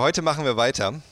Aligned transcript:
Heute 0.00 0.22
machen 0.22 0.46
wir 0.46 0.56
weiter 0.56 1.02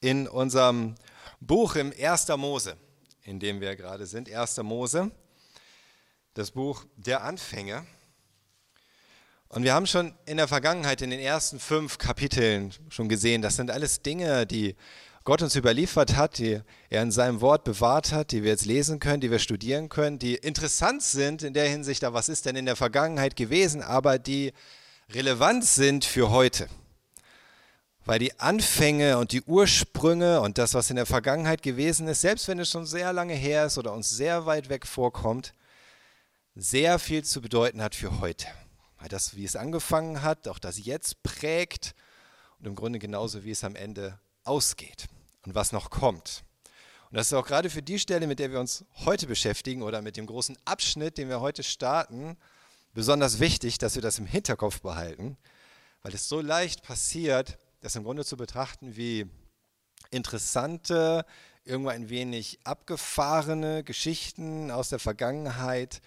in 0.00 0.26
unserem 0.26 0.96
Buch 1.38 1.76
im 1.76 1.92
1. 1.96 2.26
Mose, 2.36 2.76
in 3.22 3.38
dem 3.38 3.60
wir 3.60 3.76
gerade 3.76 4.04
sind. 4.04 4.28
1. 4.28 4.56
Mose, 4.64 5.12
das 6.34 6.50
Buch 6.50 6.84
der 6.96 7.22
Anfänge. 7.22 7.86
Und 9.46 9.62
wir 9.62 9.74
haben 9.74 9.86
schon 9.86 10.12
in 10.26 10.38
der 10.38 10.48
Vergangenheit, 10.48 11.02
in 11.02 11.10
den 11.10 11.20
ersten 11.20 11.60
fünf 11.60 11.98
Kapiteln 11.98 12.74
schon 12.88 13.08
gesehen, 13.08 13.42
das 13.42 13.54
sind 13.54 13.70
alles 13.70 14.02
Dinge, 14.02 14.44
die 14.44 14.74
Gott 15.22 15.40
uns 15.40 15.54
überliefert 15.54 16.16
hat, 16.16 16.38
die 16.38 16.60
er 16.90 17.02
in 17.04 17.12
seinem 17.12 17.40
Wort 17.40 17.62
bewahrt 17.62 18.10
hat, 18.10 18.32
die 18.32 18.42
wir 18.42 18.50
jetzt 18.50 18.66
lesen 18.66 18.98
können, 18.98 19.20
die 19.20 19.30
wir 19.30 19.38
studieren 19.38 19.88
können, 19.88 20.18
die 20.18 20.34
interessant 20.34 21.04
sind 21.04 21.44
in 21.44 21.54
der 21.54 21.68
Hinsicht, 21.68 22.02
was 22.02 22.28
ist 22.28 22.44
denn 22.44 22.56
in 22.56 22.66
der 22.66 22.74
Vergangenheit 22.74 23.36
gewesen, 23.36 23.84
aber 23.84 24.18
die 24.18 24.52
relevant 25.10 25.64
sind 25.64 26.04
für 26.04 26.30
heute 26.30 26.68
weil 28.08 28.18
die 28.18 28.40
Anfänge 28.40 29.18
und 29.18 29.32
die 29.32 29.42
Ursprünge 29.42 30.40
und 30.40 30.56
das, 30.56 30.72
was 30.72 30.88
in 30.88 30.96
der 30.96 31.04
Vergangenheit 31.04 31.62
gewesen 31.62 32.08
ist, 32.08 32.22
selbst 32.22 32.48
wenn 32.48 32.58
es 32.58 32.70
schon 32.70 32.86
sehr 32.86 33.12
lange 33.12 33.34
her 33.34 33.66
ist 33.66 33.76
oder 33.76 33.92
uns 33.92 34.08
sehr 34.08 34.46
weit 34.46 34.70
weg 34.70 34.86
vorkommt, 34.86 35.52
sehr 36.54 36.98
viel 36.98 37.22
zu 37.22 37.42
bedeuten 37.42 37.82
hat 37.82 37.94
für 37.94 38.18
heute. 38.20 38.46
Weil 38.98 39.10
das, 39.10 39.36
wie 39.36 39.44
es 39.44 39.56
angefangen 39.56 40.22
hat, 40.22 40.48
auch 40.48 40.58
das 40.58 40.82
jetzt 40.82 41.22
prägt 41.22 41.94
und 42.58 42.66
im 42.66 42.76
Grunde 42.76 42.98
genauso, 42.98 43.44
wie 43.44 43.50
es 43.50 43.62
am 43.62 43.76
Ende 43.76 44.18
ausgeht 44.42 45.08
und 45.44 45.54
was 45.54 45.72
noch 45.72 45.90
kommt. 45.90 46.44
Und 47.10 47.18
das 47.18 47.26
ist 47.26 47.34
auch 47.34 47.46
gerade 47.46 47.68
für 47.68 47.82
die 47.82 47.98
Stelle, 47.98 48.26
mit 48.26 48.38
der 48.38 48.50
wir 48.50 48.60
uns 48.60 48.86
heute 49.04 49.26
beschäftigen 49.26 49.82
oder 49.82 50.00
mit 50.00 50.16
dem 50.16 50.24
großen 50.24 50.56
Abschnitt, 50.64 51.18
den 51.18 51.28
wir 51.28 51.42
heute 51.42 51.62
starten, 51.62 52.38
besonders 52.94 53.38
wichtig, 53.38 53.76
dass 53.76 53.96
wir 53.96 54.02
das 54.02 54.18
im 54.18 54.24
Hinterkopf 54.24 54.80
behalten, 54.80 55.36
weil 56.00 56.14
es 56.14 56.26
so 56.26 56.40
leicht 56.40 56.82
passiert, 56.82 57.58
das 57.88 57.96
im 57.96 58.04
Grunde 58.04 58.22
zu 58.22 58.36
betrachten 58.36 58.98
wie 58.98 59.24
interessante, 60.10 61.24
irgendwo 61.64 61.88
ein 61.88 62.10
wenig 62.10 62.58
abgefahrene 62.62 63.82
Geschichten 63.82 64.70
aus 64.70 64.90
der 64.90 64.98
Vergangenheit, 64.98 66.02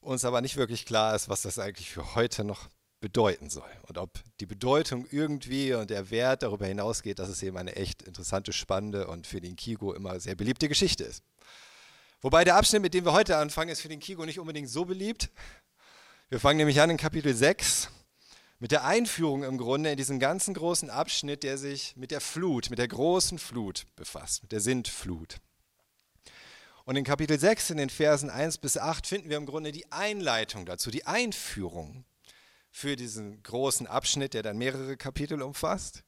uns 0.00 0.24
aber 0.24 0.40
nicht 0.40 0.56
wirklich 0.56 0.86
klar 0.86 1.14
ist, 1.14 1.28
was 1.28 1.42
das 1.42 1.58
eigentlich 1.58 1.90
für 1.90 2.14
heute 2.14 2.42
noch 2.42 2.70
bedeuten 3.00 3.50
soll 3.50 3.68
und 3.86 3.98
ob 3.98 4.18
die 4.40 4.46
Bedeutung 4.46 5.06
irgendwie 5.10 5.74
und 5.74 5.90
der 5.90 6.10
Wert 6.10 6.42
darüber 6.42 6.64
hinausgeht, 6.64 7.18
dass 7.18 7.28
es 7.28 7.42
eben 7.42 7.58
eine 7.58 7.76
echt 7.76 8.00
interessante, 8.00 8.54
spannende 8.54 9.08
und 9.08 9.26
für 9.26 9.42
den 9.42 9.56
Kigo 9.56 9.92
immer 9.92 10.20
sehr 10.20 10.36
beliebte 10.36 10.70
Geschichte 10.70 11.04
ist. 11.04 11.22
Wobei 12.22 12.44
der 12.44 12.56
Abschnitt, 12.56 12.80
mit 12.80 12.94
dem 12.94 13.04
wir 13.04 13.12
heute 13.12 13.36
anfangen, 13.36 13.68
ist 13.68 13.82
für 13.82 13.88
den 13.88 14.00
Kigo 14.00 14.24
nicht 14.24 14.38
unbedingt 14.38 14.70
so 14.70 14.86
beliebt. 14.86 15.28
Wir 16.30 16.40
fangen 16.40 16.56
nämlich 16.56 16.80
an 16.80 16.88
in 16.88 16.96
Kapitel 16.96 17.34
6 17.34 17.90
mit 18.62 18.70
der 18.70 18.84
Einführung 18.84 19.42
im 19.42 19.58
Grunde 19.58 19.90
in 19.90 19.96
diesen 19.96 20.20
ganzen 20.20 20.54
großen 20.54 20.88
Abschnitt, 20.88 21.42
der 21.42 21.58
sich 21.58 21.96
mit 21.96 22.12
der 22.12 22.20
Flut, 22.20 22.70
mit 22.70 22.78
der 22.78 22.86
großen 22.86 23.40
Flut 23.40 23.86
befasst, 23.96 24.42
mit 24.42 24.52
der 24.52 24.60
Sintflut. 24.60 25.40
Und 26.84 26.94
in 26.94 27.02
Kapitel 27.02 27.40
6, 27.40 27.70
in 27.70 27.78
den 27.78 27.90
Versen 27.90 28.30
1 28.30 28.58
bis 28.58 28.78
8, 28.78 29.04
finden 29.04 29.30
wir 29.30 29.36
im 29.36 29.46
Grunde 29.46 29.72
die 29.72 29.90
Einleitung 29.90 30.64
dazu, 30.64 30.92
die 30.92 31.08
Einführung 31.08 32.04
für 32.70 32.94
diesen 32.94 33.42
großen 33.42 33.88
Abschnitt, 33.88 34.32
der 34.32 34.44
dann 34.44 34.58
mehrere 34.58 34.96
Kapitel 34.96 35.42
umfasst. 35.42 36.04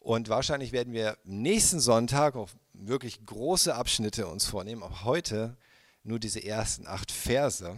Und 0.00 0.28
wahrscheinlich 0.28 0.72
werden 0.72 0.94
wir 0.94 1.16
nächsten 1.22 1.78
Sonntag 1.78 2.34
auch 2.34 2.50
wirklich 2.72 3.24
große 3.24 3.72
Abschnitte 3.72 4.26
uns 4.26 4.46
vornehmen, 4.46 4.82
aber 4.82 5.04
heute 5.04 5.56
nur 6.02 6.18
diese 6.18 6.42
ersten 6.42 6.88
acht 6.88 7.12
Verse. 7.12 7.76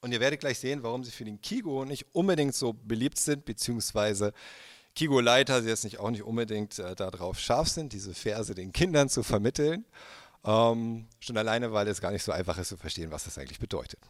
Und 0.00 0.12
ihr 0.12 0.20
werdet 0.20 0.40
gleich 0.40 0.58
sehen, 0.58 0.82
warum 0.82 1.04
sie 1.04 1.10
für 1.10 1.24
den 1.24 1.42
Kigo 1.42 1.84
nicht 1.84 2.06
unbedingt 2.14 2.54
so 2.54 2.72
beliebt 2.72 3.18
sind, 3.18 3.44
beziehungsweise 3.44 4.32
Kigo-Leiter 4.94 5.62
jetzt 5.62 5.84
nicht 5.84 5.98
auch 5.98 6.10
nicht 6.10 6.22
unbedingt 6.22 6.78
äh, 6.78 6.96
darauf 6.96 7.38
scharf 7.38 7.68
sind, 7.68 7.92
diese 7.92 8.14
Verse 8.14 8.54
den 8.54 8.72
Kindern 8.72 9.08
zu 9.08 9.22
vermitteln. 9.22 9.84
Ähm, 10.42 11.06
schon 11.20 11.36
alleine, 11.36 11.72
weil 11.72 11.86
es 11.88 12.00
gar 12.00 12.12
nicht 12.12 12.22
so 12.22 12.32
einfach 12.32 12.56
ist 12.56 12.68
zu 12.68 12.78
verstehen, 12.78 13.10
was 13.10 13.24
das 13.24 13.36
eigentlich 13.36 13.60
bedeutet. 13.60 14.00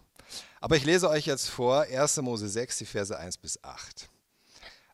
Aber 0.61 0.77
ich 0.77 0.85
lese 0.85 1.11
euch 1.11 1.27
jetzt 1.27 1.49
vor 1.49 1.83
1. 1.83 2.19
Mose 2.19 2.49
6, 2.49 2.79
die 2.79 2.87
Verse 2.87 3.17
1 3.17 3.39
bis 3.39 3.63
8. 3.65 4.09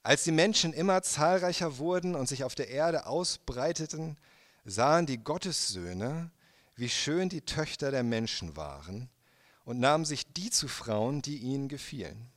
Als 0.03 0.25
die 0.25 0.33
Menschen 0.33 0.73
immer 0.73 1.03
zahlreicher 1.03 1.77
wurden 1.77 2.15
und 2.15 2.27
sich 2.27 2.43
auf 2.43 2.55
der 2.55 2.69
Erde 2.69 3.07
ausbreiteten, 3.07 4.17
sahen 4.65 5.05
die 5.05 5.19
Gottessöhne, 5.19 6.31
wie 6.75 6.89
schön 6.89 7.29
die 7.29 7.43
Töchter 7.43 7.91
der 7.91 8.03
Menschen 8.03 8.57
waren 8.57 9.11
und 9.67 9.81
nahmen 9.81 10.07
sich 10.07 10.33
die 10.33 10.49
zu 10.49 10.69
Frauen, 10.69 11.21
die 11.21 11.39
ihnen 11.39 11.69
gefielen. 11.69 12.31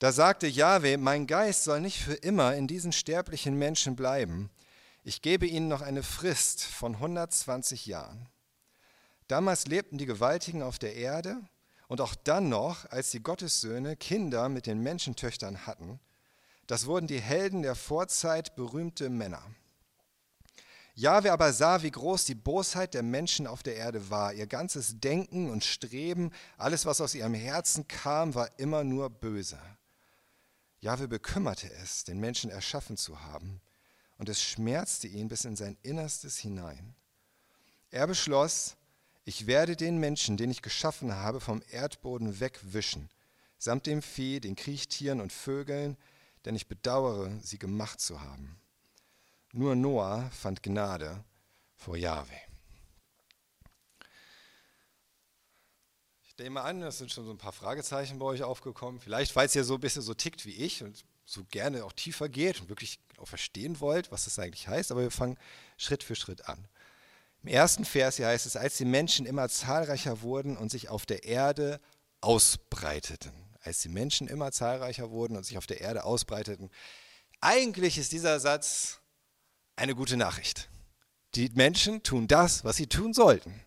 Da 0.00 0.10
sagte 0.10 0.48
Jahwe, 0.48 0.96
mein 0.96 1.28
Geist 1.28 1.62
soll 1.62 1.80
nicht 1.80 2.02
für 2.02 2.14
immer 2.14 2.56
in 2.56 2.66
diesen 2.66 2.90
sterblichen 2.90 3.56
Menschen 3.56 3.94
bleiben. 3.94 4.50
Ich 5.04 5.22
gebe 5.22 5.46
ihnen 5.46 5.68
noch 5.68 5.82
eine 5.82 6.02
Frist 6.02 6.64
von 6.64 6.94
120 6.94 7.86
Jahren. 7.86 8.28
Damals 9.28 9.66
lebten 9.66 9.98
die 9.98 10.06
Gewaltigen 10.06 10.62
auf 10.62 10.78
der 10.78 10.96
Erde 10.96 11.40
und 11.86 12.00
auch 12.00 12.14
dann 12.14 12.48
noch, 12.48 12.90
als 12.90 13.10
die 13.10 13.22
Gottessöhne 13.22 13.96
Kinder 13.96 14.48
mit 14.48 14.66
den 14.66 14.80
Menschentöchtern 14.80 15.66
hatten. 15.66 16.00
Das 16.66 16.86
wurden 16.86 17.06
die 17.06 17.20
Helden 17.20 17.62
der 17.62 17.74
Vorzeit 17.74 18.56
berühmte 18.56 19.10
Männer. 19.10 19.44
Jahwe 20.94 21.32
aber 21.32 21.52
sah, 21.52 21.82
wie 21.82 21.90
groß 21.90 22.26
die 22.26 22.34
Bosheit 22.34 22.92
der 22.92 23.02
Menschen 23.02 23.46
auf 23.46 23.62
der 23.62 23.76
Erde 23.76 24.10
war. 24.10 24.34
Ihr 24.34 24.46
ganzes 24.46 25.00
Denken 25.00 25.50
und 25.50 25.64
Streben, 25.64 26.32
alles, 26.58 26.84
was 26.84 27.00
aus 27.00 27.14
ihrem 27.14 27.34
Herzen 27.34 27.88
kam, 27.88 28.34
war 28.34 28.50
immer 28.58 28.84
nur 28.84 29.08
böse. 29.08 29.58
Jahwe 30.80 31.08
bekümmerte 31.08 31.72
es, 31.82 32.04
den 32.04 32.18
Menschen 32.20 32.50
erschaffen 32.50 32.96
zu 32.96 33.22
haben, 33.22 33.60
und 34.18 34.28
es 34.28 34.42
schmerzte 34.42 35.06
ihn 35.06 35.28
bis 35.28 35.44
in 35.44 35.56
sein 35.56 35.78
Innerstes 35.82 36.38
hinein. 36.38 36.94
Er 37.90 38.06
beschloss, 38.06 38.76
ich 39.24 39.46
werde 39.46 39.76
den 39.76 39.98
Menschen, 39.98 40.36
den 40.36 40.50
ich 40.50 40.60
geschaffen 40.60 41.14
habe, 41.14 41.40
vom 41.40 41.62
Erdboden 41.70 42.40
wegwischen, 42.40 43.08
samt 43.58 43.86
dem 43.86 44.02
Vieh, 44.02 44.40
den 44.40 44.56
Kriechtieren 44.56 45.20
und 45.20 45.32
Vögeln, 45.32 45.96
denn 46.44 46.56
ich 46.56 46.66
bedauere, 46.66 47.30
sie 47.40 47.58
gemacht 47.58 48.00
zu 48.00 48.20
haben. 48.20 48.61
Nur 49.54 49.76
Noah 49.76 50.30
fand 50.30 50.62
Gnade 50.62 51.22
vor 51.76 51.98
Jahwe. 51.98 52.32
Ich 56.22 56.38
nehme 56.38 56.62
an, 56.62 56.82
es 56.82 56.96
sind 56.96 57.12
schon 57.12 57.26
so 57.26 57.30
ein 57.30 57.38
paar 57.38 57.52
Fragezeichen 57.52 58.18
bei 58.18 58.24
euch 58.24 58.42
aufgekommen. 58.42 58.98
Vielleicht, 58.98 59.32
falls 59.32 59.54
ihr 59.54 59.64
so 59.64 59.74
ein 59.74 59.80
bisschen 59.80 60.00
so 60.00 60.14
tickt 60.14 60.46
wie 60.46 60.54
ich 60.54 60.82
und 60.82 61.04
so 61.26 61.44
gerne 61.50 61.84
auch 61.84 61.92
tiefer 61.92 62.30
geht 62.30 62.62
und 62.62 62.70
wirklich 62.70 62.98
auch 63.18 63.28
verstehen 63.28 63.78
wollt, 63.80 64.10
was 64.10 64.24
das 64.24 64.38
eigentlich 64.38 64.68
heißt. 64.68 64.90
Aber 64.90 65.02
wir 65.02 65.10
fangen 65.10 65.36
Schritt 65.76 66.02
für 66.02 66.14
Schritt 66.14 66.48
an. 66.48 66.66
Im 67.42 67.48
ersten 67.48 67.84
Vers 67.84 68.16
hier 68.16 68.28
heißt 68.28 68.46
es, 68.46 68.56
als 68.56 68.78
die 68.78 68.86
Menschen 68.86 69.26
immer 69.26 69.50
zahlreicher 69.50 70.22
wurden 70.22 70.56
und 70.56 70.70
sich 70.70 70.88
auf 70.88 71.04
der 71.04 71.24
Erde 71.24 71.78
ausbreiteten. 72.22 73.32
Als 73.60 73.82
die 73.82 73.90
Menschen 73.90 74.28
immer 74.28 74.50
zahlreicher 74.50 75.10
wurden 75.10 75.36
und 75.36 75.44
sich 75.44 75.58
auf 75.58 75.66
der 75.66 75.82
Erde 75.82 76.04
ausbreiteten. 76.04 76.70
Eigentlich 77.42 77.98
ist 77.98 78.12
dieser 78.12 78.40
Satz 78.40 79.01
eine 79.76 79.94
gute 79.94 80.16
Nachricht. 80.16 80.68
Die 81.34 81.50
Menschen 81.54 82.02
tun 82.02 82.28
das, 82.28 82.64
was 82.64 82.76
sie 82.76 82.86
tun 82.86 83.14
sollten. 83.14 83.60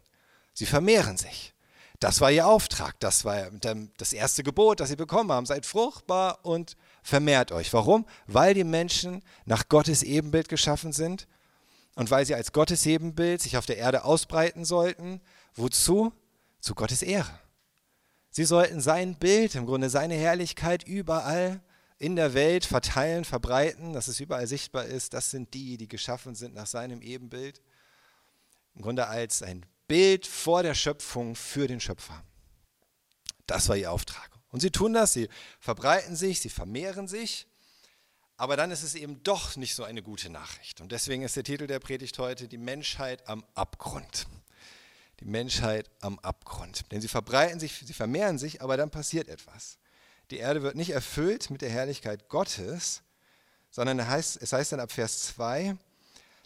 Sie 0.53 0.65
vermehren 0.65 1.17
sich. 1.17 1.53
Das 1.99 2.21
war 2.21 2.31
ihr 2.31 2.47
Auftrag. 2.47 2.99
Das 2.99 3.25
war 3.25 3.49
das 3.97 4.13
erste 4.13 4.43
Gebot, 4.43 4.79
das 4.79 4.89
sie 4.89 4.95
bekommen 4.95 5.31
haben. 5.31 5.45
Seid 5.45 5.65
fruchtbar 5.65 6.39
und 6.43 6.75
vermehrt 7.01 7.51
euch. 7.51 7.73
Warum? 7.73 8.05
Weil 8.27 8.53
die 8.53 8.63
Menschen 8.63 9.23
nach 9.45 9.69
Gottes 9.69 10.03
Ebenbild 10.03 10.49
geschaffen 10.49 10.91
sind 10.91 11.27
und 11.95 12.11
weil 12.11 12.25
sie 12.25 12.35
als 12.35 12.51
Gottes 12.51 12.85
Ebenbild 12.85 13.41
sich 13.41 13.57
auf 13.57 13.65
der 13.65 13.77
Erde 13.77 14.03
ausbreiten 14.03 14.65
sollten. 14.65 15.21
Wozu? 15.55 16.13
Zu 16.59 16.75
Gottes 16.75 17.01
Ehre. 17.01 17.39
Sie 18.31 18.43
sollten 18.43 18.81
sein 18.81 19.15
Bild, 19.15 19.55
im 19.55 19.65
Grunde 19.65 19.89
seine 19.89 20.15
Herrlichkeit 20.15 20.85
überall 20.85 21.61
in 21.97 22.15
der 22.15 22.33
Welt 22.33 22.65
verteilen, 22.65 23.25
verbreiten, 23.25 23.93
dass 23.93 24.07
es 24.07 24.19
überall 24.19 24.47
sichtbar 24.47 24.85
ist. 24.85 25.13
Das 25.13 25.31
sind 25.31 25.53
die, 25.53 25.77
die 25.77 25.87
geschaffen 25.87 26.35
sind 26.35 26.53
nach 26.53 26.67
seinem 26.67 27.01
Ebenbild. 27.01 27.61
Im 28.75 28.81
Grunde 28.81 29.07
als 29.07 29.41
ein 29.41 29.65
Bild 29.87 30.27
vor 30.27 30.63
der 30.63 30.73
Schöpfung 30.73 31.35
für 31.35 31.67
den 31.67 31.79
Schöpfer. 31.79 32.23
Das 33.47 33.69
war 33.69 33.77
ihr 33.77 33.91
Auftrag. 33.91 34.31
Und 34.49 34.59
sie 34.59 34.71
tun 34.71 34.93
das, 34.93 35.13
sie 35.13 35.29
verbreiten 35.59 36.15
sich, 36.15 36.41
sie 36.41 36.49
vermehren 36.49 37.07
sich. 37.07 37.47
Aber 38.37 38.57
dann 38.57 38.71
ist 38.71 38.83
es 38.83 38.95
eben 38.95 39.23
doch 39.23 39.55
nicht 39.55 39.75
so 39.75 39.83
eine 39.83 40.01
gute 40.01 40.29
Nachricht. 40.29 40.81
Und 40.81 40.91
deswegen 40.91 41.23
ist 41.23 41.37
der 41.37 41.43
Titel 41.43 41.67
der 41.67 41.79
Predigt 41.79 42.19
heute 42.19 42.49
Die 42.49 42.57
Menschheit 42.57 43.27
am 43.29 43.45
Abgrund. 43.53 44.27
Die 45.21 45.25
Menschheit 45.25 45.89
am 46.01 46.19
Abgrund. 46.19 46.91
Denn 46.91 46.99
sie 46.99 47.07
verbreiten 47.07 47.61
sich, 47.61 47.83
sie 47.85 47.93
vermehren 47.93 48.37
sich, 48.37 48.61
aber 48.61 48.75
dann 48.75 48.91
passiert 48.91 49.29
etwas. 49.29 49.77
Die 50.31 50.37
Erde 50.37 50.63
wird 50.63 50.75
nicht 50.75 50.91
erfüllt 50.91 51.49
mit 51.49 51.61
der 51.61 51.69
Herrlichkeit 51.69 52.29
Gottes, 52.29 53.03
sondern 53.69 53.99
es 53.99 54.53
heißt, 54.53 54.71
dann 54.71 54.79
ab 54.79 54.91
Vers 54.91 55.23
2, 55.35 55.77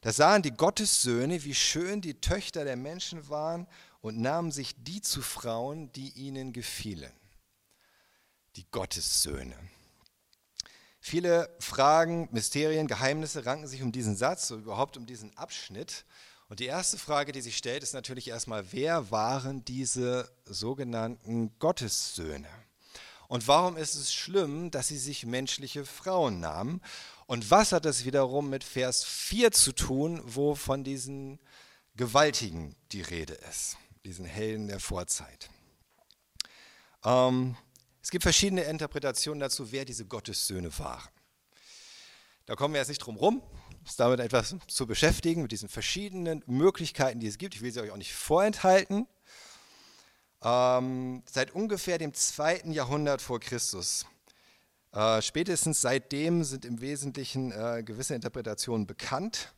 da 0.01 0.11
sahen 0.11 0.41
die 0.41 0.51
Gottessöhne, 0.51 1.43
wie 1.43 1.55
schön 1.55 2.01
die 2.01 2.19
Töchter 2.19 2.63
der 2.63 2.75
Menschen 2.75 3.29
waren 3.29 3.67
und 4.01 4.19
nahmen 4.19 4.51
sich 4.51 4.75
die 4.83 5.01
zu 5.01 5.21
Frauen, 5.21 5.91
die 5.93 6.09
ihnen 6.09 6.53
gefielen. 6.53 7.11
Die 8.55 8.65
Gottessöhne. 8.71 9.55
Viele 11.01 11.49
Fragen, 11.59 12.27
Mysterien, 12.31 12.87
Geheimnisse 12.87 13.45
ranken 13.45 13.67
sich 13.67 13.81
um 13.81 13.91
diesen 13.91 14.15
Satz 14.15 14.51
und 14.51 14.63
überhaupt 14.63 14.97
um 14.97 15.05
diesen 15.05 15.35
Abschnitt. 15.37 16.05
Und 16.49 16.59
die 16.59 16.65
erste 16.65 16.97
Frage, 16.97 17.31
die 17.31 17.41
sich 17.41 17.57
stellt, 17.57 17.83
ist 17.83 17.93
natürlich 17.93 18.27
erstmal, 18.27 18.71
wer 18.71 19.11
waren 19.11 19.63
diese 19.65 20.29
sogenannten 20.45 21.57
Gottessöhne? 21.59 22.49
Und 23.29 23.47
warum 23.47 23.77
ist 23.77 23.93
es 23.93 24.11
schlimm, 24.11 24.71
dass 24.71 24.87
sie 24.87 24.97
sich 24.97 25.23
menschliche 25.23 25.85
Frauen 25.85 26.39
nahmen? 26.39 26.81
Und 27.27 27.51
was 27.51 27.71
hat 27.71 27.85
das 27.85 28.03
wiederum 28.03 28.49
mit 28.49 28.63
Vers 28.63 29.03
4 29.03 29.51
zu 29.51 29.71
tun, 29.71 30.19
wo 30.25 30.55
von 30.55 30.83
diesen 30.83 31.39
Gewaltigen 31.95 32.75
die 32.91 33.03
Rede 33.03 33.35
ist, 33.35 33.77
diesen 34.03 34.25
Helden 34.25 34.67
der 34.67 34.79
Vorzeit? 34.79 35.51
Ähm, 37.05 37.55
es 38.01 38.09
gibt 38.09 38.23
verschiedene 38.23 38.63
Interpretationen 38.63 39.39
dazu, 39.39 39.71
wer 39.71 39.85
diese 39.85 40.05
Gottessöhne 40.05 40.75
waren. 40.79 41.07
Da 42.47 42.55
kommen 42.55 42.73
wir 42.73 42.81
jetzt 42.81 42.87
nicht 42.87 43.05
drum 43.05 43.15
rum, 43.15 43.43
uns 43.81 43.95
damit 43.95 44.21
etwas 44.21 44.55
zu 44.65 44.87
beschäftigen, 44.87 45.43
mit 45.43 45.51
diesen 45.51 45.69
verschiedenen 45.69 46.43
Möglichkeiten, 46.47 47.19
die 47.19 47.27
es 47.27 47.37
gibt. 47.37 47.53
Ich 47.53 47.61
will 47.61 47.71
sie 47.71 47.81
euch 47.81 47.91
auch 47.91 47.97
nicht 47.97 48.11
vorenthalten. 48.11 49.05
Ähm, 50.41 51.23
seit 51.29 51.51
ungefähr 51.51 51.97
dem 51.97 52.13
zweiten 52.13 52.71
Jahrhundert 52.71 53.21
vor 53.21 53.39
Christus. 53.39 54.05
Äh, 54.91 55.21
spätestens 55.21 55.81
seitdem 55.81 56.43
sind 56.43 56.65
im 56.65 56.81
Wesentlichen 56.81 57.51
äh, 57.51 57.83
gewisse 57.83 58.15
Interpretationen 58.15 58.87
bekannt. 58.87 59.53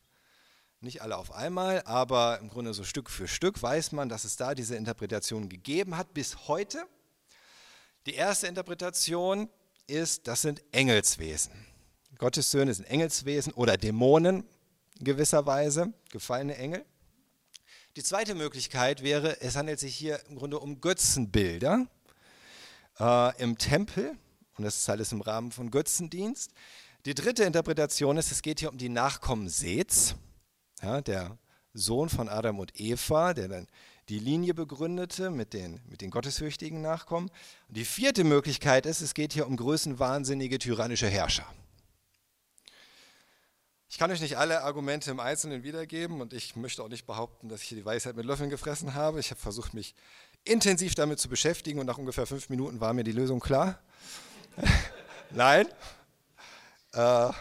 Nicht 0.79 1.03
alle 1.03 1.17
auf 1.17 1.31
einmal, 1.31 1.83
aber 1.85 2.39
im 2.39 2.49
Grunde 2.49 2.73
so 2.73 2.83
Stück 2.83 3.09
für 3.09 3.27
Stück 3.27 3.61
weiß 3.61 3.91
man, 3.91 4.09
dass 4.09 4.23
es 4.23 4.35
da 4.35 4.55
diese 4.55 4.75
Interpretation 4.75 5.47
gegeben 5.47 5.95
hat 5.95 6.13
bis 6.15 6.47
heute. 6.47 6.83
Die 8.07 8.15
erste 8.15 8.47
Interpretation 8.47 9.47
ist, 9.85 10.27
das 10.27 10.41
sind 10.41 10.63
Engelswesen. 10.71 11.51
Gottes 12.17 12.49
Söhne 12.49 12.73
sind 12.73 12.85
Engelswesen 12.85 13.53
oder 13.53 13.77
Dämonen 13.77 14.43
in 14.97 15.05
gewisser 15.05 15.45
Weise, 15.45 15.93
gefallene 16.09 16.55
Engel. 16.57 16.83
Die 17.97 18.03
zweite 18.03 18.35
Möglichkeit 18.35 19.03
wäre, 19.03 19.41
es 19.41 19.57
handelt 19.57 19.77
sich 19.77 19.93
hier 19.97 20.21
im 20.29 20.37
Grunde 20.37 20.59
um 20.59 20.79
Götzenbilder 20.79 21.87
äh, 22.97 23.41
im 23.41 23.57
Tempel 23.57 24.17
und 24.55 24.63
das 24.63 24.77
ist 24.77 24.89
alles 24.89 25.11
im 25.11 25.19
Rahmen 25.19 25.51
von 25.51 25.71
Götzendienst. 25.71 26.51
Die 27.03 27.13
dritte 27.13 27.43
Interpretation 27.43 28.15
ist, 28.15 28.31
es 28.31 28.41
geht 28.41 28.61
hier 28.61 28.71
um 28.71 28.77
die 28.77 28.87
Nachkommen 28.87 29.49
Seths, 29.49 30.15
ja, 30.81 31.01
der 31.01 31.37
Sohn 31.73 32.07
von 32.07 32.29
Adam 32.29 32.59
und 32.59 32.79
Eva, 32.79 33.33
der 33.33 33.49
dann 33.49 33.67
die 34.07 34.19
Linie 34.19 34.53
begründete 34.53 35.29
mit 35.29 35.53
den, 35.53 35.81
mit 35.89 35.99
den 35.99 36.11
gottesfürchtigen 36.11 36.81
Nachkommen. 36.81 37.29
Und 37.67 37.75
die 37.75 37.85
vierte 37.85 38.23
Möglichkeit 38.23 38.85
ist, 38.85 39.01
es 39.01 39.13
geht 39.13 39.33
hier 39.33 39.47
um 39.47 39.57
größenwahnsinnige 39.57 40.59
tyrannische 40.59 41.07
Herrscher. 41.07 41.45
Ich 43.91 43.97
kann 43.97 44.09
euch 44.09 44.21
nicht 44.21 44.37
alle 44.37 44.63
Argumente 44.63 45.11
im 45.11 45.19
Einzelnen 45.19 45.63
wiedergeben 45.63 46.21
und 46.21 46.31
ich 46.31 46.55
möchte 46.55 46.81
auch 46.81 46.87
nicht 46.87 47.05
behaupten, 47.05 47.49
dass 47.49 47.61
ich 47.61 47.67
hier 47.67 47.77
die 47.77 47.83
Weisheit 47.83 48.15
mit 48.15 48.25
Löffeln 48.25 48.49
gefressen 48.49 48.93
habe. 48.93 49.19
Ich 49.19 49.31
habe 49.31 49.41
versucht, 49.41 49.73
mich 49.73 49.95
intensiv 50.45 50.95
damit 50.95 51.19
zu 51.19 51.27
beschäftigen 51.27 51.77
und 51.77 51.87
nach 51.87 51.97
ungefähr 51.97 52.25
fünf 52.25 52.47
Minuten 52.47 52.79
war 52.79 52.93
mir 52.93 53.03
die 53.03 53.11
Lösung 53.11 53.41
klar. 53.41 53.81
Nein, 55.31 55.67
äh, 56.93 57.31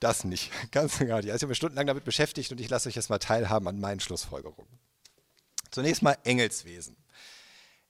das 0.00 0.24
nicht, 0.24 0.52
ganz 0.70 0.98
gar 0.98 1.22
nicht. 1.22 1.30
Also 1.30 1.36
ich 1.36 1.42
habe 1.42 1.46
mich 1.46 1.56
stundenlang 1.56 1.86
damit 1.86 2.04
beschäftigt 2.04 2.52
und 2.52 2.60
ich 2.60 2.68
lasse 2.68 2.90
euch 2.90 2.94
jetzt 2.94 3.08
mal 3.08 3.18
teilhaben 3.18 3.66
an 3.66 3.80
meinen 3.80 4.00
Schlussfolgerungen. 4.00 4.78
Zunächst 5.70 6.02
mal 6.02 6.18
Engelswesen. 6.24 6.94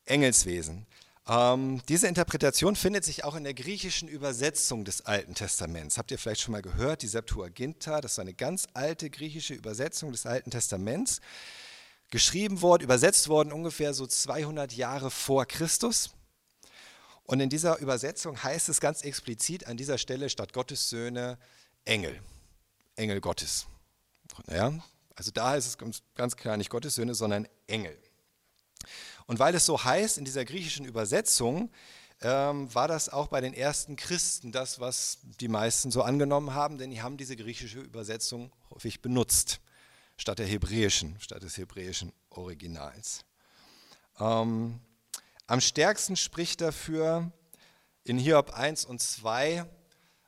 Engelswesen. 0.05 0.87
Ähm, 1.27 1.81
diese 1.89 2.07
Interpretation 2.07 2.77
findet 2.77 3.05
sich 3.05 3.25
auch 3.25 3.35
in 3.35 3.45
der 3.45 3.55
griechischen 3.55 4.09
Übersetzung 4.09 4.85
des 4.85 5.07
Alten 5.07 5.35
Testaments. 5.35 5.97
Habt 5.97 6.11
ihr 6.11 6.19
vielleicht 6.19 6.43
schon 6.43 6.53
mal 6.53 6.61
gehört, 6.61 7.03
die 7.03 7.09
Septuaginta, 7.09 8.01
das 8.01 8.13
ist 8.13 8.19
eine 8.19 8.35
ganz 8.35 8.67
alte 8.75 9.09
griechische 9.09 9.55
Übersetzung 9.55 10.13
des 10.13 10.27
Alten 10.27 10.51
Testaments. 10.51 11.21
Geschrieben 12.11 12.61
worden, 12.61 12.83
übersetzt 12.83 13.29
worden 13.29 13.53
ungefähr 13.53 13.95
so 13.95 14.07
200 14.07 14.75
Jahre 14.75 15.11
vor 15.11 15.47
Christus. 15.47 16.11
Und 17.25 17.41
in 17.41 17.49
dieser 17.49 17.79
Übersetzung 17.79 18.43
heißt 18.43 18.69
es 18.69 18.81
ganz 18.81 19.01
explizit 19.01 19.67
an 19.67 19.79
dieser 19.79 19.97
Stelle 19.97 20.29
statt 20.29 20.53
Gottes 20.53 20.91
Söhne 20.91 21.39
Engel, 21.87 22.21
Engel 22.97 23.23
Gottes. 23.23 23.67
Ja, 24.51 24.73
also 25.15 25.31
da 25.31 25.57
ist 25.57 25.67
es 25.67 25.79
ganz 26.15 26.37
klar 26.37 26.59
nicht 26.59 26.69
Gottes 26.69 26.97
Söhne, 26.97 27.15
sondern 27.15 27.49
Engel. 27.67 27.97
Und 29.27 29.39
weil 29.39 29.55
es 29.55 29.67
so 29.67 29.83
heißt 29.83 30.19
in 30.19 30.25
dieser 30.25 30.45
griechischen 30.45 30.85
Übersetzung, 30.85 31.71
ähm, 32.21 32.73
war 32.75 32.89
das 32.89 33.09
auch 33.09 33.29
bei 33.29 33.41
den 33.41 33.55
ersten 33.55 33.97
Christen 33.97 34.53
das, 34.53 34.81
was 34.81 35.19
die 35.41 35.49
meisten 35.49 35.91
so 35.91 36.03
angenommen 36.03 36.55
haben, 36.55 36.79
denn 36.79 36.91
die 36.91 37.03
haben 37.03 37.17
diese 37.17 37.37
griechische 37.37 37.81
Übersetzung 37.81 38.53
häufig 38.71 39.03
benutzt, 39.03 39.61
statt 40.17 40.39
der 40.39 40.47
hebräischen, 40.47 41.17
statt 41.21 41.43
des 41.43 41.57
hebräischen 41.57 42.13
Originals. 42.31 43.25
Ähm, 44.21 44.81
am 45.47 45.61
stärksten 45.61 46.17
spricht 46.17 46.61
dafür 46.61 47.31
in 48.05 48.19
Hiob 48.19 48.51
1 48.51 48.85
und 48.85 49.01
2 49.01 49.67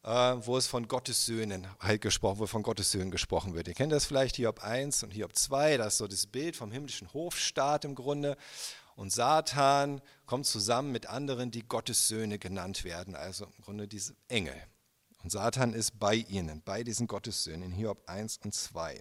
äh, 0.06 0.36
wo 0.46 0.56
es 0.56 0.68
von 0.68 0.86
Gottes 0.86 1.26
Söhnen 1.26 1.66
halt 1.80 2.00
gesprochen, 2.00 2.38
wo 2.38 2.46
von 2.46 2.62
Gottes 2.62 2.92
Söhnen 2.92 3.10
gesprochen 3.10 3.54
wird. 3.54 3.66
Ihr 3.66 3.74
kennt 3.74 3.92
das 3.92 4.06
vielleicht, 4.06 4.36
Hiob 4.36 4.62
1 4.62 5.02
und 5.02 5.10
Hiob 5.10 5.34
2, 5.34 5.78
das 5.78 5.94
ist 5.94 5.98
so 5.98 6.06
das 6.06 6.26
Bild 6.26 6.54
vom 6.54 6.70
himmlischen 6.70 7.12
Hofstaat 7.12 7.84
im 7.84 7.96
Grunde. 7.96 8.36
Und 8.96 9.12
Satan 9.12 10.00
kommt 10.24 10.46
zusammen 10.46 10.90
mit 10.90 11.06
anderen, 11.06 11.50
die 11.50 11.62
Gottes 11.62 12.08
Söhne 12.08 12.38
genannt 12.38 12.82
werden, 12.82 13.14
also 13.14 13.44
im 13.44 13.64
Grunde 13.64 13.86
diese 13.86 14.16
Engel. 14.28 14.56
Und 15.22 15.30
Satan 15.30 15.74
ist 15.74 15.98
bei 15.98 16.14
ihnen, 16.14 16.62
bei 16.64 16.82
diesen 16.82 17.06
Gottessöhnen 17.06 17.62
in 17.62 17.72
Hiob 17.72 18.08
1 18.08 18.38
und 18.44 18.54
2. 18.54 19.00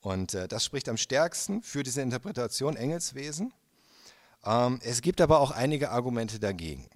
Und 0.00 0.34
äh, 0.34 0.48
das 0.48 0.64
spricht 0.64 0.88
am 0.88 0.96
stärksten 0.96 1.62
für 1.62 1.82
diese 1.82 2.02
Interpretation 2.02 2.76
Engelswesen. 2.76 3.52
Ähm, 4.44 4.80
es 4.82 5.02
gibt 5.02 5.20
aber 5.20 5.40
auch 5.40 5.50
einige 5.52 5.90
Argumente 5.90 6.40
dagegen. 6.40 6.88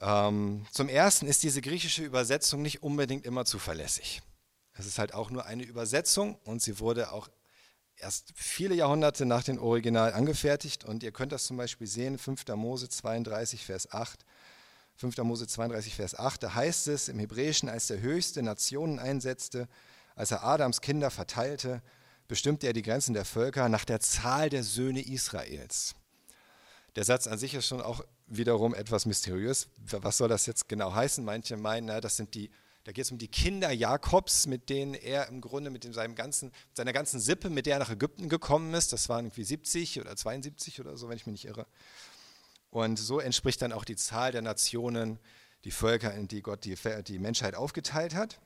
Ähm, 0.00 0.64
zum 0.70 0.88
Ersten 0.88 1.26
ist 1.26 1.42
diese 1.42 1.60
griechische 1.60 2.04
Übersetzung 2.04 2.62
nicht 2.62 2.82
unbedingt 2.82 3.26
immer 3.26 3.44
zuverlässig. 3.44 4.22
Es 4.74 4.86
ist 4.86 4.98
halt 4.98 5.12
auch 5.12 5.30
nur 5.30 5.44
eine 5.44 5.64
Übersetzung 5.64 6.36
und 6.44 6.62
sie 6.62 6.78
wurde 6.78 7.12
auch 7.12 7.28
erst 8.00 8.32
viele 8.34 8.74
Jahrhunderte 8.74 9.26
nach 9.26 9.42
dem 9.42 9.58
Original 9.58 10.12
angefertigt. 10.12 10.84
Und 10.84 11.02
ihr 11.02 11.12
könnt 11.12 11.32
das 11.32 11.46
zum 11.46 11.56
Beispiel 11.56 11.86
sehen, 11.86 12.18
5. 12.18 12.46
Mose 12.54 12.88
32, 12.88 13.64
Vers 13.64 13.92
8. 13.92 14.24
5. 14.96 15.16
Mose 15.18 15.46
32, 15.46 15.94
Vers 15.94 16.18
8, 16.18 16.42
da 16.42 16.54
heißt 16.54 16.88
es 16.88 17.08
im 17.08 17.20
Hebräischen, 17.20 17.68
als 17.68 17.86
der 17.86 18.00
Höchste 18.00 18.42
Nationen 18.42 18.98
einsetzte, 18.98 19.68
als 20.16 20.32
er 20.32 20.42
Adams 20.42 20.80
Kinder 20.80 21.10
verteilte, 21.10 21.82
bestimmte 22.26 22.66
er 22.66 22.72
die 22.72 22.82
Grenzen 22.82 23.14
der 23.14 23.24
Völker 23.24 23.68
nach 23.68 23.84
der 23.84 24.00
Zahl 24.00 24.50
der 24.50 24.64
Söhne 24.64 25.00
Israels. 25.00 25.94
Der 26.96 27.04
Satz 27.04 27.28
an 27.28 27.38
sich 27.38 27.54
ist 27.54 27.68
schon 27.68 27.80
auch 27.80 28.04
wiederum 28.26 28.74
etwas 28.74 29.06
mysteriös. 29.06 29.68
Was 29.76 30.18
soll 30.18 30.28
das 30.28 30.46
jetzt 30.46 30.68
genau 30.68 30.92
heißen? 30.92 31.24
Manche 31.24 31.56
meinen, 31.56 31.86
na, 31.86 32.00
das 32.00 32.16
sind 32.16 32.34
die, 32.34 32.50
da 32.88 32.92
geht 32.92 33.04
es 33.04 33.10
um 33.10 33.18
die 33.18 33.28
Kinder 33.28 33.70
Jakobs, 33.70 34.46
mit 34.46 34.70
denen 34.70 34.94
er 34.94 35.28
im 35.28 35.42
Grunde 35.42 35.68
mit 35.68 35.84
seinem 35.92 36.14
ganzen, 36.14 36.52
seiner 36.72 36.94
ganzen 36.94 37.20
Sippe, 37.20 37.50
mit 37.50 37.66
der 37.66 37.74
er 37.74 37.80
nach 37.80 37.90
Ägypten 37.90 38.30
gekommen 38.30 38.72
ist. 38.72 38.94
Das 38.94 39.10
waren 39.10 39.26
irgendwie 39.26 39.44
70 39.44 40.00
oder 40.00 40.16
72 40.16 40.80
oder 40.80 40.96
so, 40.96 41.10
wenn 41.10 41.18
ich 41.18 41.26
mich 41.26 41.44
nicht 41.44 41.44
irre. 41.44 41.66
Und 42.70 42.98
so 42.98 43.20
entspricht 43.20 43.60
dann 43.60 43.72
auch 43.72 43.84
die 43.84 43.96
Zahl 43.96 44.32
der 44.32 44.40
Nationen, 44.40 45.18
die 45.64 45.70
Völker, 45.70 46.14
in 46.14 46.28
die 46.28 46.40
Gott 46.40 46.64
die, 46.64 46.76
die 47.06 47.18
Menschheit 47.18 47.54
aufgeteilt 47.54 48.14
hat. 48.14 48.40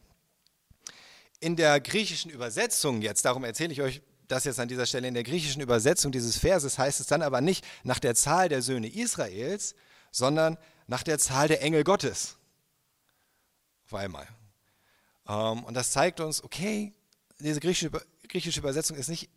In 1.38 1.54
der 1.54 1.80
griechischen 1.80 2.32
Übersetzung 2.32 3.00
jetzt, 3.00 3.24
darum 3.24 3.44
erzähle 3.44 3.72
ich 3.72 3.80
euch 3.80 4.02
das 4.26 4.42
jetzt 4.42 4.58
an 4.58 4.66
dieser 4.66 4.86
Stelle 4.86 5.06
in 5.06 5.14
der 5.14 5.22
griechischen 5.22 5.62
Übersetzung 5.62 6.10
dieses 6.10 6.36
Verses 6.36 6.80
heißt 6.80 6.98
es 6.98 7.06
dann 7.06 7.22
aber 7.22 7.40
nicht 7.40 7.64
nach 7.84 8.00
der 8.00 8.16
Zahl 8.16 8.48
der 8.48 8.60
Söhne 8.60 8.92
Israels, 8.92 9.76
sondern 10.10 10.58
nach 10.88 11.04
der 11.04 11.20
Zahl 11.20 11.46
der 11.46 11.62
Engel 11.62 11.84
Gottes. 11.84 12.38
Auf 13.92 13.98
einmal. 13.98 14.26
Ähm, 15.28 15.64
und 15.64 15.74
das 15.74 15.90
zeigt 15.90 16.20
uns, 16.20 16.42
okay, 16.42 16.94
diese 17.38 17.60
griechische, 17.60 17.90
griechische 18.26 18.60
Übersetzung 18.60 18.96
ist 18.96 19.08
nicht 19.08 19.28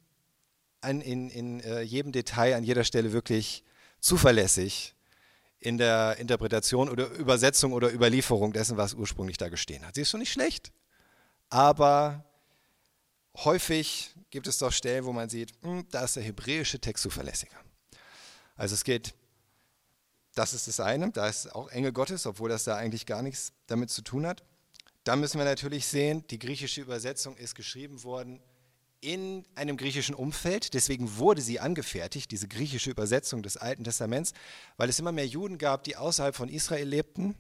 in, 0.82 1.02
in, 1.02 1.30
in 1.30 1.60
äh, 1.60 1.82
jedem 1.82 2.14
Detail, 2.14 2.56
an 2.56 2.64
jeder 2.64 2.86
Stelle 2.86 3.12
wirklich 3.12 3.66
zuverlässig 4.00 4.96
in 5.60 5.78
der 5.78 6.16
Interpretation 6.20 6.88
oder 6.88 7.10
Übersetzung 7.10 7.74
oder 7.74 7.92
Überlieferung 7.94 8.54
dessen, 8.54 8.78
was 8.78 8.94
ursprünglich 8.94 9.36
da 9.36 9.50
gestehen 9.50 9.86
hat. 9.86 9.96
Sie 9.96 10.02
ist 10.02 10.10
schon 10.10 10.22
nicht 10.22 10.32
schlecht, 10.32 10.72
aber 11.50 12.24
häufig 13.36 14.16
gibt 14.30 14.48
es 14.48 14.60
doch 14.60 14.72
Stellen, 14.72 15.04
wo 15.04 15.12
man 15.12 15.28
sieht, 15.28 15.52
hm, 15.64 15.86
da 15.92 16.06
ist 16.06 16.16
der 16.16 16.24
hebräische 16.24 16.80
Text 16.80 17.04
zuverlässiger. 17.04 17.58
Also 18.56 18.74
es 18.76 18.86
geht, 18.86 19.16
das 20.36 20.54
ist 20.54 20.68
das 20.68 20.80
eine, 20.80 21.12
da 21.12 21.28
ist 21.28 21.54
auch 21.56 21.70
Engel 21.70 21.92
Gottes, 21.92 22.26
obwohl 22.26 22.50
das 22.50 22.66
da 22.66 22.76
eigentlich 22.76 23.06
gar 23.06 23.22
nichts 23.22 23.54
damit 23.68 23.90
zu 23.90 24.02
tun 24.02 24.28
hat. 24.28 24.44
Dann 25.04 25.20
müssen 25.20 25.38
wir 25.38 25.46
natürlich 25.46 25.88
sehen, 25.88 26.26
die 26.30 26.40
griechische 26.40 26.82
Übersetzung 26.82 27.38
ist 27.38 27.56
geschrieben 27.56 28.04
worden 28.04 28.42
in 29.02 29.46
einem 29.56 29.78
griechischen 29.78 30.16
Umfeld. 30.16 30.74
Deswegen 30.74 31.18
wurde 31.18 31.42
sie 31.42 31.60
angefertigt, 31.60 32.32
diese 32.32 32.48
griechische 32.48 32.90
Übersetzung 32.90 33.44
des 33.44 33.56
Alten 33.56 33.84
Testaments, 33.84 34.34
weil 34.78 34.90
es 34.90 35.00
immer 35.00 35.12
mehr 35.12 35.28
Juden 35.28 35.58
gab, 35.58 35.84
die 35.84 35.96
außerhalb 35.96 36.36
von 36.36 36.50
Israel 36.50 36.88
lebten 36.88 37.36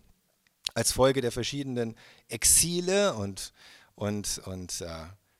als 0.74 0.92
Folge 0.92 1.22
der 1.22 1.32
verschiedenen 1.32 1.96
Exile 2.28 3.14
und, 3.16 3.52
und, 3.96 4.40
und 4.46 4.82
äh, 4.82 4.88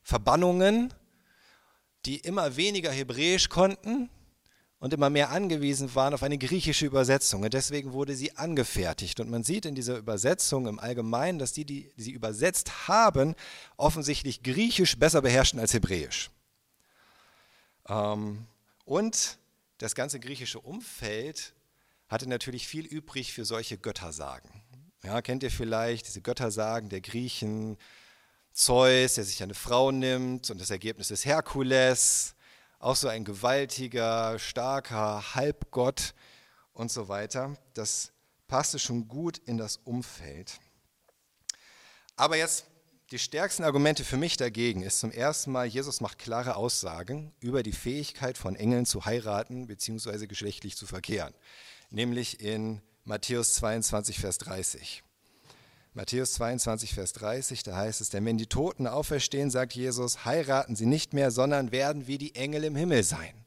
Verbannungen, 0.02 0.94
die 2.06 2.18
immer 2.18 2.56
weniger 2.56 2.92
Hebräisch 2.92 3.50
konnten 3.50 4.10
und 4.86 4.94
immer 4.94 5.10
mehr 5.10 5.32
angewiesen 5.32 5.96
waren 5.96 6.14
auf 6.14 6.22
eine 6.22 6.38
griechische 6.38 6.86
Übersetzung. 6.86 7.42
Und 7.42 7.56
deswegen 7.56 7.92
wurde 7.94 8.16
sie 8.16 8.38
angefertigt. 8.38 9.20
Und 9.20 9.32
man 9.32 9.44
sieht 9.44 9.66
in 9.66 9.74
dieser 9.74 9.98
Übersetzung 9.98 10.68
im 10.68 10.78
Allgemeinen, 10.78 11.40
dass 11.40 11.54
die, 11.54 11.66
die 11.66 11.92
sie 11.98 12.12
übersetzt 12.12 12.88
haben, 12.88 13.34
offensichtlich 13.78 14.44
Griechisch 14.44 15.00
besser 15.00 15.24
beherrschen 15.24 15.60
als 15.60 15.74
Hebräisch. 15.74 16.30
Ähm, 17.90 18.46
und 18.84 19.40
das 19.80 19.96
ganze 19.96 20.20
griechische 20.20 20.60
Umfeld 20.60 21.56
hatte 22.08 22.30
natürlich 22.30 22.68
viel 22.68 22.86
übrig 22.86 23.34
für 23.34 23.44
solche 23.44 23.80
Göttersagen. 23.80 24.52
Ja, 25.04 25.24
kennt 25.24 25.42
ihr 25.42 25.50
vielleicht 25.50 26.06
diese 26.06 26.22
Göttersagen 26.22 26.90
der 26.90 27.02
Griechen? 27.02 27.80
Zeus, 28.54 29.16
der 29.16 29.24
sich 29.24 29.42
eine 29.42 29.56
Frau 29.56 29.90
nimmt 29.90 30.52
und 30.52 30.62
das 30.62 30.70
Ergebnis 30.70 31.10
ist 31.10 31.26
Herkules, 31.26 32.35
auch 32.86 32.96
so 32.96 33.08
ein 33.08 33.26
gewaltiger, 33.26 34.38
starker 34.38 35.34
Halbgott 35.34 36.14
und 36.72 36.92
so 36.92 37.08
weiter. 37.08 37.58
Das 37.74 38.12
passte 38.48 38.78
schon 38.78 39.08
gut 39.08 39.40
in 39.40 39.58
das 39.58 39.78
Umfeld. 39.78 40.60
Aber 42.16 42.38
jetzt 42.38 42.66
die 43.10 43.18
stärksten 43.18 43.64
Argumente 43.64 44.04
für 44.04 44.18
mich 44.18 44.38
dagegen 44.38 44.84
ist 44.84 45.00
zum 45.00 45.10
ersten 45.10 45.52
Mal, 45.52 45.66
Jesus 45.66 46.00
macht 46.00 46.20
klare 46.20 46.56
Aussagen 46.58 47.34
über 47.40 47.64
die 47.64 47.72
Fähigkeit 47.72 48.38
von 48.38 48.56
Engeln 48.56 48.86
zu 48.86 49.04
heiraten 49.04 49.66
bzw. 49.66 50.28
geschlechtlich 50.28 50.78
zu 50.78 50.86
verkehren, 50.86 51.34
nämlich 51.90 52.40
in 52.40 52.84
Matthäus 53.04 53.56
22, 53.56 54.20
Vers 54.20 54.38
30. 54.38 55.05
Matthäus 55.96 56.34
22, 56.34 56.94
Vers 56.94 57.14
30, 57.14 57.64
da 57.64 57.78
heißt 57.78 58.02
es, 58.02 58.10
denn 58.10 58.26
wenn 58.26 58.38
die 58.38 58.48
Toten 58.48 58.86
auferstehen, 58.86 59.50
sagt 59.50 59.76
Jesus, 59.76 60.26
heiraten 60.26 60.76
sie 60.76 60.86
nicht 60.86 61.14
mehr, 61.14 61.32
sondern 61.32 61.72
werden 61.72 62.06
wie 62.06 62.18
die 62.18 62.36
Engel 62.36 62.66
im 62.66 62.76
Himmel 62.76 63.06
sein. 63.06 63.46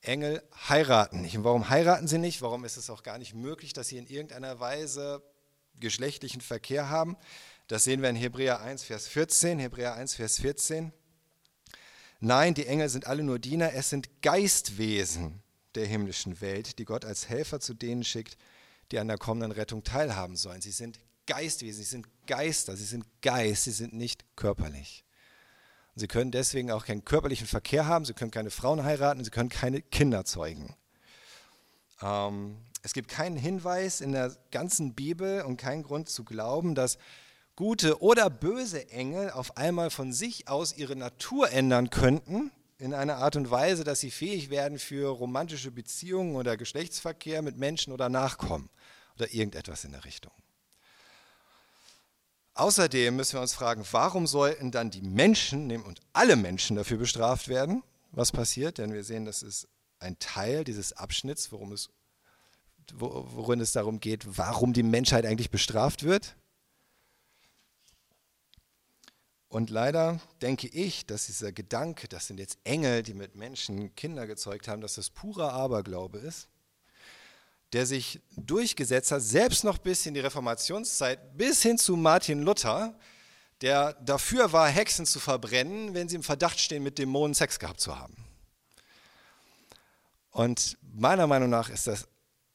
Engel 0.00 0.42
heiraten 0.68 1.20
nicht. 1.20 1.36
Und 1.36 1.44
warum 1.44 1.70
heiraten 1.70 2.08
sie 2.08 2.18
nicht? 2.18 2.42
Warum 2.42 2.64
ist 2.64 2.76
es 2.76 2.90
auch 2.90 3.04
gar 3.04 3.18
nicht 3.18 3.34
möglich, 3.34 3.72
dass 3.72 3.86
sie 3.86 3.98
in 3.98 4.08
irgendeiner 4.08 4.58
Weise 4.58 5.22
geschlechtlichen 5.78 6.40
Verkehr 6.40 6.90
haben? 6.90 7.16
Das 7.68 7.84
sehen 7.84 8.02
wir 8.02 8.10
in 8.10 8.16
Hebräer 8.16 8.60
1, 8.60 8.82
Vers 8.82 9.06
14. 9.06 9.60
Hebräer 9.60 9.94
1, 9.94 10.14
Vers 10.16 10.40
14. 10.40 10.92
Nein, 12.18 12.54
die 12.54 12.66
Engel 12.66 12.88
sind 12.88 13.06
alle 13.06 13.22
nur 13.22 13.38
Diener, 13.38 13.74
es 13.74 13.90
sind 13.90 14.22
Geistwesen 14.22 15.40
der 15.76 15.86
himmlischen 15.86 16.40
Welt, 16.40 16.80
die 16.80 16.84
Gott 16.84 17.04
als 17.04 17.28
Helfer 17.28 17.60
zu 17.60 17.74
denen 17.74 18.02
schickt, 18.02 18.36
die 18.90 18.98
an 18.98 19.08
der 19.08 19.18
kommenden 19.18 19.52
Rettung 19.52 19.82
teilhaben 19.84 20.36
sollen. 20.36 20.60
Sie 20.60 20.70
sind 20.70 21.00
Geistwesen, 21.26 21.82
sie 21.82 21.90
sind 21.90 22.06
Geister, 22.26 22.76
sie 22.76 22.84
sind 22.84 23.04
Geist, 23.20 23.64
sie 23.64 23.72
sind 23.72 23.92
nicht 23.92 24.24
körperlich. 24.36 25.04
Und 25.94 26.00
sie 26.00 26.08
können 26.08 26.30
deswegen 26.30 26.70
auch 26.70 26.84
keinen 26.84 27.04
körperlichen 27.04 27.46
Verkehr 27.46 27.86
haben, 27.86 28.04
sie 28.04 28.14
können 28.14 28.30
keine 28.30 28.50
Frauen 28.50 28.84
heiraten, 28.84 29.24
sie 29.24 29.30
können 29.30 29.48
keine 29.48 29.82
Kinder 29.82 30.24
zeugen. 30.24 30.74
Ähm, 32.00 32.58
es 32.82 32.92
gibt 32.92 33.08
keinen 33.08 33.36
Hinweis 33.36 34.00
in 34.00 34.12
der 34.12 34.36
ganzen 34.50 34.94
Bibel 34.94 35.42
und 35.42 35.56
keinen 35.56 35.82
Grund 35.82 36.08
zu 36.08 36.24
glauben, 36.24 36.74
dass 36.74 36.98
gute 37.56 38.00
oder 38.02 38.30
böse 38.30 38.90
Engel 38.90 39.30
auf 39.30 39.56
einmal 39.56 39.90
von 39.90 40.12
sich 40.12 40.48
aus 40.48 40.76
ihre 40.76 40.94
Natur 40.94 41.50
ändern 41.50 41.90
könnten, 41.90 42.52
in 42.78 42.92
einer 42.92 43.16
Art 43.16 43.36
und 43.36 43.50
Weise, 43.50 43.84
dass 43.84 44.00
sie 44.00 44.10
fähig 44.10 44.50
werden 44.50 44.78
für 44.78 45.08
romantische 45.08 45.70
Beziehungen 45.70 46.36
oder 46.36 46.58
Geschlechtsverkehr 46.58 47.40
mit 47.40 47.56
Menschen 47.56 47.92
oder 47.92 48.10
Nachkommen 48.10 48.68
oder 49.16 49.32
irgendetwas 49.32 49.84
in 49.84 49.92
der 49.92 50.04
Richtung. 50.04 50.32
Außerdem 52.54 53.14
müssen 53.14 53.34
wir 53.34 53.42
uns 53.42 53.52
fragen, 53.52 53.84
warum 53.90 54.26
sollten 54.26 54.70
dann 54.70 54.90
die 54.90 55.02
Menschen 55.02 55.70
und 55.82 56.00
alle 56.14 56.36
Menschen 56.36 56.76
dafür 56.76 56.96
bestraft 56.96 57.48
werden, 57.48 57.82
was 58.12 58.32
passiert? 58.32 58.78
Denn 58.78 58.94
wir 58.94 59.04
sehen, 59.04 59.26
das 59.26 59.42
ist 59.42 59.68
ein 59.98 60.18
Teil 60.18 60.64
dieses 60.64 60.94
Abschnitts, 60.94 61.52
worum 61.52 61.72
es, 61.72 61.90
worin 62.94 63.60
es 63.60 63.72
darum 63.72 64.00
geht, 64.00 64.38
warum 64.38 64.72
die 64.72 64.82
Menschheit 64.82 65.26
eigentlich 65.26 65.50
bestraft 65.50 66.02
wird. 66.02 66.34
Und 69.48 69.70
leider 69.70 70.20
denke 70.42 70.66
ich, 70.68 71.06
dass 71.06 71.26
dieser 71.26 71.52
Gedanke, 71.52 72.08
das 72.08 72.26
sind 72.26 72.40
jetzt 72.40 72.58
Engel, 72.64 73.02
die 73.02 73.14
mit 73.14 73.36
Menschen 73.36 73.94
Kinder 73.94 74.26
gezeugt 74.26 74.66
haben, 74.66 74.80
dass 74.80 74.94
das 74.94 75.10
purer 75.10 75.52
Aberglaube 75.52 76.18
ist, 76.18 76.48
der 77.76 77.84
sich 77.84 78.22
durchgesetzt 78.38 79.12
hat, 79.12 79.20
selbst 79.20 79.62
noch 79.62 79.76
bis 79.76 80.06
in 80.06 80.14
die 80.14 80.20
Reformationszeit, 80.20 81.36
bis 81.36 81.60
hin 81.60 81.76
zu 81.76 81.94
Martin 81.94 82.40
Luther, 82.40 82.98
der 83.60 83.92
dafür 84.00 84.50
war, 84.50 84.66
Hexen 84.66 85.04
zu 85.04 85.20
verbrennen, 85.20 85.92
wenn 85.92 86.08
sie 86.08 86.16
im 86.16 86.22
Verdacht 86.22 86.58
stehen, 86.58 86.82
mit 86.82 86.96
Dämonen 86.96 87.34
Sex 87.34 87.58
gehabt 87.58 87.78
zu 87.78 87.98
haben. 87.98 88.16
Und 90.30 90.78
meiner 90.94 91.26
Meinung 91.26 91.50
nach 91.50 91.68
ist 91.68 91.86
das 91.86 92.08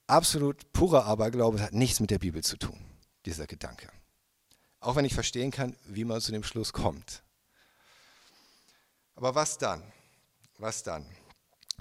absolut 0.08 0.72
purer 0.72 1.04
Aberglaube, 1.04 1.56
das 1.56 1.66
hat 1.66 1.72
nichts 1.72 2.00
mit 2.00 2.10
der 2.10 2.18
Bibel 2.18 2.42
zu 2.42 2.56
tun, 2.56 2.84
dieser 3.24 3.46
Gedanke. 3.46 3.90
Auch 4.80 4.96
wenn 4.96 5.04
ich 5.04 5.14
verstehen 5.14 5.52
kann, 5.52 5.76
wie 5.84 6.04
man 6.04 6.20
zu 6.20 6.32
dem 6.32 6.42
Schluss 6.42 6.72
kommt. 6.72 7.22
Aber 9.14 9.36
was 9.36 9.56
dann? 9.56 9.84
Was 10.58 10.82
dann? 10.82 11.06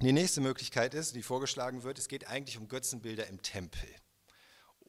Die 0.01 0.13
nächste 0.13 0.41
Möglichkeit 0.41 0.95
ist, 0.95 1.15
die 1.15 1.21
vorgeschlagen 1.21 1.83
wird, 1.83 1.99
es 1.99 2.07
geht 2.07 2.27
eigentlich 2.27 2.57
um 2.57 2.67
Götzenbilder 2.67 3.27
im 3.27 3.43
Tempel 3.43 3.87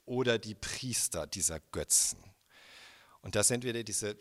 oder 0.05 0.39
die 0.39 0.55
Priester 0.55 1.27
dieser 1.27 1.59
Götzen. 1.59 2.17
Und 3.21 3.35
dass 3.35 3.51
entweder 3.51 3.83
diese 3.83 4.17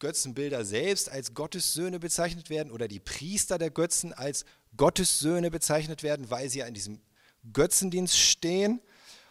Götzenbilder 0.00 0.66
selbst 0.66 1.08
als 1.08 1.32
Gottessöhne 1.32 1.98
bezeichnet 1.98 2.50
werden 2.50 2.72
oder 2.72 2.88
die 2.88 3.00
Priester 3.00 3.56
der 3.56 3.70
Götzen 3.70 4.12
als 4.12 4.44
Gottessöhne 4.76 5.50
bezeichnet 5.50 6.02
werden, 6.02 6.28
weil 6.28 6.50
sie 6.50 6.58
ja 6.58 6.66
in 6.66 6.74
diesem 6.74 7.00
Götzendienst 7.54 8.18
stehen 8.18 8.82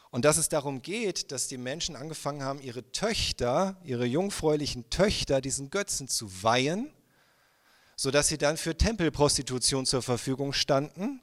und 0.10 0.25
dass 0.25 0.38
es 0.38 0.50
darum 0.50 0.82
geht, 0.82 1.32
dass 1.32 1.48
die 1.48 1.60
Menschen 1.60 1.96
angefangen 1.96 2.41
haben, 2.41 2.60
ihre 2.60 2.91
Töchter, 2.91 3.79
ihre 3.84 4.05
jungfräulichen 4.05 4.89
Töchter 4.89 5.41
diesen 5.41 5.70
Götzen 5.70 6.08
zu 6.08 6.41
weihen, 6.41 6.91
sodass 8.04 8.28
sie 8.28 8.38
dann 8.38 8.58
für 8.58 8.76
Tempelprostitution 8.76 9.86
zur 9.86 10.02
Verfügung 10.02 10.52
standen, 10.52 11.22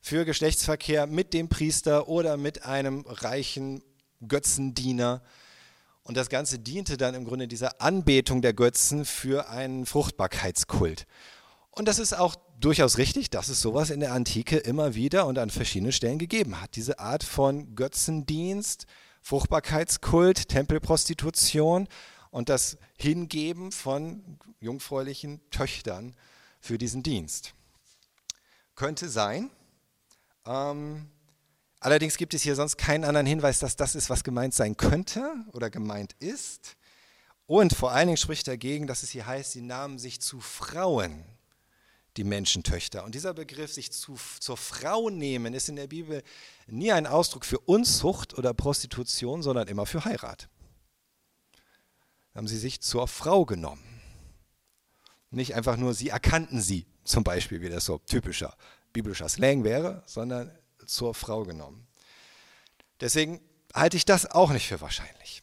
für 0.00 0.24
Geschlechtsverkehr 0.24 1.06
mit 1.06 1.32
dem 1.32 1.48
Priester 1.48 2.08
oder 2.08 2.36
mit 2.36 2.64
einem 2.64 3.04
reichen 3.06 3.84
Götzendiener. 4.26 5.22
Und 6.02 6.16
das 6.16 6.28
Ganze 6.28 6.58
diente 6.58 6.96
dann 6.96 7.14
im 7.14 7.24
Grunde 7.24 7.46
dieser 7.46 7.80
Anbetung 7.80 8.42
der 8.42 8.52
Götzen 8.52 9.04
für 9.04 9.48
einen 9.48 9.86
Fruchtbarkeitskult. 9.86 11.06
Und 11.70 11.86
das 11.86 12.00
ist 12.00 12.14
auch 12.18 12.34
durchaus 12.58 12.98
richtig, 12.98 13.30
dass 13.30 13.48
es 13.48 13.60
sowas 13.60 13.90
in 13.90 14.00
der 14.00 14.12
Antike 14.12 14.56
immer 14.56 14.96
wieder 14.96 15.24
und 15.24 15.38
an 15.38 15.50
verschiedenen 15.50 15.92
Stellen 15.92 16.18
gegeben 16.18 16.60
hat. 16.60 16.74
Diese 16.74 16.98
Art 16.98 17.22
von 17.22 17.76
Götzendienst, 17.76 18.86
Fruchtbarkeitskult, 19.22 20.48
Tempelprostitution 20.48 21.86
und 22.30 22.48
das 22.48 22.78
Hingeben 22.96 23.72
von 23.72 24.38
jungfräulichen 24.60 25.40
Töchtern 25.50 26.14
für 26.60 26.78
diesen 26.78 27.02
Dienst. 27.02 27.54
Könnte 28.74 29.08
sein. 29.08 29.50
Ähm, 30.46 31.10
allerdings 31.80 32.16
gibt 32.16 32.34
es 32.34 32.42
hier 32.42 32.54
sonst 32.54 32.76
keinen 32.76 33.04
anderen 33.04 33.26
Hinweis, 33.26 33.58
dass 33.58 33.76
das 33.76 33.94
ist, 33.94 34.10
was 34.10 34.24
gemeint 34.24 34.54
sein 34.54 34.76
könnte 34.76 35.34
oder 35.52 35.70
gemeint 35.70 36.14
ist. 36.20 36.76
Und 37.46 37.74
vor 37.74 37.92
allen 37.92 38.08
Dingen 38.08 38.18
spricht 38.18 38.46
dagegen, 38.46 38.86
dass 38.86 39.02
es 39.02 39.10
hier 39.10 39.26
heißt, 39.26 39.52
sie 39.52 39.62
nahmen 39.62 39.98
sich 39.98 40.20
zu 40.20 40.40
Frauen 40.40 41.24
die 42.18 42.24
Menschentöchter. 42.24 43.04
Und 43.04 43.14
dieser 43.14 43.32
Begriff, 43.32 43.72
sich 43.72 43.92
zu, 43.92 44.18
zur 44.40 44.56
Frau 44.56 45.08
nehmen, 45.08 45.54
ist 45.54 45.68
in 45.68 45.76
der 45.76 45.86
Bibel 45.86 46.22
nie 46.66 46.92
ein 46.92 47.06
Ausdruck 47.06 47.44
für 47.44 47.60
Unzucht 47.60 48.36
oder 48.36 48.52
Prostitution, 48.52 49.42
sondern 49.42 49.68
immer 49.68 49.86
für 49.86 50.04
Heirat. 50.04 50.48
Haben 52.38 52.46
sie 52.46 52.56
sich 52.56 52.80
zur 52.80 53.08
Frau 53.08 53.44
genommen. 53.44 53.82
Nicht 55.32 55.56
einfach 55.56 55.76
nur, 55.76 55.92
sie 55.92 56.10
erkannten 56.10 56.60
sie, 56.60 56.86
zum 57.02 57.24
Beispiel, 57.24 57.60
wie 57.62 57.68
das 57.68 57.84
so 57.84 57.98
typischer 57.98 58.56
biblischer 58.92 59.28
Slang 59.28 59.64
wäre, 59.64 60.04
sondern 60.06 60.56
zur 60.86 61.14
Frau 61.14 61.42
genommen. 61.42 61.88
Deswegen 63.00 63.40
halte 63.74 63.96
ich 63.96 64.04
das 64.04 64.24
auch 64.24 64.52
nicht 64.52 64.68
für 64.68 64.80
wahrscheinlich. 64.80 65.42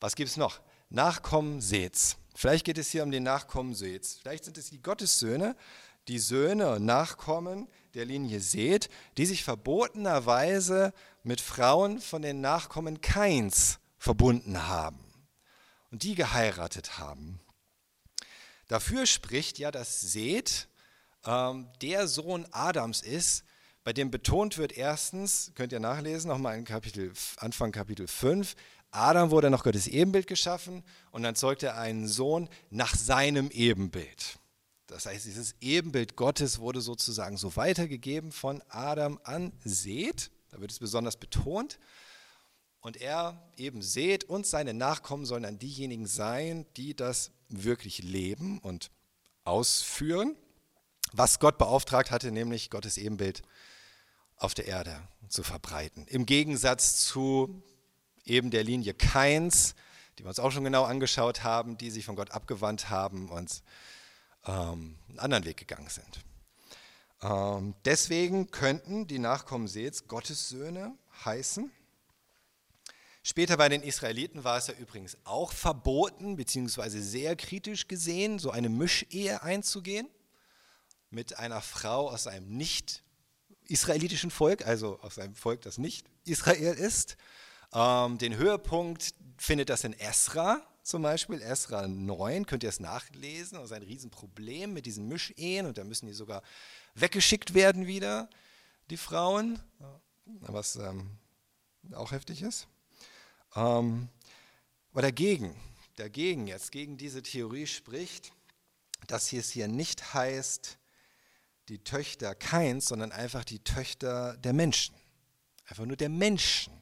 Was 0.00 0.16
gibt 0.16 0.28
es 0.28 0.36
noch? 0.36 0.60
Nachkommen 0.90 1.60
Seths. 1.60 2.16
Vielleicht 2.34 2.64
geht 2.64 2.78
es 2.78 2.90
hier 2.90 3.04
um 3.04 3.12
den 3.12 3.22
Nachkommen 3.22 3.72
Seths. 3.72 4.18
Vielleicht 4.20 4.44
sind 4.44 4.58
es 4.58 4.70
die 4.70 4.82
Gottessöhne, 4.82 5.54
die 6.08 6.18
Söhne 6.18 6.72
und 6.72 6.84
Nachkommen 6.84 7.68
der 7.94 8.06
Linie 8.06 8.40
Seth, 8.40 8.90
die 9.18 9.26
sich 9.26 9.44
verbotenerweise 9.44 10.94
mit 11.22 11.40
Frauen 11.40 12.00
von 12.00 12.22
den 12.22 12.40
Nachkommen 12.40 13.00
Kains 13.00 13.78
verbunden 13.98 14.66
haben 14.66 15.03
und 15.94 16.02
die 16.02 16.16
geheiratet 16.16 16.98
haben. 16.98 17.38
Dafür 18.66 19.06
spricht 19.06 19.60
ja, 19.60 19.70
dass 19.70 20.00
Seth 20.00 20.66
ähm, 21.24 21.68
der 21.82 22.08
Sohn 22.08 22.48
Adams 22.50 23.00
ist, 23.00 23.44
bei 23.84 23.92
dem 23.92 24.10
betont 24.10 24.58
wird 24.58 24.76
erstens, 24.76 25.52
könnt 25.54 25.70
ihr 25.70 25.78
nachlesen, 25.78 26.30
nochmal 26.30 26.58
in 26.58 26.64
Kapitel, 26.64 27.12
Anfang 27.36 27.70
Kapitel 27.70 28.08
5, 28.08 28.56
Adam 28.90 29.30
wurde 29.30 29.50
nach 29.50 29.62
Gottes 29.62 29.86
Ebenbild 29.86 30.26
geschaffen 30.26 30.82
und 31.12 31.22
dann 31.22 31.36
zeugte 31.36 31.66
er 31.66 31.78
einen 31.78 32.08
Sohn 32.08 32.48
nach 32.70 32.96
seinem 32.96 33.48
Ebenbild. 33.52 34.40
Das 34.88 35.06
heißt, 35.06 35.24
dieses 35.26 35.54
Ebenbild 35.60 36.16
Gottes 36.16 36.58
wurde 36.58 36.80
sozusagen 36.80 37.36
so 37.36 37.54
weitergegeben 37.54 38.32
von 38.32 38.64
Adam 38.68 39.20
an 39.22 39.52
Seth. 39.62 40.32
Da 40.50 40.60
wird 40.60 40.72
es 40.72 40.80
besonders 40.80 41.16
betont. 41.16 41.78
Und 42.84 43.00
er 43.00 43.40
eben 43.56 43.80
Seth 43.80 44.24
und 44.24 44.46
seine 44.46 44.74
Nachkommen 44.74 45.24
sollen 45.24 45.44
dann 45.44 45.58
diejenigen 45.58 46.06
sein, 46.06 46.66
die 46.76 46.94
das 46.94 47.30
wirklich 47.48 48.02
leben 48.02 48.58
und 48.58 48.90
ausführen, 49.44 50.36
was 51.10 51.38
Gott 51.40 51.56
beauftragt 51.56 52.10
hatte, 52.10 52.30
nämlich 52.30 52.68
Gottes 52.68 52.98
Ebenbild 52.98 53.40
auf 54.36 54.52
der 54.52 54.66
Erde 54.66 55.00
zu 55.30 55.42
verbreiten. 55.42 56.06
Im 56.08 56.26
Gegensatz 56.26 57.06
zu 57.06 57.62
eben 58.26 58.50
der 58.50 58.64
Linie 58.64 58.92
Keins, 58.92 59.74
die 60.18 60.24
wir 60.24 60.28
uns 60.28 60.38
auch 60.38 60.50
schon 60.50 60.64
genau 60.64 60.84
angeschaut 60.84 61.42
haben, 61.42 61.78
die 61.78 61.90
sich 61.90 62.04
von 62.04 62.16
Gott 62.16 62.32
abgewandt 62.32 62.90
haben 62.90 63.30
und 63.30 63.62
ähm, 64.44 64.98
einen 65.08 65.18
anderen 65.20 65.44
Weg 65.46 65.56
gegangen 65.56 65.88
sind. 65.88 66.20
Ähm, 67.22 67.74
deswegen 67.86 68.50
könnten 68.50 69.06
die 69.06 69.20
Nachkommen 69.20 69.68
Seths 69.68 70.06
Gottes 70.06 70.50
Söhne 70.50 70.92
heißen. 71.24 71.72
Später 73.26 73.56
bei 73.56 73.70
den 73.70 73.82
Israeliten 73.82 74.44
war 74.44 74.58
es 74.58 74.66
ja 74.66 74.74
übrigens 74.74 75.16
auch 75.24 75.50
verboten, 75.50 76.36
beziehungsweise 76.36 77.02
sehr 77.02 77.36
kritisch 77.36 77.88
gesehen, 77.88 78.38
so 78.38 78.50
eine 78.50 78.68
Mischehe 78.68 79.42
einzugehen 79.42 80.10
mit 81.08 81.38
einer 81.38 81.62
Frau 81.62 82.10
aus 82.10 82.26
einem 82.26 82.54
nicht 82.54 83.02
israelitischen 83.66 84.30
Volk, 84.30 84.66
also 84.66 85.00
aus 85.00 85.18
einem 85.18 85.34
Volk, 85.34 85.62
das 85.62 85.78
nicht 85.78 86.06
Israel 86.26 86.74
ist. 86.74 87.16
Ähm, 87.72 88.18
den 88.18 88.36
Höhepunkt 88.36 89.14
findet 89.38 89.70
das 89.70 89.84
in 89.84 89.94
Esra 89.94 90.60
zum 90.82 91.00
Beispiel, 91.00 91.40
Esra 91.40 91.88
9, 91.88 92.44
könnt 92.44 92.62
ihr 92.62 92.68
es 92.68 92.78
nachlesen, 92.78 93.56
das 93.56 93.70
ist 93.70 93.72
ein 93.72 93.82
Riesenproblem 93.82 94.74
mit 94.74 94.84
diesen 94.84 95.08
Mischehen 95.08 95.64
und 95.64 95.78
da 95.78 95.84
müssen 95.84 96.06
die 96.06 96.12
sogar 96.12 96.42
weggeschickt 96.94 97.54
werden 97.54 97.86
wieder, 97.86 98.28
die 98.90 98.98
Frauen, 98.98 99.58
was 100.26 100.76
ähm, 100.76 101.16
auch 101.94 102.12
heftig 102.12 102.42
ist. 102.42 102.68
Ähm, 103.56 104.08
aber 104.92 105.02
dagegen, 105.02 105.54
dagegen 105.96 106.46
jetzt, 106.46 106.72
gegen 106.72 106.96
diese 106.96 107.22
Theorie 107.22 107.66
spricht, 107.66 108.32
dass 109.06 109.32
es 109.32 109.50
hier 109.50 109.68
nicht 109.68 110.14
heißt, 110.14 110.78
die 111.68 111.82
Töchter 111.82 112.34
Keins, 112.34 112.86
sondern 112.86 113.12
einfach 113.12 113.44
die 113.44 113.58
Töchter 113.58 114.36
der 114.38 114.52
Menschen. 114.52 114.94
Einfach 115.66 115.86
nur 115.86 115.96
der 115.96 116.10
Menschen. 116.10 116.72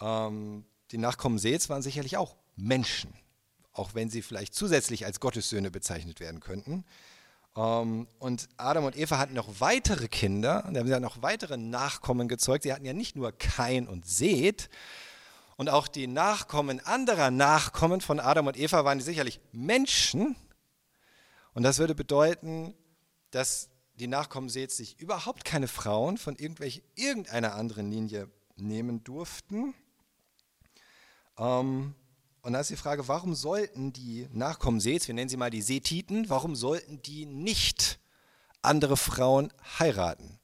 Ähm, 0.00 0.64
die 0.90 0.98
Nachkommen 0.98 1.38
Seths 1.38 1.68
waren 1.68 1.82
sicherlich 1.82 2.16
auch 2.16 2.36
Menschen, 2.56 3.12
auch 3.72 3.94
wenn 3.94 4.10
sie 4.10 4.22
vielleicht 4.22 4.54
zusätzlich 4.54 5.04
als 5.04 5.20
Gottessöhne 5.20 5.70
bezeichnet 5.70 6.20
werden 6.20 6.40
könnten. 6.40 6.84
Ähm, 7.56 8.08
und 8.18 8.48
Adam 8.56 8.84
und 8.84 8.96
Eva 8.96 9.18
hatten 9.18 9.34
noch 9.34 9.60
weitere 9.60 10.08
Kinder, 10.08 10.64
und 10.66 10.76
haben 10.76 10.88
ja 10.88 11.00
noch 11.00 11.22
weitere 11.22 11.56
Nachkommen 11.56 12.28
gezeugt. 12.28 12.62
Sie 12.62 12.72
hatten 12.72 12.84
ja 12.84 12.92
nicht 12.92 13.16
nur 13.16 13.32
Kain 13.32 13.86
und 13.86 14.06
Seth, 14.06 14.70
und 15.56 15.68
auch 15.68 15.88
die 15.88 16.06
Nachkommen 16.06 16.80
anderer 16.80 17.30
Nachkommen 17.30 18.00
von 18.00 18.20
Adam 18.20 18.46
und 18.46 18.58
Eva 18.58 18.84
waren 18.84 19.00
sicherlich 19.00 19.40
Menschen. 19.52 20.36
Und 21.52 21.62
das 21.62 21.78
würde 21.78 21.94
bedeuten, 21.94 22.74
dass 23.30 23.70
die 23.94 24.08
Nachkommen 24.08 24.48
Seths 24.48 24.76
sich 24.76 24.98
überhaupt 24.98 25.44
keine 25.44 25.68
Frauen 25.68 26.18
von 26.18 26.36
irgendeiner 26.36 27.54
anderen 27.54 27.90
Linie 27.90 28.28
nehmen 28.56 29.04
durften. 29.04 29.74
Ähm, 31.38 31.94
und 32.42 32.52
da 32.52 32.60
ist 32.60 32.70
die 32.70 32.76
Frage, 32.76 33.08
warum 33.08 33.34
sollten 33.34 33.92
die 33.92 34.28
Nachkommen 34.32 34.80
Seths, 34.80 35.08
wir 35.08 35.14
nennen 35.14 35.28
sie 35.28 35.36
mal 35.36 35.50
die 35.50 35.62
Sethiten, 35.62 36.28
warum 36.28 36.56
sollten 36.56 37.00
die 37.02 37.24
nicht 37.24 37.98
andere 38.62 38.96
Frauen 38.96 39.52
heiraten? 39.78 40.38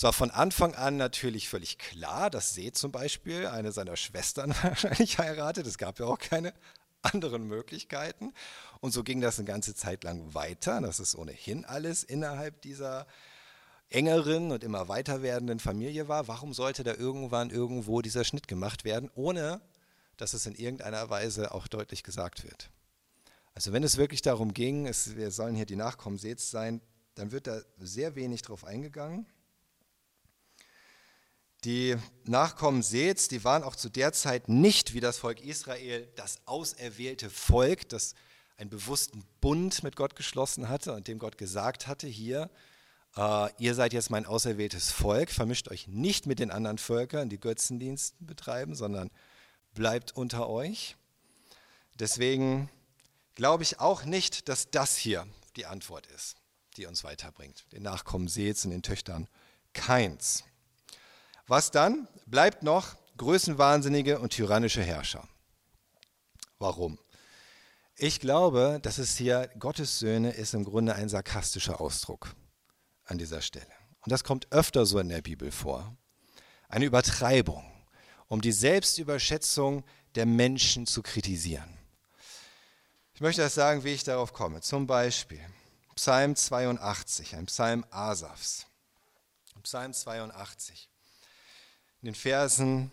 Es 0.00 0.04
war 0.04 0.14
von 0.14 0.30
Anfang 0.30 0.74
an 0.76 0.96
natürlich 0.96 1.50
völlig 1.50 1.76
klar, 1.76 2.30
dass 2.30 2.54
Seth 2.54 2.74
zum 2.78 2.90
Beispiel 2.90 3.46
eine 3.48 3.70
seiner 3.70 3.96
Schwestern 3.98 4.54
wahrscheinlich 4.62 5.18
heiratet. 5.18 5.66
Es 5.66 5.76
gab 5.76 5.98
ja 5.98 6.06
auch 6.06 6.18
keine 6.18 6.54
anderen 7.02 7.46
Möglichkeiten. 7.46 8.32
Und 8.80 8.92
so 8.92 9.04
ging 9.04 9.20
das 9.20 9.38
eine 9.38 9.46
ganze 9.46 9.74
Zeit 9.74 10.02
lang 10.02 10.32
weiter. 10.32 10.80
Das 10.80 11.00
ist 11.00 11.14
ohnehin 11.14 11.66
alles 11.66 12.02
innerhalb 12.02 12.62
dieser 12.62 13.06
engeren 13.90 14.52
und 14.52 14.64
immer 14.64 14.88
weiter 14.88 15.20
werdenden 15.20 15.60
Familie 15.60 16.08
war. 16.08 16.28
Warum 16.28 16.54
sollte 16.54 16.82
da 16.82 16.94
irgendwann 16.94 17.50
irgendwo 17.50 18.00
dieser 18.00 18.24
Schnitt 18.24 18.48
gemacht 18.48 18.84
werden, 18.84 19.10
ohne 19.14 19.60
dass 20.16 20.32
es 20.32 20.46
in 20.46 20.54
irgendeiner 20.54 21.10
Weise 21.10 21.52
auch 21.52 21.68
deutlich 21.68 22.04
gesagt 22.04 22.42
wird? 22.42 22.70
Also 23.52 23.74
wenn 23.74 23.82
es 23.82 23.98
wirklich 23.98 24.22
darum 24.22 24.54
ging, 24.54 24.86
es, 24.86 25.14
wir 25.16 25.30
sollen 25.30 25.56
hier 25.56 25.66
die 25.66 25.76
Nachkommen 25.76 26.16
Seths 26.16 26.50
sein, 26.50 26.80
dann 27.16 27.32
wird 27.32 27.46
da 27.46 27.60
sehr 27.76 28.14
wenig 28.14 28.40
drauf 28.40 28.64
eingegangen. 28.64 29.26
Die 31.64 31.96
Nachkommen 32.24 32.82
Seths, 32.82 33.28
die 33.28 33.44
waren 33.44 33.62
auch 33.62 33.76
zu 33.76 33.90
der 33.90 34.12
Zeit 34.12 34.48
nicht 34.48 34.94
wie 34.94 35.00
das 35.00 35.18
Volk 35.18 35.42
Israel 35.42 36.08
das 36.16 36.38
auserwählte 36.46 37.28
Volk, 37.28 37.88
das 37.90 38.14
einen 38.56 38.70
bewussten 38.70 39.24
Bund 39.40 39.82
mit 39.82 39.94
Gott 39.96 40.16
geschlossen 40.16 40.68
hatte 40.68 40.94
und 40.94 41.06
dem 41.06 41.18
Gott 41.18 41.36
gesagt 41.36 41.86
hatte, 41.86 42.06
hier, 42.06 42.50
äh, 43.16 43.48
ihr 43.58 43.74
seid 43.74 43.92
jetzt 43.92 44.10
mein 44.10 44.24
auserwähltes 44.24 44.90
Volk, 44.90 45.30
vermischt 45.30 45.68
euch 45.68 45.86
nicht 45.86 46.26
mit 46.26 46.38
den 46.38 46.50
anderen 46.50 46.78
Völkern, 46.78 47.28
die 47.28 47.40
Götzendienst 47.40 48.14
betreiben, 48.20 48.74
sondern 48.74 49.10
bleibt 49.74 50.16
unter 50.16 50.48
euch. 50.48 50.96
Deswegen 51.98 52.70
glaube 53.34 53.64
ich 53.64 53.80
auch 53.80 54.04
nicht, 54.04 54.48
dass 54.48 54.70
das 54.70 54.96
hier 54.96 55.26
die 55.56 55.66
Antwort 55.66 56.06
ist, 56.06 56.36
die 56.78 56.86
uns 56.86 57.04
weiterbringt, 57.04 57.66
den 57.72 57.82
Nachkommen 57.82 58.28
Seths 58.28 58.64
und 58.64 58.70
den 58.70 58.82
Töchtern 58.82 59.28
Keins. 59.72 60.44
Was 61.50 61.72
dann? 61.72 62.06
Bleibt 62.26 62.62
noch 62.62 62.94
größenwahnsinnige 63.16 64.20
und 64.20 64.30
tyrannische 64.30 64.84
Herrscher. 64.84 65.26
Warum? 66.60 66.96
Ich 67.96 68.20
glaube, 68.20 68.78
dass 68.80 68.98
es 68.98 69.16
hier 69.16 69.50
Gottes 69.58 69.98
Söhne 69.98 70.30
ist 70.30 70.54
im 70.54 70.62
Grunde 70.64 70.94
ein 70.94 71.08
sarkastischer 71.08 71.80
Ausdruck 71.80 72.36
an 73.02 73.18
dieser 73.18 73.40
Stelle. 73.40 73.66
Und 74.02 74.12
das 74.12 74.22
kommt 74.22 74.52
öfter 74.52 74.86
so 74.86 75.00
in 75.00 75.08
der 75.08 75.22
Bibel 75.22 75.50
vor. 75.50 75.96
Eine 76.68 76.84
Übertreibung, 76.84 77.64
um 78.28 78.40
die 78.40 78.52
Selbstüberschätzung 78.52 79.82
der 80.14 80.26
Menschen 80.26 80.86
zu 80.86 81.02
kritisieren. 81.02 81.76
Ich 83.12 83.20
möchte 83.20 83.42
das 83.42 83.56
sagen, 83.56 83.82
wie 83.82 83.92
ich 83.92 84.04
darauf 84.04 84.32
komme. 84.32 84.60
Zum 84.60 84.86
Beispiel 84.86 85.44
Psalm 85.96 86.36
82, 86.36 87.34
ein 87.34 87.46
Psalm 87.46 87.84
Asafs. 87.90 88.66
Psalm 89.64 89.92
82 89.92 90.89
in 92.02 92.06
den 92.06 92.14
Versen 92.14 92.90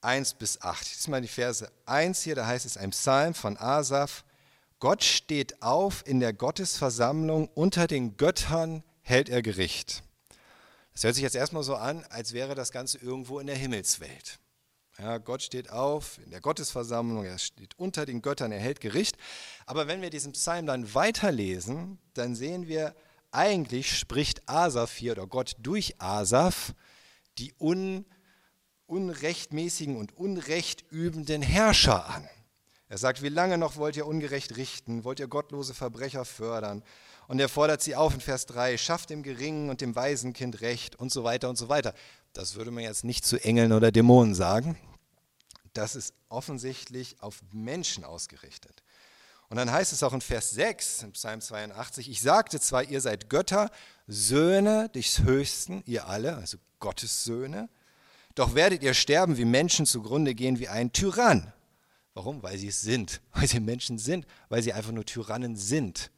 1 0.00 0.34
bis 0.34 0.60
8. 0.60 0.80
Das 0.80 0.98
ist 0.98 1.08
mal 1.08 1.20
die 1.20 1.28
Verse 1.28 1.70
1 1.86 2.22
hier, 2.22 2.34
da 2.34 2.46
heißt 2.46 2.66
es 2.66 2.76
ein 2.76 2.90
Psalm 2.90 3.34
von 3.34 3.56
Asaf. 3.56 4.24
Gott 4.80 5.04
steht 5.04 5.62
auf 5.62 6.04
in 6.06 6.18
der 6.18 6.32
Gottesversammlung, 6.32 7.48
unter 7.54 7.86
den 7.86 8.16
Göttern 8.16 8.82
hält 9.02 9.28
er 9.28 9.42
Gericht. 9.42 10.02
Das 10.92 11.04
hört 11.04 11.14
sich 11.14 11.22
jetzt 11.22 11.36
erstmal 11.36 11.62
so 11.62 11.76
an, 11.76 12.04
als 12.10 12.32
wäre 12.32 12.54
das 12.54 12.72
Ganze 12.72 12.98
irgendwo 12.98 13.38
in 13.38 13.46
der 13.46 13.56
Himmelswelt. 13.56 14.40
Ja, 14.98 15.18
Gott 15.18 15.42
steht 15.42 15.70
auf 15.70 16.18
in 16.24 16.30
der 16.30 16.40
Gottesversammlung, 16.40 17.24
er 17.24 17.38
steht 17.38 17.78
unter 17.78 18.04
den 18.04 18.22
Göttern, 18.22 18.52
er 18.52 18.58
hält 18.58 18.80
Gericht. 18.80 19.16
Aber 19.66 19.86
wenn 19.86 20.02
wir 20.02 20.10
diesen 20.10 20.32
Psalm 20.32 20.66
dann 20.66 20.94
weiterlesen, 20.94 21.98
dann 22.14 22.34
sehen 22.34 22.66
wir, 22.66 22.94
eigentlich 23.30 23.96
spricht 23.96 24.46
Asaf 24.48 24.94
hier 24.94 25.12
oder 25.12 25.26
Gott 25.26 25.56
durch 25.60 25.94
Asaf 25.98 26.74
die 27.38 27.54
un 27.58 28.04
unrechtmäßigen 28.92 29.96
und 29.96 30.16
unrechtübenden 30.18 31.40
Herrscher 31.40 32.06
an. 32.10 32.28
Er 32.88 32.98
sagt, 32.98 33.22
wie 33.22 33.30
lange 33.30 33.56
noch 33.56 33.76
wollt 33.76 33.96
ihr 33.96 34.06
ungerecht 34.06 34.56
richten, 34.56 35.02
wollt 35.04 35.18
ihr 35.18 35.28
gottlose 35.28 35.72
Verbrecher 35.72 36.26
fördern? 36.26 36.84
Und 37.26 37.40
er 37.40 37.48
fordert 37.48 37.80
sie 37.80 37.96
auf 37.96 38.12
in 38.12 38.20
Vers 38.20 38.44
3, 38.44 38.76
schafft 38.76 39.08
dem 39.08 39.22
Geringen 39.22 39.70
und 39.70 39.80
dem 39.80 39.96
Waisenkind 39.96 40.60
Recht 40.60 40.96
und 40.96 41.10
so 41.10 41.24
weiter 41.24 41.48
und 41.48 41.56
so 41.56 41.70
weiter. 41.70 41.94
Das 42.34 42.54
würde 42.56 42.70
man 42.70 42.84
jetzt 42.84 43.04
nicht 43.04 43.24
zu 43.24 43.42
Engeln 43.42 43.72
oder 43.72 43.90
Dämonen 43.92 44.34
sagen. 44.34 44.76
Das 45.72 45.96
ist 45.96 46.12
offensichtlich 46.28 47.16
auf 47.22 47.40
Menschen 47.50 48.04
ausgerichtet. 48.04 48.82
Und 49.48 49.56
dann 49.56 49.72
heißt 49.72 49.94
es 49.94 50.02
auch 50.02 50.12
in 50.12 50.20
Vers 50.20 50.50
6 50.50 51.04
im 51.04 51.12
Psalm 51.12 51.40
82, 51.40 52.10
ich 52.10 52.20
sagte 52.20 52.60
zwar, 52.60 52.84
ihr 52.84 53.00
seid 53.00 53.30
Götter, 53.30 53.70
Söhne 54.06 54.90
des 54.90 55.20
Höchsten, 55.20 55.82
ihr 55.86 56.08
alle, 56.08 56.36
also 56.36 56.58
Gottes 56.78 57.24
Söhne, 57.24 57.70
doch 58.34 58.54
werdet 58.54 58.82
ihr 58.82 58.94
sterben 58.94 59.36
wie 59.36 59.44
Menschen 59.44 59.86
zugrunde 59.86 60.34
gehen 60.34 60.58
wie 60.58 60.68
ein 60.68 60.92
Tyrann. 60.92 61.52
Warum? 62.14 62.42
Weil 62.42 62.58
sie 62.58 62.68
es 62.68 62.80
sind. 62.80 63.20
Weil 63.32 63.48
sie 63.48 63.60
Menschen 63.60 63.98
sind. 63.98 64.26
Weil 64.48 64.62
sie 64.62 64.72
einfach 64.72 64.92
nur 64.92 65.04
Tyrannen 65.04 65.56
sind. 65.56 66.10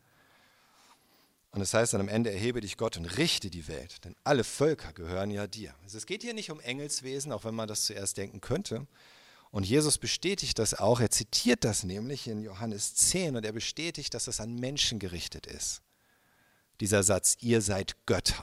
Und 1.55 1.61
das 1.61 1.73
heißt 1.73 1.95
dann 1.95 2.01
am 2.01 2.09
Ende, 2.09 2.33
erhebe 2.33 2.61
dich 2.61 2.77
Gott 2.77 2.97
und 2.97 3.05
richte 3.17 3.49
die 3.49 3.69
Welt, 3.69 4.05
denn 4.05 4.17
alle 4.25 4.43
Völker 4.43 4.93
gehören 4.93 5.31
ja 5.31 5.47
dir. 5.47 5.73
Also 5.85 5.99
es 5.99 6.05
geht 6.05 6.23
hier 6.23 6.35
nicht 6.35 6.51
um 6.51 6.59
Engelswesen, 6.59 7.31
auch 7.31 7.45
wenn 7.45 7.55
man 7.55 7.69
das 7.69 7.85
zuerst 7.85 8.17
denken 8.17 8.41
könnte. 8.41 8.89
Und 9.53 9.65
Jesus 9.65 9.99
bestätigt 9.99 10.59
das 10.59 10.75
auch, 10.75 10.99
er 10.99 11.13
zitiert 11.13 11.63
das 11.63 11.85
nämlich 11.85 12.27
in 12.27 12.43
Johannes 12.43 12.97
10 12.97 13.37
und 13.37 13.47
er 13.47 13.53
bestätigt, 13.53 14.13
dass 14.15 14.25
das 14.25 14.41
an 14.41 14.57
Menschen 14.57 14.99
gerichtet 14.99 15.47
ist. 15.47 15.81
Dieser 16.81 17.05
Satz, 17.05 17.37
ihr 17.41 17.63
seid 17.63 18.05
Götter. 18.05 18.43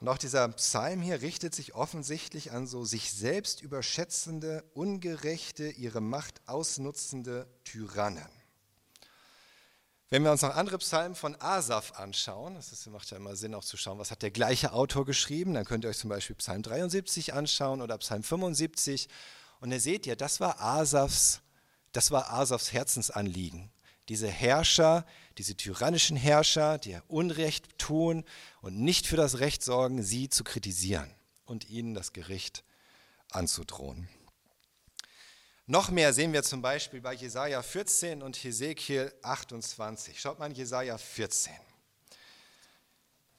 Und 0.00 0.08
auch 0.08 0.16
dieser 0.16 0.48
Psalm 0.48 1.02
hier 1.02 1.20
richtet 1.20 1.54
sich 1.54 1.74
offensichtlich 1.74 2.52
an 2.52 2.66
so 2.66 2.86
sich 2.86 3.12
selbst 3.12 3.60
überschätzende, 3.60 4.64
ungerechte, 4.72 5.68
ihre 5.68 6.00
Macht 6.00 6.40
ausnutzende 6.46 7.46
Tyrannen. 7.64 8.26
Wenn 10.08 10.24
wir 10.24 10.32
uns 10.32 10.40
noch 10.40 10.56
andere 10.56 10.78
Psalmen 10.78 11.14
von 11.14 11.38
Asaf 11.40 11.92
anschauen, 11.98 12.54
das 12.54 12.72
ist, 12.72 12.86
macht 12.86 13.10
ja 13.10 13.18
immer 13.18 13.36
Sinn 13.36 13.54
auch 13.54 13.62
zu 13.62 13.76
schauen, 13.76 13.98
was 13.98 14.10
hat 14.10 14.22
der 14.22 14.30
gleiche 14.30 14.72
Autor 14.72 15.04
geschrieben, 15.04 15.52
dann 15.52 15.66
könnt 15.66 15.84
ihr 15.84 15.90
euch 15.90 15.98
zum 15.98 16.10
Beispiel 16.10 16.34
Psalm 16.36 16.62
73 16.62 17.34
anschauen 17.34 17.82
oder 17.82 17.98
Psalm 17.98 18.22
75 18.22 19.06
und 19.60 19.70
ihr 19.70 19.80
seht 19.80 20.06
ja, 20.06 20.16
das 20.16 20.40
war 20.40 20.60
Asafs, 20.60 21.42
das 21.92 22.10
war 22.10 22.32
Asafs 22.32 22.72
Herzensanliegen 22.72 23.70
diese 24.10 24.26
Herrscher, 24.26 25.06
diese 25.40 25.56
tyrannischen 25.56 26.18
Herrscher, 26.18 26.76
die 26.76 26.98
Unrecht 27.08 27.78
tun 27.78 28.24
und 28.60 28.78
nicht 28.78 29.06
für 29.06 29.16
das 29.16 29.38
Recht 29.38 29.64
sorgen, 29.64 30.02
sie 30.02 30.28
zu 30.28 30.44
kritisieren 30.44 31.10
und 31.46 31.70
ihnen 31.70 31.94
das 31.94 32.12
Gericht 32.12 32.62
anzudrohen. 33.30 34.06
Noch 35.64 35.88
mehr 35.88 36.12
sehen 36.12 36.34
wir 36.34 36.42
zum 36.42 36.60
Beispiel 36.60 37.00
bei 37.00 37.14
Jesaja 37.14 37.62
14 37.62 38.20
und 38.20 38.36
Hesekiel 38.36 39.14
28. 39.22 40.20
Schaut 40.20 40.38
mal 40.38 40.50
in 40.50 40.54
Jesaja 40.54 40.98
14. 40.98 41.54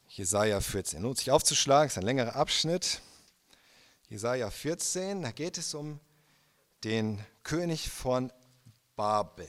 Jesaja 0.08 0.60
14. 0.60 1.02
Lohnt 1.02 1.18
sich 1.18 1.30
aufzuschlagen, 1.30 1.86
ist 1.86 1.98
ein 1.98 2.02
längerer 2.02 2.34
Abschnitt. 2.34 3.00
Jesaja 4.08 4.50
14, 4.50 5.22
da 5.22 5.30
geht 5.30 5.56
es 5.56 5.72
um 5.72 6.00
den 6.82 7.24
König 7.44 7.88
von 7.88 8.32
Babel. 8.96 9.48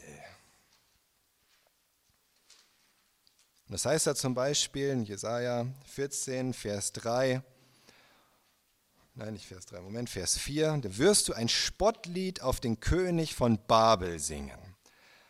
Und 3.63 3.63
das 3.74 3.88
heißt 3.88 4.06
da 4.06 4.14
zum 4.14 4.36
Beispiel 4.36 4.90
in 4.90 5.04
Jesaja 5.04 5.66
14, 5.88 6.54
Vers 6.54 6.92
3, 6.94 7.42
nein, 9.16 9.34
nicht 9.34 9.48
Vers 9.48 9.66
3, 9.66 9.80
Moment, 9.82 10.12
Vers 10.12 10.38
4, 10.38 10.78
da 10.78 10.98
wirst 11.00 11.28
du 11.28 11.34
ein 11.34 11.50
Spottlied 11.50 12.44
auf 12.44 12.60
den 12.60 12.80
König 12.80 13.34
von 13.34 13.58
Babel 13.66 14.20
singen. 14.20 14.60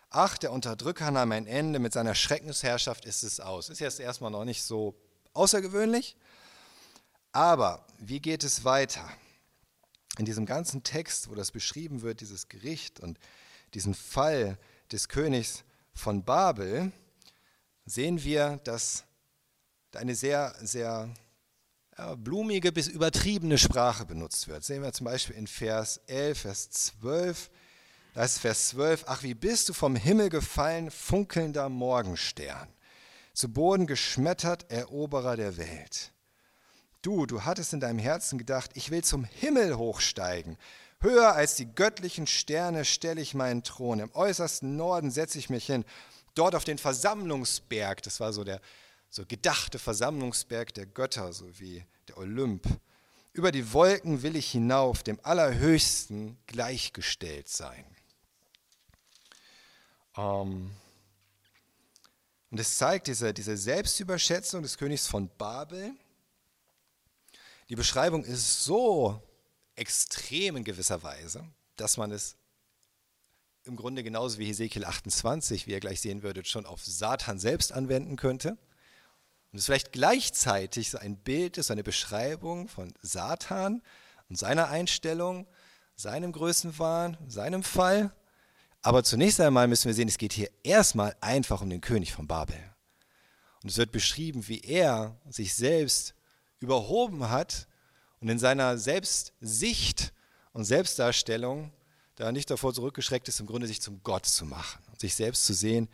Ach, 0.10 0.38
der 0.38 0.52
Unterdrücker 0.52 1.10
nahm 1.10 1.32
ein 1.32 1.48
Ende, 1.48 1.80
mit 1.80 1.94
seiner 1.94 2.16
Schreckensherrschaft 2.16 3.06
ist 3.06 3.24
es 3.24 3.40
aus. 3.40 3.70
Ist 3.70 3.80
jetzt 3.80 4.02
erstmal 4.02 4.32
noch 4.32 4.44
nicht 4.44 4.64
so 4.64 4.94
außergewöhnlich, 5.32 6.18
aber 7.32 7.88
wie 7.98 8.20
geht 8.20 8.44
es 8.44 8.66
weiter? 8.66 9.10
In 10.18 10.26
diesem 10.26 10.46
ganzen 10.46 10.84
Text, 10.84 11.30
wo 11.30 11.36
das 11.36 11.52
beschrieben 11.52 12.02
wird, 12.02 12.20
dieses 12.20 12.50
Gericht 12.50 13.00
und 13.00 13.20
diesen 13.74 13.94
Fall 13.94 14.60
des 14.92 15.08
Königs 15.08 15.64
von 15.94 16.26
Babel, 16.26 16.92
sehen 17.86 18.24
wir, 18.24 18.60
dass 18.64 19.04
eine 19.94 20.16
sehr, 20.16 20.56
sehr 20.62 21.14
blumige 22.18 22.72
bis 22.72 22.88
übertriebene 22.88 23.58
Sprache 23.58 24.06
benutzt 24.06 24.48
wird. 24.48 24.64
Sehen 24.64 24.84
wir 24.84 24.94
zum 24.94 25.06
Beispiel 25.06 25.36
in 25.36 25.48
Vers 25.48 26.02
11, 26.08 26.40
Vers 26.40 26.70
12. 26.70 27.50
Da 28.14 28.24
ist 28.24 28.40
Vers 28.40 28.70
12, 28.70 29.06
ach 29.08 29.24
wie 29.24 29.34
bist 29.34 29.70
du 29.70 29.74
vom 29.74 29.96
Himmel 29.96 30.30
gefallen, 30.30 30.92
funkelnder 30.92 31.70
Morgenstern, 31.70 32.68
zu 33.34 33.52
Boden 33.52 33.88
geschmettert, 33.88 34.72
Eroberer 34.72 35.36
der 35.36 35.58
Welt. 35.58 36.12
Du, 37.02 37.26
du 37.26 37.44
hattest 37.44 37.74
in 37.74 37.80
deinem 37.80 37.98
Herzen 38.00 38.38
gedacht, 38.38 38.72
ich 38.76 38.92
will 38.92 39.04
zum 39.04 39.24
Himmel 39.24 39.78
hochsteigen. 39.78 40.58
Höher 41.02 41.34
als 41.34 41.56
die 41.56 41.66
göttlichen 41.66 42.28
Sterne 42.28 42.86
stelle 42.86 43.20
ich 43.20 43.34
meinen 43.34 43.64
Thron. 43.64 44.00
Im 44.00 44.14
äußersten 44.14 44.78
Norden 44.78 45.12
setze 45.12 45.40
ich 45.40 45.50
mich 45.50 45.66
hin 45.66 45.84
dort 46.36 46.56
auf 46.56 46.64
den 46.64 46.78
Versammlungsberg, 46.78 48.02
das 48.04 48.20
war 48.20 48.34
so 48.34 48.44
der 48.44 48.62
so 49.14 49.26
gedachte 49.28 49.78
Versammlungsberg 49.78 50.74
der 50.74 50.88
Götter, 50.88 51.34
so 51.34 51.60
wie 51.60 51.86
der 52.08 52.18
Olymp. 52.18 52.66
Über 53.32 53.52
die 53.52 53.72
Wolken 53.72 54.24
will 54.24 54.36
ich 54.36 54.50
hinauf, 54.50 55.04
dem 55.04 55.20
Allerhöchsten 55.22 56.38
gleichgestellt 56.48 57.48
sein. 57.48 57.86
Ähm, 60.18 60.72
und 62.50 62.60
es 62.60 62.76
zeigt 62.76 63.06
diese, 63.06 63.36
diese 63.36 63.56
Selbstüberschätzung 63.56 64.64
des 64.64 64.78
Königs 64.78 65.06
von 65.06 65.30
Babel. 65.38 65.92
Die 67.70 67.76
Beschreibung 67.76 68.24
ist 68.24 68.64
so 68.64 69.22
extrem 69.76 70.58
in 70.58 70.64
gewisser 70.64 71.04
Weise, 71.04 71.46
dass 71.76 71.98
man 71.98 72.12
es 72.12 72.36
im 73.66 73.76
Grunde 73.76 74.04
genauso 74.04 74.40
wie 74.40 74.46
Hesekiel 74.46 74.86
28, 74.86 75.68
wie 75.68 75.72
ihr 75.72 75.80
gleich 75.80 76.02
sehen 76.02 76.24
würdet, 76.24 76.48
schon 76.48 76.66
auf 76.66 76.84
Satan 76.84 77.40
selbst 77.40 77.72
anwenden 77.72 78.18
könnte. 78.18 78.58
Und 79.52 79.60
es 79.60 79.66
vielleicht 79.66 79.92
gleichzeitig 79.92 80.90
so 80.90 80.98
ein 80.98 81.18
Bild 81.18 81.58
ist, 81.58 81.72
eine 81.72 81.84
Beschreibung 81.84 82.68
von 82.68 82.94
Satan 83.02 83.82
und 84.30 84.38
seiner 84.38 84.68
Einstellung, 84.70 85.48
seinem 85.96 86.32
Größenwahn, 86.32 87.18
seinem 87.28 87.64
Fall. 87.64 88.14
Aber 88.82 89.04
zunächst 89.04 89.40
einmal 89.40 89.68
müssen 89.68 89.86
wir 89.86 89.94
sehen, 89.94 90.08
es 90.08 90.18
geht 90.18 90.34
hier 90.34 90.50
erstmal 90.64 91.16
einfach 91.22 91.62
um 91.62 91.70
den 91.70 91.82
König 91.82 92.12
von 92.12 92.28
Babel. 92.28 92.58
Und 93.62 93.70
es 93.70 93.78
wird 93.78 93.92
beschrieben, 93.92 94.48
wie 94.48 94.60
er 94.60 95.16
sich 95.30 95.54
selbst 95.54 96.16
überhoben 96.60 97.30
hat 97.30 97.68
und 98.20 98.28
in 98.28 98.40
seiner 98.40 98.78
Selbstsicht 98.78 100.14
und 100.52 100.66
Selbstdarstellung 100.66 101.72
da 102.24 102.32
nicht 102.32 102.50
davor 102.50 102.74
zurückgeschreckt 102.74 103.28
ist, 103.28 103.42
im 103.42 103.48
Grunde 103.48 103.68
sich 103.68 103.82
zum 103.82 104.02
Gott 104.02 104.26
zu 104.26 104.46
machen 104.46 104.82
und 104.90 105.02
sich 105.02 105.14
selbst 105.14 105.46
zu 105.46 105.54
sehen, 105.54 105.90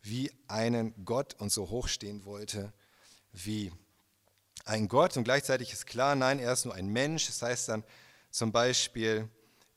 wie 0.00 0.32
einen 0.48 1.04
Gott 1.04 1.34
und 1.34 1.52
so 1.52 1.68
hochstehen 1.68 2.24
wollte, 2.24 2.72
wie 3.32 3.70
ein 4.64 4.88
Gott. 4.88 5.16
Und 5.18 5.24
gleichzeitig 5.24 5.72
ist 5.72 5.86
klar, 5.86 6.14
nein, 6.14 6.38
er 6.38 6.54
ist 6.54 6.64
nur 6.64 6.74
ein 6.74 6.88
Mensch. 6.88 7.26
Das 7.26 7.42
heißt 7.42 7.68
dann 7.68 7.84
zum 8.30 8.50
Beispiel 8.50 9.28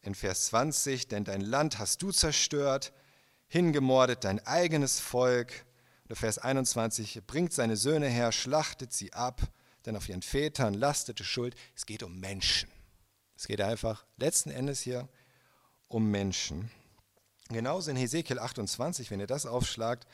in 0.01 0.15
Vers 0.15 0.45
20, 0.45 1.09
denn 1.09 1.25
dein 1.25 1.41
Land 1.41 1.77
hast 1.77 2.01
du 2.01 2.13
zerstört, 2.13 2.93
hingemordet 3.47 4.23
dein 4.23 4.39
eigenes 4.47 5.01
Volk. 5.01 5.65
Oder 6.05 6.15
Vers 6.15 6.37
21, 6.37 7.21
bringt 7.27 7.51
seine 7.51 7.75
Söhne 7.75 8.07
her, 8.07 8.31
schlachtet 8.31 8.93
sie 8.93 9.11
ab, 9.11 9.41
denn 9.85 9.97
auf 9.97 10.07
ihren 10.07 10.21
Vätern 10.21 10.73
lastete 10.73 11.25
Schuld. 11.25 11.53
Es 11.75 11.85
geht 11.85 12.01
um 12.01 12.17
Menschen. 12.17 12.69
Es 13.35 13.45
geht 13.45 13.59
einfach 13.59 14.05
letzten 14.15 14.51
Endes 14.51 14.79
hier 14.79 15.09
um 15.87 16.09
Menschen. 16.09 16.69
Genauso 17.49 17.91
in 17.91 17.97
Hesekiel 17.97 18.39
28, 18.39 19.09
wenn 19.09 19.19
ihr 19.19 19.27
das 19.27 19.45
aufschlagt, 19.45 20.05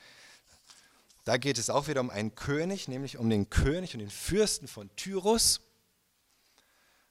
da 1.24 1.36
geht 1.36 1.58
es 1.58 1.70
auch 1.70 1.88
wieder 1.88 2.00
um 2.00 2.10
einen 2.10 2.34
König, 2.34 2.86
nämlich 2.86 3.16
um 3.16 3.28
den 3.30 3.50
König 3.50 3.94
und 3.94 4.00
den 4.00 4.10
Fürsten 4.10 4.68
von 4.68 4.94
Tyrus. 4.94 5.60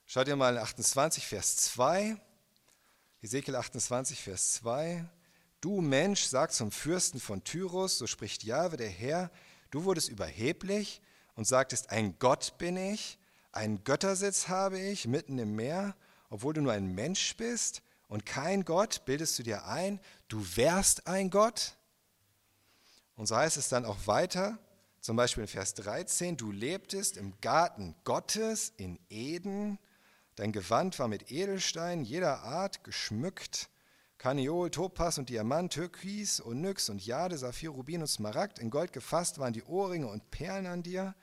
Schaut 0.06 0.28
ihr 0.28 0.36
mal 0.36 0.56
in 0.56 0.62
28, 0.62 1.26
Vers 1.26 1.58
2. 1.58 2.16
Hesekiel 3.20 3.56
28, 3.56 4.22
Vers 4.22 4.54
2. 4.54 5.06
Du 5.62 5.82
Mensch, 5.82 6.24
sag 6.24 6.54
zum 6.54 6.72
Fürsten 6.72 7.20
von 7.20 7.44
Tyrus, 7.44 7.98
so 7.98 8.06
spricht 8.06 8.44
Jahwe 8.44 8.78
der 8.78 8.90
Herr, 8.90 9.32
du 9.72 9.86
wurdest 9.86 10.10
überheblich 10.10 11.02
und 11.36 11.46
sagtest, 11.46 11.90
ein 11.90 12.20
Gott 12.20 12.58
bin 12.58 12.78
ich, 12.78 13.18
einen 13.52 13.84
Göttersitz 13.84 14.48
habe 14.48 14.80
ich 14.80 15.08
mitten 15.08 15.40
im 15.40 15.56
Meer, 15.56 15.96
obwohl 16.30 16.54
du 16.54 16.62
nur 16.62 16.74
ein 16.74 16.94
Mensch 16.94 17.36
bist 17.38 17.83
und 18.08 18.26
kein 18.26 18.66
Gott, 18.66 19.06
bildest 19.06 19.38
du 19.40 19.44
dir 19.44 19.66
ein, 19.66 20.00
du 20.28 20.46
wärst 20.56 21.08
ein 21.08 21.30
Gott? 21.30 21.76
Und 23.16 23.28
so 23.28 23.36
heißt 23.36 23.58
es 23.58 23.70
dann 23.70 23.86
auch 23.86 24.08
weiter, 24.08 24.58
zum 25.00 25.16
Beispiel 25.18 25.44
in 25.44 25.48
Vers 25.48 25.74
13, 25.76 26.38
du 26.38 26.52
lebtest 26.52 27.18
im 27.18 27.34
Garten 27.42 27.96
Gottes 28.04 28.74
in 28.78 29.00
Eden, 29.10 29.78
dein 30.36 30.52
Gewand 30.52 30.98
war 31.00 31.08
mit 31.08 31.32
Edelstein 31.32 32.04
jeder 32.04 32.44
Art 32.44 32.84
geschmückt, 32.84 33.70
Kaniol, 34.18 34.72
Topas 34.72 35.18
und 35.18 35.28
Diamant, 35.28 35.74
Türkis, 35.74 36.42
Onyx 36.42 36.88
und 36.88 37.06
Jade, 37.06 37.38
Saphir, 37.38 37.72
Rubin 37.72 38.00
und 38.02 38.08
Smaragd, 38.08 38.58
in 38.58 38.70
Gold 38.70 38.94
gefasst 38.94 39.38
waren 39.38 39.52
die 39.52 39.64
Ohrringe 39.64 40.08
und 40.08 40.32
Perlen 40.32 40.66
an 40.66 40.82
dir. 40.82 41.14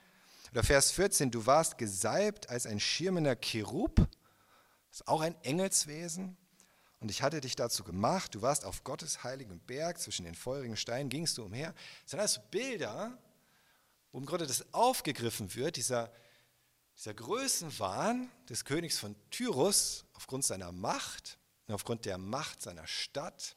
Oder 0.53 0.62
Vers 0.62 0.90
14, 0.90 1.31
du 1.31 1.47
warst 1.47 1.79
gesalbt 1.79 2.51
als 2.51 2.66
ein 2.66 2.79
schirmender 2.79 3.37
Cherub, 3.37 3.97
das 3.97 5.01
ist 5.01 5.09
auch 5.09 5.23
ein 5.23 5.35
Engelswesen. 5.43 6.37
Und 7.01 7.11
ich 7.11 7.23
hatte 7.23 7.41
dich 7.41 7.57
dazu 7.57 7.83
gemacht, 7.83 8.35
du 8.35 8.43
warst 8.43 8.67
auf 8.67 8.85
Gottes 8.85 9.25
heiligen 9.25 9.59
Berg, 9.61 9.99
zwischen 9.99 10.27
den 10.27 10.35
feurigen 10.35 10.77
Steinen 10.77 11.09
gingst 11.09 11.39
du 11.39 11.45
umher. 11.45 11.75
Das 12.03 12.11
sind 12.11 12.21
alles 12.21 12.41
Bilder, 12.51 13.17
wo 14.13 14.19
im 14.19 14.27
Grunde 14.27 14.47
das 14.47 14.73
aufgegriffen 14.75 15.55
wird, 15.55 15.77
dieser, 15.77 16.13
dieser 16.99 17.15
Größenwahn 17.15 18.31
des 18.51 18.67
Königs 18.67 18.99
von 18.99 19.17
Tyrus 19.31 20.05
aufgrund 20.13 20.45
seiner 20.45 20.73
Macht 20.73 21.39
und 21.67 21.75
aufgrund 21.75 22.05
der 22.05 22.19
Macht 22.19 22.61
seiner 22.61 22.87
Stadt. 22.87 23.57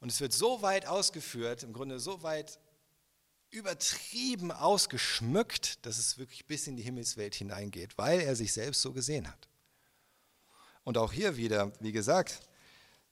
Und 0.00 0.10
es 0.10 0.20
wird 0.20 0.34
so 0.34 0.60
weit 0.60 0.84
ausgeführt, 0.84 1.62
im 1.62 1.72
Grunde 1.72 1.98
so 1.98 2.22
weit 2.22 2.58
übertrieben 3.48 4.52
ausgeschmückt, 4.52 5.86
dass 5.86 5.96
es 5.96 6.18
wirklich 6.18 6.46
bis 6.46 6.66
in 6.66 6.76
die 6.76 6.82
Himmelswelt 6.82 7.34
hineingeht, 7.34 7.96
weil 7.96 8.20
er 8.20 8.36
sich 8.36 8.52
selbst 8.52 8.82
so 8.82 8.92
gesehen 8.92 9.28
hat. 9.28 9.48
Und 10.84 10.98
auch 10.98 11.12
hier 11.12 11.36
wieder, 11.36 11.72
wie 11.80 11.92
gesagt, 11.92 12.40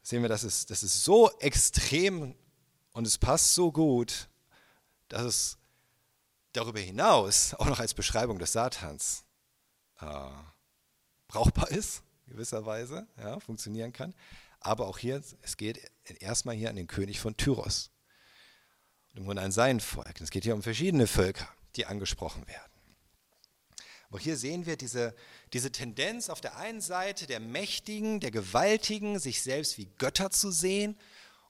sehen 0.03 0.23
wir, 0.23 0.29
dass 0.29 0.43
es, 0.43 0.67
das 0.67 0.83
ist 0.83 1.05
so 1.05 1.31
extrem 1.39 2.35
und 2.93 3.07
es 3.07 3.19
passt 3.19 3.55
so 3.55 3.71
gut, 3.71 4.29
dass 5.09 5.23
es 5.23 5.59
darüber 6.53 6.81
hinaus 6.81 7.55
auch 7.55 7.67
noch 7.67 7.81
als 7.81 7.95
Beschreibung 7.95 8.39
des 8.39 8.53
Satans 8.53 9.25
äh, 10.01 10.07
brauchbar 11.29 11.71
ist, 11.71 12.03
gewisserweise, 12.27 13.07
ja, 13.19 13.39
funktionieren 13.41 13.93
kann. 13.93 14.15
Aber 14.61 14.87
auch 14.87 14.99
hier, 14.99 15.23
es 15.43 15.57
geht 15.57 15.91
erstmal 16.19 16.55
hier 16.55 16.71
an 16.71 16.77
den 16.77 16.87
König 16.87 17.21
von 17.21 17.37
Tyros. 17.37 17.91
Und 19.15 19.39
an 19.39 19.51
sein 19.53 19.81
Volk. 19.81 20.21
Es 20.21 20.31
geht 20.31 20.45
hier 20.45 20.55
um 20.55 20.63
verschiedene 20.63 21.07
Völker, 21.07 21.49
die 21.77 21.87
angesprochen 21.87 22.47
werden. 22.47 22.70
Aber 24.11 24.19
hier 24.19 24.37
sehen 24.37 24.67
wir 24.67 24.77
diese, 24.77 25.15
diese 25.53 25.71
Tendenz 25.71 26.29
auf 26.29 26.41
der 26.41 26.57
einen 26.57 26.81
Seite 26.81 27.29
der 27.29 27.39
Mächtigen, 27.39 28.19
der 28.19 28.33
Gewaltigen, 28.33 29.21
sich 29.21 29.41
selbst 29.41 29.79
wie 29.79 29.87
Götter 29.99 30.31
zu 30.33 30.51
sehen 30.51 30.99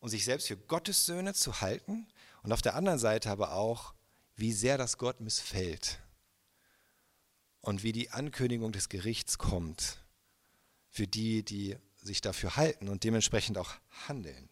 und 0.00 0.10
sich 0.10 0.26
selbst 0.26 0.48
für 0.48 0.58
Gottes 0.58 1.06
Söhne 1.06 1.32
zu 1.32 1.62
halten. 1.62 2.06
Und 2.42 2.52
auf 2.52 2.60
der 2.60 2.74
anderen 2.74 2.98
Seite 2.98 3.30
aber 3.30 3.54
auch, 3.54 3.94
wie 4.36 4.52
sehr 4.52 4.76
das 4.76 4.98
Gott 4.98 5.20
missfällt 5.20 6.00
und 7.62 7.82
wie 7.82 7.92
die 7.92 8.10
Ankündigung 8.10 8.72
des 8.72 8.90
Gerichts 8.90 9.38
kommt 9.38 9.98
für 10.90 11.06
die, 11.06 11.42
die 11.42 11.76
sich 11.96 12.20
dafür 12.20 12.56
halten 12.56 12.88
und 12.88 13.04
dementsprechend 13.04 13.56
auch 13.56 13.74
handeln. 14.06 14.48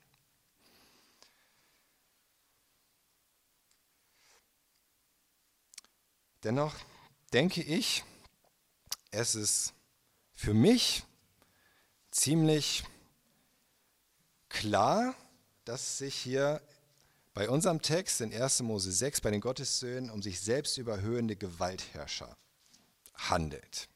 Dennoch 6.45 6.75
denke 7.33 7.63
ich, 7.63 8.05
es 9.11 9.35
ist 9.35 9.75
für 10.35 10.55
mich 10.55 11.05
ziemlich 12.11 12.85
klar, 14.49 15.15
dass 15.65 15.99
sich 15.99 16.15
hier 16.15 16.63
bei 17.35 17.49
unserem 17.49 17.83
Text 17.83 18.21
in 18.21 18.33
1. 18.33 18.61
Mose 18.63 18.91
6 18.91 19.21
bei 19.21 19.31
den 19.31 19.41
Gottessöhnen 19.41 20.11
um 20.11 20.23
sich 20.23 20.41
selbst 20.41 20.77
überhöhende 20.79 21.37
Gewaltherrscher 21.37 22.37
handelt. 23.15 23.89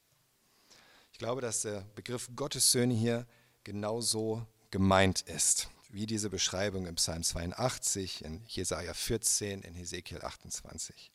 Ich 1.11 1.19
glaube, 1.19 1.41
dass 1.41 1.61
der 1.61 1.81
Begriff 1.95 2.29
Gottessöhne 2.35 2.93
hier 2.93 3.27
genauso 3.63 4.45
gemeint 4.71 5.21
ist, 5.21 5.69
wie 5.89 6.05
diese 6.05 6.29
Beschreibung 6.29 6.85
im 6.87 6.95
Psalm 6.95 7.23
82, 7.23 8.25
in 8.25 8.43
Jesaja 8.47 8.93
14, 8.93 9.61
in 9.61 9.73
Hesekiel 9.75 10.21
28. 10.21 11.12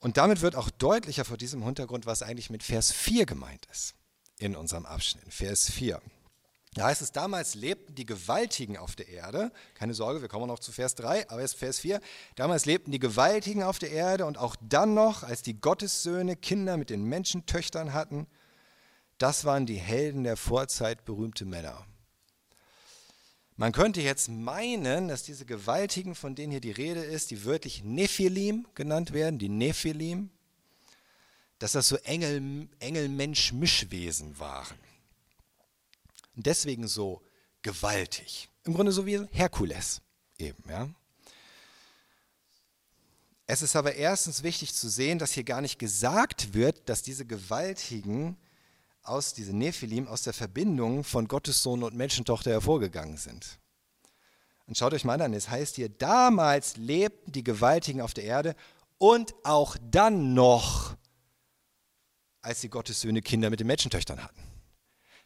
Und 0.00 0.16
damit 0.16 0.40
wird 0.40 0.56
auch 0.56 0.70
deutlicher 0.70 1.24
vor 1.24 1.36
diesem 1.36 1.62
Hintergrund, 1.62 2.06
was 2.06 2.22
eigentlich 2.22 2.50
mit 2.50 2.62
Vers 2.62 2.90
4 2.90 3.26
gemeint 3.26 3.66
ist 3.70 3.94
in 4.38 4.56
unserem 4.56 4.86
Abschnitt. 4.86 5.32
Vers 5.32 5.70
4. 5.70 6.00
Da 6.74 6.84
heißt 6.84 7.02
es, 7.02 7.12
damals 7.12 7.54
lebten 7.54 7.94
die 7.96 8.06
Gewaltigen 8.06 8.78
auf 8.78 8.94
der 8.94 9.08
Erde. 9.08 9.52
Keine 9.74 9.92
Sorge, 9.92 10.22
wir 10.22 10.28
kommen 10.28 10.46
noch 10.46 10.60
zu 10.60 10.72
Vers 10.72 10.94
3, 10.94 11.28
aber 11.28 11.40
jetzt 11.40 11.56
Vers 11.56 11.80
4. 11.80 12.00
Damals 12.36 12.64
lebten 12.64 12.92
die 12.92 13.00
Gewaltigen 13.00 13.62
auf 13.62 13.78
der 13.78 13.90
Erde 13.90 14.24
und 14.24 14.38
auch 14.38 14.56
dann 14.62 14.94
noch, 14.94 15.22
als 15.24 15.42
die 15.42 15.60
Gottessöhne 15.60 16.36
Kinder 16.36 16.76
mit 16.76 16.88
den 16.88 17.04
Menschentöchtern 17.04 17.92
hatten, 17.92 18.26
das 19.18 19.44
waren 19.44 19.66
die 19.66 19.76
Helden 19.76 20.24
der 20.24 20.36
Vorzeit, 20.36 21.04
berühmte 21.04 21.44
Männer. 21.44 21.84
Man 23.60 23.72
könnte 23.72 24.00
jetzt 24.00 24.30
meinen, 24.30 25.08
dass 25.08 25.22
diese 25.22 25.44
Gewaltigen, 25.44 26.14
von 26.14 26.34
denen 26.34 26.50
hier 26.50 26.62
die 26.62 26.70
Rede 26.70 27.04
ist, 27.04 27.30
die 27.30 27.44
wörtlich 27.44 27.84
Nephilim 27.84 28.66
genannt 28.74 29.12
werden, 29.12 29.38
die 29.38 29.50
Nephilim, 29.50 30.30
dass 31.58 31.72
das 31.72 31.88
so 31.88 31.96
Engel, 31.96 32.70
Engel-Mensch-Mischwesen 32.78 34.38
waren. 34.38 34.78
Und 36.36 36.46
deswegen 36.46 36.88
so 36.88 37.20
gewaltig. 37.60 38.48
Im 38.64 38.72
Grunde 38.72 38.92
so 38.92 39.04
wie 39.04 39.26
Herkules 39.30 40.00
eben, 40.38 40.64
ja. 40.66 40.88
Es 43.46 43.60
ist 43.60 43.76
aber 43.76 43.94
erstens 43.94 44.42
wichtig 44.42 44.72
zu 44.72 44.88
sehen, 44.88 45.18
dass 45.18 45.32
hier 45.32 45.44
gar 45.44 45.60
nicht 45.60 45.78
gesagt 45.78 46.54
wird, 46.54 46.88
dass 46.88 47.02
diese 47.02 47.26
Gewaltigen 47.26 48.38
aus, 49.02 49.34
diese 49.34 49.56
Nephilim, 49.56 50.08
aus 50.08 50.22
der 50.22 50.32
Verbindung 50.32 51.04
von 51.04 51.28
Gottes 51.28 51.62
Sohn 51.62 51.82
und 51.82 51.94
Menschentochter 51.94 52.50
hervorgegangen 52.50 53.16
sind. 53.16 53.58
Und 54.66 54.78
schaut 54.78 54.94
euch 54.94 55.04
mal 55.04 55.20
an, 55.20 55.34
es 55.34 55.48
heißt 55.48 55.76
hier, 55.76 55.88
damals 55.88 56.76
lebten 56.76 57.32
die 57.32 57.42
Gewaltigen 57.42 58.00
auf 58.00 58.14
der 58.14 58.24
Erde 58.24 58.54
und 58.98 59.34
auch 59.44 59.76
dann 59.90 60.34
noch, 60.34 60.96
als 62.42 62.60
die 62.60 62.70
Gottessöhne 62.70 63.20
Kinder 63.20 63.50
mit 63.50 63.60
den 63.60 63.66
Menschentöchtern 63.66 64.22
hatten. 64.22 64.40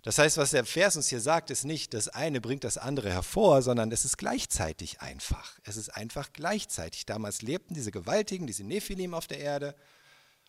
Das 0.05 0.19
heißt, 0.19 0.37
was 0.37 0.51
der 0.51 0.67
Vers 0.67 0.97
uns 0.97 1.09
hier 1.09 1.21
sagt, 1.21 1.51
ist 1.51 1.65
nicht, 1.65 1.95
das 1.95 2.09
eine 2.09 2.41
bringt 2.41 2.63
das 2.63 2.77
andere 2.77 3.11
hervor, 3.11 3.63
sondern 3.63 3.91
es 3.91 4.05
ist 4.05 4.19
gleichzeitig 4.19 5.01
einfach. 5.01 5.59
Es 5.65 5.79
ist 5.79 5.89
einfach 5.89 6.33
gleichzeitig. 6.35 7.07
Damals 7.07 7.41
lebten 7.41 7.73
diese 7.73 7.91
Gewaltigen, 7.91 8.47
diese 8.47 8.65
Nephilim 8.65 9.15
auf 9.15 9.27
der 9.27 9.41
Erde, 9.41 9.75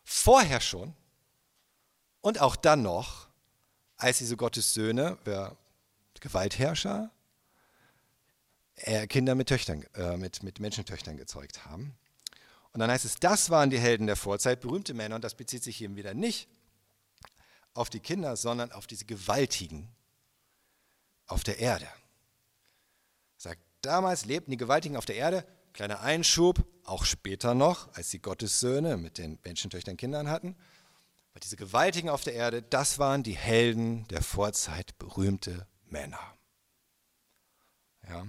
vorher 0.03 0.59
schon 0.59 0.93
und 2.25 2.41
auch 2.41 2.55
dann 2.55 2.81
noch, 2.81 3.27
als 3.97 4.17
diese 4.17 4.35
Gottessöhne, 4.35 5.19
Söhne, 5.23 5.55
Gewaltherrscher, 6.19 7.11
äh, 8.77 9.05
Kinder 9.05 9.35
mit, 9.35 9.47
Töchtern, 9.47 9.85
äh, 9.93 10.17
mit, 10.17 10.41
mit 10.41 10.59
Menschentöchtern 10.59 11.17
gezeugt 11.17 11.67
haben. 11.67 11.95
Und 12.73 12.79
dann 12.79 12.89
heißt 12.89 13.05
es, 13.05 13.19
das 13.19 13.51
waren 13.51 13.69
die 13.69 13.77
Helden 13.77 14.07
der 14.07 14.15
Vorzeit, 14.15 14.61
berühmte 14.61 14.95
Männer, 14.95 15.13
und 15.13 15.23
das 15.23 15.35
bezieht 15.35 15.63
sich 15.63 15.79
eben 15.83 15.97
wieder 15.97 16.15
nicht 16.15 16.49
auf 17.75 17.91
die 17.91 17.99
Kinder, 17.99 18.35
sondern 18.35 18.71
auf 18.71 18.87
diese 18.87 19.05
Gewaltigen 19.05 19.87
auf 21.27 21.43
der 21.43 21.59
Erde. 21.59 21.87
Sagt, 23.37 23.61
damals 23.81 24.25
lebten 24.25 24.49
die 24.49 24.57
Gewaltigen 24.57 24.97
auf 24.97 25.05
der 25.05 25.17
Erde, 25.17 25.45
kleiner 25.73 25.99
Einschub, 25.99 26.65
auch 26.85 27.05
später 27.05 27.53
noch, 27.53 27.93
als 27.93 28.09
die 28.09 28.19
Gottessöhne 28.19 28.97
mit 28.97 29.19
den 29.19 29.37
Menschentöchtern 29.43 29.95
Kindern 29.95 30.27
hatten. 30.27 30.55
Weil 31.35 31.41
diese 31.41 31.57
Gewaltigen 31.57 32.07
auf 32.07 32.23
der 32.23 32.33
Erde, 32.33 32.61
das 32.61 32.97
waren 32.97 33.21
die 33.21 33.35
Helden 33.35 34.07
der 34.07 34.21
Vorzeit, 34.21 34.97
berühmte 34.97 35.67
Männer. 35.83 36.21
Ja. 38.07 38.25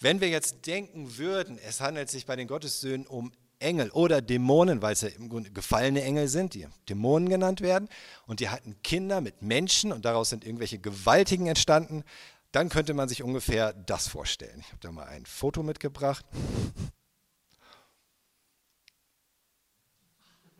Wenn 0.00 0.20
wir 0.20 0.28
jetzt 0.28 0.66
denken 0.66 1.16
würden, 1.16 1.58
es 1.58 1.80
handelt 1.80 2.10
sich 2.10 2.26
bei 2.26 2.34
den 2.34 2.48
Gottessöhnen 2.48 3.06
um 3.06 3.30
Engel 3.60 3.90
oder 3.92 4.20
Dämonen, 4.20 4.82
weil 4.82 4.94
es 4.94 5.02
ja 5.02 5.10
im 5.10 5.28
Grunde 5.28 5.52
gefallene 5.52 6.02
Engel 6.02 6.26
sind, 6.26 6.54
die 6.54 6.66
Dämonen 6.88 7.28
genannt 7.28 7.60
werden, 7.60 7.88
und 8.26 8.40
die 8.40 8.48
hatten 8.48 8.82
Kinder 8.82 9.20
mit 9.20 9.42
Menschen 9.42 9.92
und 9.92 10.04
daraus 10.04 10.30
sind 10.30 10.44
irgendwelche 10.44 10.80
Gewaltigen 10.80 11.46
entstanden, 11.46 12.02
dann 12.50 12.68
könnte 12.68 12.94
man 12.94 13.08
sich 13.08 13.22
ungefähr 13.22 13.72
das 13.72 14.08
vorstellen. 14.08 14.58
Ich 14.58 14.66
habe 14.70 14.80
da 14.80 14.90
mal 14.90 15.06
ein 15.06 15.24
Foto 15.24 15.62
mitgebracht. 15.62 16.26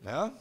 Ja, 0.05 0.33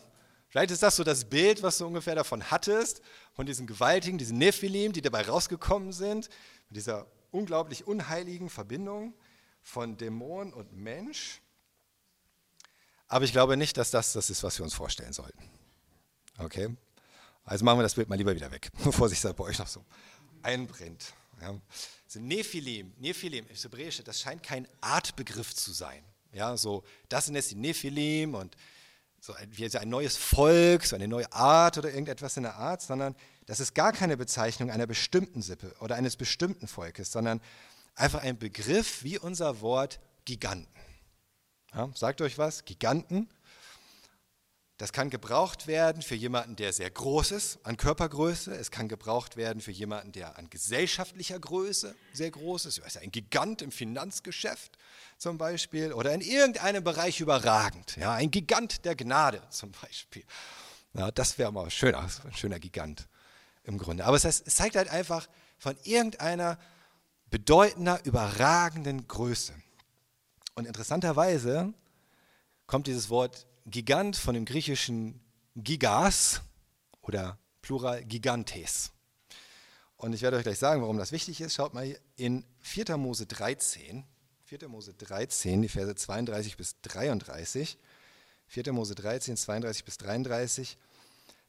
Vielleicht 0.56 0.72
ist 0.72 0.84
das 0.84 0.96
so 0.96 1.04
das 1.04 1.26
Bild, 1.26 1.64
was 1.64 1.80
du 1.80 1.86
ungefähr 1.86 2.16
davon 2.16 2.50
hattest, 2.50 3.02
von 3.34 3.46
diesen 3.46 3.68
Gewaltigen, 3.68 4.18
diesen 4.18 4.38
Nephilim, 4.38 4.94
die 4.94 5.02
dabei 5.02 5.24
rausgekommen 5.24 5.92
sind, 5.92 6.30
mit 6.70 6.78
dieser 6.78 7.08
unglaublich 7.32 7.86
unheiligen 7.86 8.50
Verbindung 8.50 9.14
von 9.62 9.98
Dämon 9.98 10.54
und 10.54 10.72
Mensch. 10.72 11.42
Aber 13.10 13.26
ich 13.26 13.34
glaube 13.34 13.58
nicht, 13.58 13.76
dass 13.76 13.92
das 13.92 14.14
das 14.14 14.30
ist, 14.30 14.44
was 14.44 14.58
wir 14.58 14.64
uns 14.64 14.74
vorstellen 14.74 15.12
sollten. 15.12 15.44
Okay? 16.38 16.74
Also 17.44 17.66
machen 17.66 17.80
wir 17.80 17.84
das 17.84 17.96
Bild 17.96 18.08
mal 18.08 18.16
lieber 18.16 18.34
wieder 18.34 18.50
weg, 18.50 18.72
bevor 18.86 19.10
sich 19.10 19.20
das 19.20 19.34
bei 19.34 19.44
euch 19.44 19.60
noch 19.60 19.68
so 19.68 19.84
einbrennt. 20.42 21.14
Ja. 21.42 21.54
Also 22.06 22.22
Nephilim, 22.22 22.94
Nephilim, 22.98 23.46
das 23.50 23.66
Hebräische, 23.66 24.06
das 24.06 24.22
scheint 24.22 24.42
kein 24.42 24.70
Artbegriff 24.80 25.54
zu 25.54 25.74
sein. 25.74 26.02
Ja, 26.32 26.56
so, 26.56 26.86
das 27.10 27.26
sind 27.26 27.36
jetzt 27.36 27.52
die 27.52 27.56
Nephilim 27.56 28.36
und 28.36 28.56
so 29.26 29.34
ein, 29.34 29.50
wie 29.58 29.78
ein 29.78 29.90
neues 29.90 30.18
Volk, 30.18 30.86
so 30.86 30.96
eine 30.96 31.08
neue 31.08 31.32
Art 31.34 31.80
oder 31.80 31.90
irgendetwas 31.90 32.38
in 32.38 32.44
der 32.44 32.58
Art, 32.58 32.84
sondern 32.84 33.16
das 33.48 33.60
ist 33.60 33.74
gar 33.74 33.92
keine 33.92 34.18
Bezeichnung 34.18 34.70
einer 34.70 34.86
bestimmten 34.86 35.42
Sippe 35.42 35.74
oder 35.80 35.96
eines 35.96 36.16
bestimmten 36.16 36.68
Volkes, 36.68 37.12
sondern 37.12 37.42
einfach 37.96 38.22
ein 38.22 38.38
Begriff 38.38 39.04
wie 39.04 39.18
unser 39.18 39.62
Wort 39.62 40.00
Giganten. 40.26 40.68
Ja, 41.74 41.90
sagt 41.96 42.22
euch 42.22 42.38
was? 42.38 42.66
Giganten. 42.66 43.28
Das 44.78 44.92
kann 44.92 45.10
gebraucht 45.10 45.68
werden 45.68 46.02
für 46.02 46.16
jemanden, 46.16 46.58
der 46.58 46.74
sehr 46.74 46.92
groß 46.92 47.32
ist 47.32 47.60
an 47.64 47.78
Körpergröße. 47.78 48.54
Es 48.54 48.72
kann 48.72 48.90
gebraucht 48.90 49.38
werden 49.38 49.62
für 49.62 49.72
jemanden, 49.72 50.12
der 50.12 50.38
an 50.38 50.50
gesellschaftlicher 50.50 51.40
Größe 51.40 51.96
sehr 52.12 52.30
groß 52.30 52.66
ist. 52.66 52.80
ist 52.80 52.98
ein 52.98 53.10
Gigant 53.10 53.62
im 53.62 53.72
Finanzgeschäft 53.72 54.78
zum 55.18 55.38
Beispiel 55.38 55.94
oder 55.94 56.14
in 56.14 56.20
irgendeinem 56.20 56.84
Bereich 56.84 57.22
überragend. 57.22 57.96
Ja, 57.96 58.14
ein 58.14 58.32
Gigant 58.32 58.84
der 58.84 58.96
Gnade 58.96 59.42
zum 59.50 59.72
Beispiel. 59.72 60.26
Ja, 60.94 61.10
das 61.10 61.38
wäre 61.38 61.54
mal 61.54 61.70
schön, 61.70 61.96
ein 61.96 62.10
schöner 62.34 62.60
Gigant 62.60 63.08
im 63.64 63.78
Grunde. 63.78 64.04
Aber 64.04 64.18
es, 64.18 64.26
heißt, 64.26 64.46
es 64.46 64.56
zeigt 64.56 64.76
halt 64.76 64.90
einfach 64.90 65.30
von 65.58 65.78
irgendeiner 65.84 66.60
bedeutender, 67.30 68.04
überragenden 68.04 69.08
Größe. 69.08 69.54
Und 70.56 70.66
interessanterweise 70.66 71.74
kommt 72.68 72.88
dieses 72.88 73.10
Wort 73.10 73.48
Gigant 73.66 74.16
von 74.16 74.36
dem 74.36 74.46
griechischen 74.46 75.20
Gigas 75.56 76.42
oder 77.02 77.40
Plural 77.62 78.06
Gigantes. 78.06 78.92
Und 79.98 80.14
ich 80.14 80.22
werde 80.22 80.38
euch 80.38 80.44
gleich 80.44 80.60
sagen, 80.60 80.82
warum 80.82 80.98
das 80.98 81.12
wichtig 81.12 81.42
ist. 81.42 81.56
Schaut 81.56 81.74
mal 81.74 81.98
in 82.16 82.46
4. 82.60 82.96
Mose 82.98 83.26
13, 83.26 84.04
4. 84.44 84.68
Mose 84.68 84.94
13, 84.94 85.64
die 85.64 85.68
Verse 85.68 85.96
32 85.96 86.58
bis 86.58 86.80
33. 86.82 87.78
4. 88.48 88.74
Mose 88.74 88.94
13, 88.94 89.36
32 89.36 89.84
bis 89.84 89.98
33. 89.98 90.78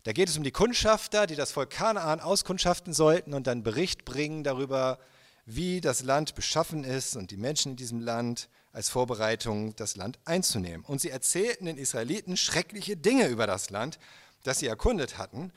Da 0.04 0.12
geht 0.12 0.28
es 0.30 0.38
um 0.38 0.44
die 0.44 0.52
Kundschafter, 0.52 1.26
die 1.26 1.34
das 1.34 1.52
Volk 1.52 1.70
Kanaan 1.70 2.20
auskundschaften 2.20 2.94
sollten 2.94 3.34
und 3.34 3.46
dann 3.46 3.62
Bericht 3.62 4.04
bringen 4.06 4.44
darüber, 4.44 4.98
wie 5.44 5.80
das 5.80 6.02
Land 6.02 6.34
beschaffen 6.34 6.84
ist 6.84 7.16
und 7.16 7.30
die 7.30 7.36
Menschen 7.36 7.72
in 7.72 7.76
diesem 7.76 8.00
Land 8.00 8.48
als 8.76 8.90
Vorbereitung, 8.90 9.74
das 9.76 9.96
Land 9.96 10.18
einzunehmen. 10.26 10.84
Und 10.84 11.00
sie 11.00 11.08
erzählten 11.08 11.64
den 11.64 11.78
Israeliten 11.78 12.36
schreckliche 12.36 12.94
Dinge 12.94 13.28
über 13.28 13.46
das 13.46 13.70
Land, 13.70 13.98
das 14.42 14.58
sie 14.58 14.66
erkundet 14.66 15.16
hatten. 15.16 15.50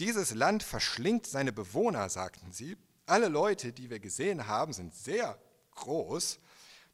Dieses 0.00 0.34
Land 0.34 0.64
verschlingt 0.64 1.24
seine 1.24 1.52
Bewohner, 1.52 2.08
sagten 2.08 2.50
sie. 2.50 2.76
Alle 3.06 3.28
Leute, 3.28 3.72
die 3.72 3.90
wir 3.90 4.00
gesehen 4.00 4.48
haben, 4.48 4.72
sind 4.72 4.92
sehr 4.92 5.38
groß, 5.76 6.40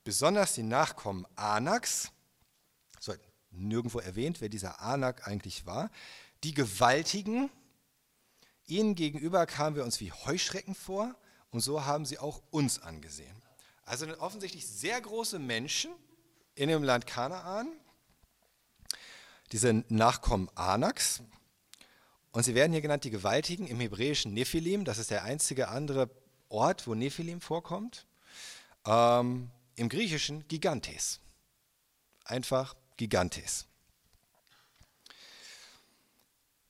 besonders 0.04 0.52
die 0.52 0.64
Nachkommen 0.64 1.26
Anaks, 1.34 2.10
so 2.98 3.14
nirgendwo 3.52 4.00
erwähnt, 4.00 4.42
wer 4.42 4.50
dieser 4.50 4.82
Anak 4.82 5.26
eigentlich 5.26 5.64
war, 5.64 5.90
die 6.44 6.52
Gewaltigen, 6.52 7.48
ihnen 8.66 8.94
gegenüber 8.96 9.46
kamen 9.46 9.76
wir 9.76 9.84
uns 9.84 9.98
wie 10.00 10.12
Heuschrecken 10.12 10.74
vor 10.74 11.14
und 11.50 11.60
so 11.60 11.86
haben 11.86 12.04
sie 12.04 12.18
auch 12.18 12.42
uns 12.50 12.82
angesehen. 12.82 13.39
Also 13.90 14.06
offensichtlich 14.20 14.68
sehr 14.68 15.00
große 15.00 15.40
Menschen 15.40 15.90
in 16.54 16.68
dem 16.68 16.84
Land 16.84 17.08
Kanaan, 17.08 17.66
diese 19.50 19.84
Nachkommen 19.88 20.48
Anaks, 20.54 21.22
und 22.30 22.44
sie 22.44 22.54
werden 22.54 22.70
hier 22.70 22.82
genannt 22.82 23.02
die 23.02 23.10
Gewaltigen 23.10 23.66
im 23.66 23.80
hebräischen 23.80 24.32
Nephilim, 24.32 24.84
das 24.84 24.98
ist 24.98 25.10
der 25.10 25.24
einzige 25.24 25.70
andere 25.70 26.08
Ort, 26.48 26.86
wo 26.86 26.94
Nephilim 26.94 27.40
vorkommt. 27.40 28.06
Ähm, 28.86 29.50
Im 29.74 29.88
griechischen 29.88 30.46
Gigantes. 30.46 31.18
Einfach 32.24 32.76
Gigantes. 32.96 33.66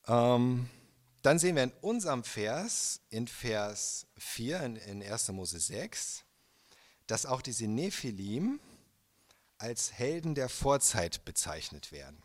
Ähm, 0.07 0.67
dann 1.21 1.37
sehen 1.37 1.55
wir 1.55 1.65
in 1.65 1.73
unserem 1.81 2.23
Vers, 2.23 2.99
in 3.11 3.27
Vers 3.27 4.07
4, 4.17 4.61
in, 4.61 4.75
in 4.77 5.03
1. 5.03 5.27
Mose 5.33 5.59
6, 5.59 6.23
dass 7.11 7.25
auch 7.25 7.41
diese 7.41 7.67
Nephilim 7.67 8.59
als 9.57 9.93
Helden 9.93 10.33
der 10.33 10.49
Vorzeit 10.49 11.25
bezeichnet 11.25 11.91
werden. 11.91 12.21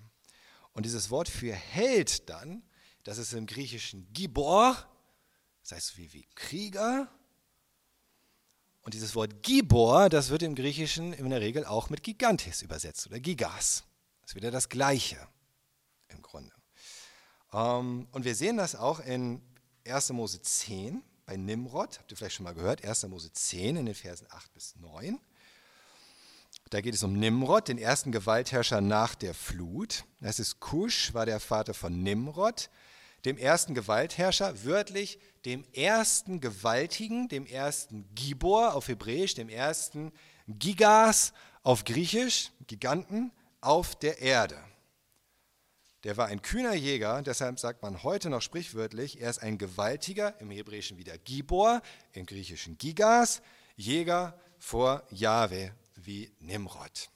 Und 0.73 0.87
dieses 0.87 1.11
Wort 1.11 1.29
für 1.29 1.53
Held 1.53 2.29
dann 2.31 2.63
das 3.07 3.19
ist 3.19 3.35
im 3.35 3.47
Griechischen 3.47 4.13
Gibor, 4.13 4.77
das 5.63 5.71
heißt 5.71 5.97
wie, 5.97 6.13
wie 6.13 6.27
Krieger. 6.35 7.09
Und 8.83 8.95
dieses 8.95 9.15
Wort 9.15 9.45
Gibor, 9.45 10.09
das 10.09 10.31
wird 10.31 10.43
im 10.43 10.57
Griechischen 10.57 11.13
in 11.13 11.31
der 11.31 11.41
Regel 11.41 11.65
auch 11.65 11.89
mit 11.89 12.03
Gigantes 12.03 12.63
übersetzt 12.63 13.07
oder 13.07 13.21
Gigas. 13.21 13.85
Das 14.23 14.33
ist 14.33 14.35
wieder 14.35 14.51
das 14.51 14.69
Gleiche 14.69 15.19
im 16.09 16.21
Grunde. 16.21 16.53
Ähm, 17.53 18.09
und 18.11 18.25
wir 18.25 18.35
sehen 18.35 18.57
das 18.57 18.75
auch 18.75 18.99
in 18.99 19.41
1. 19.87 20.11
Mose 20.11 20.43
10 20.43 21.01
bei 21.27 21.37
Nimrod, 21.37 21.99
habt 21.99 22.11
ihr 22.11 22.17
vielleicht 22.17 22.37
schon 22.37 22.45
mal 22.45 22.55
gehört, 22.55 22.85
1. 22.85 23.07
Mose 23.09 23.33
10 23.33 23.77
in 23.77 23.87
den 23.87 23.95
Versen 23.95 24.27
8 24.31 24.55
bis 24.55 24.77
9. 24.77 25.19
Da 26.71 26.81
geht 26.81 26.95
es 26.95 27.03
um 27.03 27.19
Nimrod, 27.19 27.69
den 27.69 27.79
ersten 27.79 28.13
Gewaltherrscher 28.13 28.81
nach 28.81 29.15
der 29.15 29.35
Flut. 29.35 30.05
Das 30.21 30.39
ist 30.39 30.61
Kusch, 30.61 31.13
war 31.15 31.27
der 31.27 31.41
Vater 31.41 31.75
von 31.75 32.03
Nimrod 32.03 32.71
dem 33.27 33.39
ersten 33.39 33.75
Gewaltherrscher, 33.75 34.65
wörtlich 34.65 35.19
dem 35.45 35.65
ersten 35.73 36.41
Gewaltigen, 36.41 37.29
dem 37.29 37.45
ersten 37.45 38.09
Gibor 38.15 38.75
auf 38.75 38.87
Hebräisch, 38.87 39.35
dem 39.35 39.49
ersten 39.49 40.13
Gigas 40.47 41.33
auf 41.65 41.85
Griechisch, 41.85 42.53
Giganten, 42.69 43.33
auf 43.61 43.97
der 43.97 44.21
Erde. 44.21 44.57
Der 46.07 46.17
war 46.17 46.27
ein 46.29 46.41
kühner 46.41 46.75
Jäger, 46.75 47.21
deshalb 47.23 47.59
sagt 47.59 47.83
man 47.83 48.05
heute 48.05 48.31
noch 48.31 48.41
sprichwörtlich, 48.41 49.21
er 49.21 49.29
ist 49.29 49.41
ein 49.41 49.59
Gewaltiger, 49.59 50.41
im 50.41 50.53
Hebräischen 50.53 50.99
wieder 50.99 51.19
Gibor, 51.19 51.83
im 52.13 52.27
Griechischen 52.27 52.79
Gigas, 52.79 53.43
Jäger 53.75 54.39
vor 54.57 55.03
Jahwe 55.11 55.73
wie 55.97 56.33
Nimrod. 56.39 57.11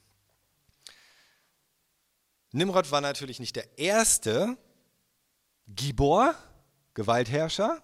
Nimrod 2.51 2.91
war 2.91 2.99
natürlich 2.99 3.39
nicht 3.39 3.55
der 3.55 3.79
erste, 3.79 4.57
Gibor, 5.69 6.35
Gewaltherrscher, 6.93 7.81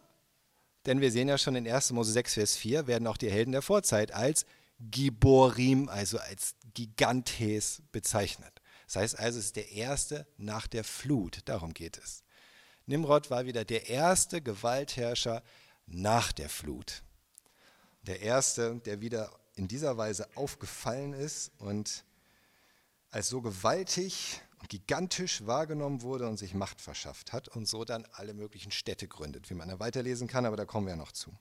denn 0.88 1.00
wir 1.00 1.13
sehen 1.13 1.30
ja 1.30 1.38
schon 1.38 1.56
in 1.56 1.65
1. 1.65 1.93
Mose 1.93 2.12
6, 2.12 2.34
Vers 2.34 2.58
4, 2.58 2.86
werden 2.86 3.08
auch 3.08 3.15
die 3.15 3.32
Helden 3.32 3.54
der 3.54 3.62
Vorzeit 3.62 4.12
als 4.12 4.46
Giborim, 4.82 5.88
also 5.88 6.17
als 6.17 6.56
Gigantes 6.74 7.82
bezeichnet. 7.93 8.57
Das 8.88 8.95
heißt 8.95 9.19
also, 9.19 9.39
es 9.39 9.45
ist 9.45 9.56
der 9.56 9.71
erste 9.71 10.26
nach 10.38 10.65
der 10.65 10.84
Flut, 10.84 11.41
darum 11.45 11.73
geht 11.73 11.97
es. 11.97 12.23
Nimrod 12.86 13.30
war 13.30 13.45
wieder 13.45 13.65
der 13.65 13.89
erste 13.89 14.41
Gewaltherrscher 14.41 15.43
nach 15.86 16.32
der 16.32 16.50
Flut. 16.50 17.04
Der 18.04 18.21
erste, 18.21 18.78
der 18.80 19.02
wieder 19.02 19.30
in 19.56 19.67
dieser 19.67 19.97
Weise 19.97 20.28
aufgefallen 20.36 21.13
ist 21.13 21.52
und 21.60 22.06
als 23.12 23.30
so 23.30 23.41
gewaltig 23.41 24.41
gigantisch 24.69 25.45
wahrgenommen 25.45 26.02
wurde 26.02 26.28
und 26.28 26.38
sich 26.38 26.54
Macht 26.54 26.82
verschafft 26.82 27.32
hat 27.32 27.47
und 27.47 27.67
so 27.67 27.86
dann 27.86 28.06
alle 28.13 28.34
möglichen 28.34 28.71
Städte 28.71 29.08
gründet, 29.08 29.50
wie 29.50 29.54
man 29.54 29.69
da 29.69 29.80
weiterlesen 29.80 30.28
kann, 30.28 30.45
aber 30.45 30.58
da 30.58 30.65
kommen 30.65 30.88
wir 30.88 30.91
ja 30.91 30.97
noch 30.97 31.12
zu. 31.12 31.32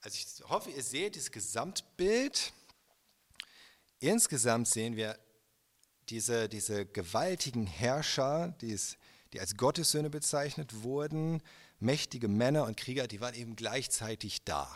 Also 0.00 0.16
ich 0.16 0.50
hoffe, 0.50 0.70
ihr 0.70 0.82
seht 0.82 1.16
das 1.16 1.30
Gesamtbild. 1.30 2.52
Insgesamt 4.02 4.66
sehen 4.66 4.96
wir 4.96 5.16
diese, 6.08 6.48
diese 6.48 6.84
gewaltigen 6.84 7.68
Herrscher, 7.68 8.48
die, 8.60 8.72
es, 8.72 8.96
die 9.32 9.38
als 9.38 9.56
Gottessöhne 9.56 10.10
bezeichnet 10.10 10.82
wurden, 10.82 11.40
mächtige 11.78 12.26
Männer 12.26 12.64
und 12.64 12.76
Krieger, 12.76 13.06
die 13.06 13.20
waren 13.20 13.34
eben 13.36 13.54
gleichzeitig 13.54 14.42
da. 14.42 14.68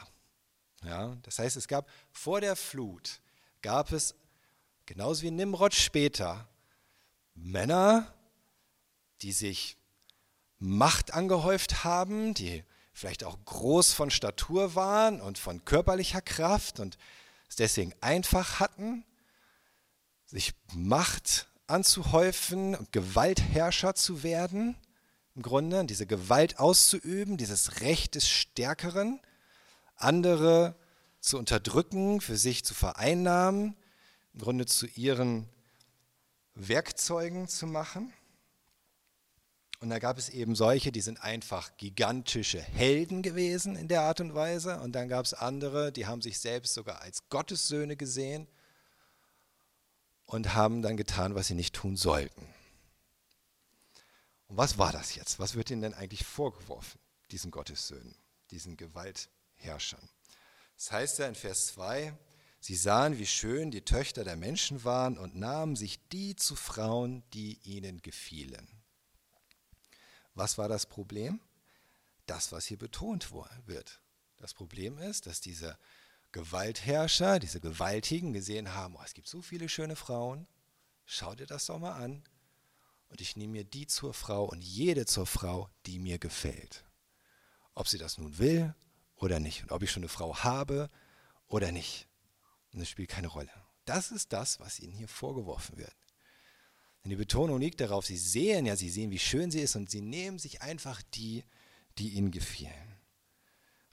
Ja, 0.85 1.17
das 1.25 1.41
heißt, 1.41 1.57
es 1.57 1.67
gab 1.67 1.91
vor 2.13 2.41
der 2.41 2.55
Flut, 2.55 3.21
gab 3.63 3.91
es 3.91 4.15
genauso 4.87 5.23
wie 5.23 5.33
Nimrod 5.33 5.75
später, 5.75 6.49
Männer, 7.35 8.15
die 9.23 9.33
sich 9.33 9.77
Macht 10.61 11.13
angehäuft 11.13 11.83
haben, 11.83 12.33
die 12.33 12.63
vielleicht 12.93 13.25
auch 13.25 13.37
groß 13.45 13.93
von 13.93 14.13
Statur 14.13 14.77
waren 14.77 15.21
und 15.21 15.37
von 15.37 15.65
körperlicher 15.65 16.23
Kraft 16.23 16.79
und 16.79 16.97
es 17.49 17.57
deswegen 17.57 17.93
einfach 18.01 18.61
hatten, 18.61 19.05
sich 20.27 20.55
Macht 20.75 21.49
anzuhäufen 21.67 22.75
und 22.75 22.93
Gewaltherrscher 22.93 23.95
zu 23.95 24.23
werden, 24.23 24.77
im 25.35 25.43
Grunde 25.43 25.85
diese 25.85 26.07
Gewalt 26.07 26.59
auszuüben, 26.59 27.37
dieses 27.37 27.81
Recht 27.81 28.15
des 28.15 28.29
Stärkeren, 28.29 29.21
andere 29.97 30.77
zu 31.21 31.39
unterdrücken, 31.39 32.21
für 32.21 32.37
sich 32.37 32.65
zu 32.65 32.75
vereinnahmen, 32.75 33.77
im 34.35 34.41
Grunde 34.41 34.67
zu 34.67 34.87
ihren 34.87 35.49
Werkzeugen 36.55 37.49
zu 37.49 37.67
machen. 37.67 38.13
Und 39.81 39.91
da 39.91 39.99
gab 39.99 40.17
es 40.17 40.31
eben 40.31 40.55
solche, 40.55 40.91
die 40.91 41.03
sind 41.03 41.23
einfach 41.23 41.77
gigantische 41.77 42.61
Helden 42.61 43.23
gewesen 43.23 43.77
in 43.77 43.89
der 43.89 44.03
Art 44.03 44.21
und 44.21 44.35
Weise. 44.35 44.81
Und 44.81 44.93
dann 44.93 45.09
gab 45.09 45.27
es 45.27 45.35
andere, 45.35 45.93
die 45.93 46.07
haben 46.07 46.23
sich 46.23 46.39
selbst 46.39 46.73
sogar 46.73 47.03
als 47.03 47.29
Gottessöhne 47.29 47.97
gesehen 47.97 48.49
und 50.27 50.55
haben 50.55 50.83
dann 50.83 50.97
getan, 50.97 51.35
was 51.35 51.49
sie 51.49 51.55
nicht 51.55 51.75
tun 51.75 51.97
sollten. 51.97 52.47
Und 54.49 54.57
was 54.57 54.79
war 54.79 54.93
das 54.93 55.15
jetzt? 55.15 55.39
Was 55.39 55.55
wird 55.55 55.71
ihnen 55.71 55.83
denn 55.83 55.95
eigentlich 55.95 56.25
vorgeworfen, 56.25 57.01
diesen 57.31 57.51
Gottessöhnen, 57.51 58.15
diesen 58.51 58.77
Gewaltherrschern? 58.77 60.09
Das 60.77 60.93
heißt 60.93 61.19
ja 61.19 61.27
in 61.27 61.35
Vers 61.35 61.69
2, 61.69 62.17
Sie 62.67 62.75
sahen, 62.75 63.19
wie 63.19 63.27
schön 63.27 63.71
die 63.71 63.85
Töchter 63.85 64.25
der 64.25 64.35
Menschen 64.35 64.83
waren 64.83 65.19
und 65.19 65.37
nahmen 65.37 65.77
sich 65.77 66.09
die 66.09 66.35
zu 66.35 66.57
Frauen, 66.57 67.23
die 67.33 67.61
ihnen 67.63 68.03
gefielen. 68.03 68.67
Was 70.35 70.59
war 70.59 70.69
das 70.69 70.87
Problem? 70.87 71.41
Das, 72.27 72.51
was 72.51 72.67
hier 72.67 72.77
betont 72.77 73.31
wird. 73.67 74.01
Das 74.39 74.53
Problem 74.53 74.99
ist, 74.99 75.27
dass 75.27 75.41
diese 75.41 75.79
Gewaltherrscher, 76.33 77.39
diese 77.39 77.61
Gewaltigen 77.61 78.33
gesehen 78.33 78.75
haben, 78.75 78.97
oh, 78.97 79.03
es 79.05 79.15
gibt 79.15 79.29
so 79.29 79.43
viele 79.43 79.69
schöne 79.69 79.97
Frauen, 79.97 80.47
schau 81.05 81.35
dir 81.35 81.47
das 81.47 81.67
doch 81.67 81.79
mal 81.79 81.93
an. 81.93 82.25
Und 83.09 83.21
ich 83.21 83.37
nehme 83.37 83.53
mir 83.53 83.65
die 83.65 83.87
zur 83.87 84.13
Frau 84.13 84.45
und 84.45 84.63
jede 84.63 85.07
zur 85.07 85.27
Frau, 85.27 85.71
die 85.87 85.99
mir 85.99 86.19
gefällt. 86.19 86.85
Ob 87.75 87.89
sie 87.89 87.99
das 87.99 88.19
nun 88.19 88.39
will 88.39 88.75
oder 89.15 89.39
nicht. 89.39 89.63
Und 89.63 89.73
ob 89.73 89.83
ich 89.83 89.91
schon 89.91 90.03
eine 90.03 90.09
Frau 90.09 90.37
habe 90.39 90.91
oder 91.47 91.73
nicht. 91.73 92.09
Und 92.73 92.81
es 92.81 92.89
spielt 92.89 93.09
keine 93.09 93.29
Rolle. 93.29 93.51
Das 93.85 94.11
ist 94.11 94.33
das, 94.33 94.59
was 94.59 94.81
ihnen 94.81 94.93
hier 94.93 95.09
vorgeworfen 95.09 95.77
wird. 95.77 95.95
Denn 97.05 97.11
die 97.11 97.17
Betonung 97.17 97.61
liegt 97.61 97.81
darauf, 97.81 98.05
sie 98.05 98.17
sehen 98.17 98.67
ja, 98.67 98.75
sie 98.75 98.91
sehen, 98.91 99.13
wie 99.13 99.19
schön 99.19 99.51
sie 99.53 99.61
ist 99.61 99.77
und 99.77 99.89
sie 99.89 100.01
nehmen 100.01 100.41
sich 100.41 100.63
einfach 100.63 101.03
die, 101.15 101.45
die 101.99 102.11
ihnen 102.11 102.33
gefielen. 102.33 102.86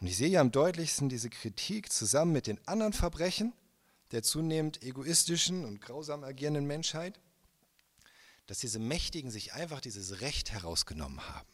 Und 0.03 0.09
ich 0.09 0.17
sehe 0.17 0.27
ja 0.27 0.41
am 0.41 0.51
deutlichsten 0.51 1.07
diese 1.07 1.29
Kritik 1.29 1.89
zusammen 1.89 2.33
mit 2.33 2.47
den 2.47 2.59
anderen 2.67 2.91
Verbrechen 2.91 3.53
der 4.11 4.21
zunehmend 4.21 4.83
egoistischen 4.83 5.63
und 5.63 5.79
grausam 5.79 6.25
agierenden 6.25 6.67
Menschheit, 6.67 7.21
dass 8.45 8.59
diese 8.59 8.79
Mächtigen 8.79 9.31
sich 9.31 9.53
einfach 9.53 9.79
dieses 9.79 10.19
Recht 10.19 10.51
herausgenommen 10.51 11.25
haben. 11.29 11.47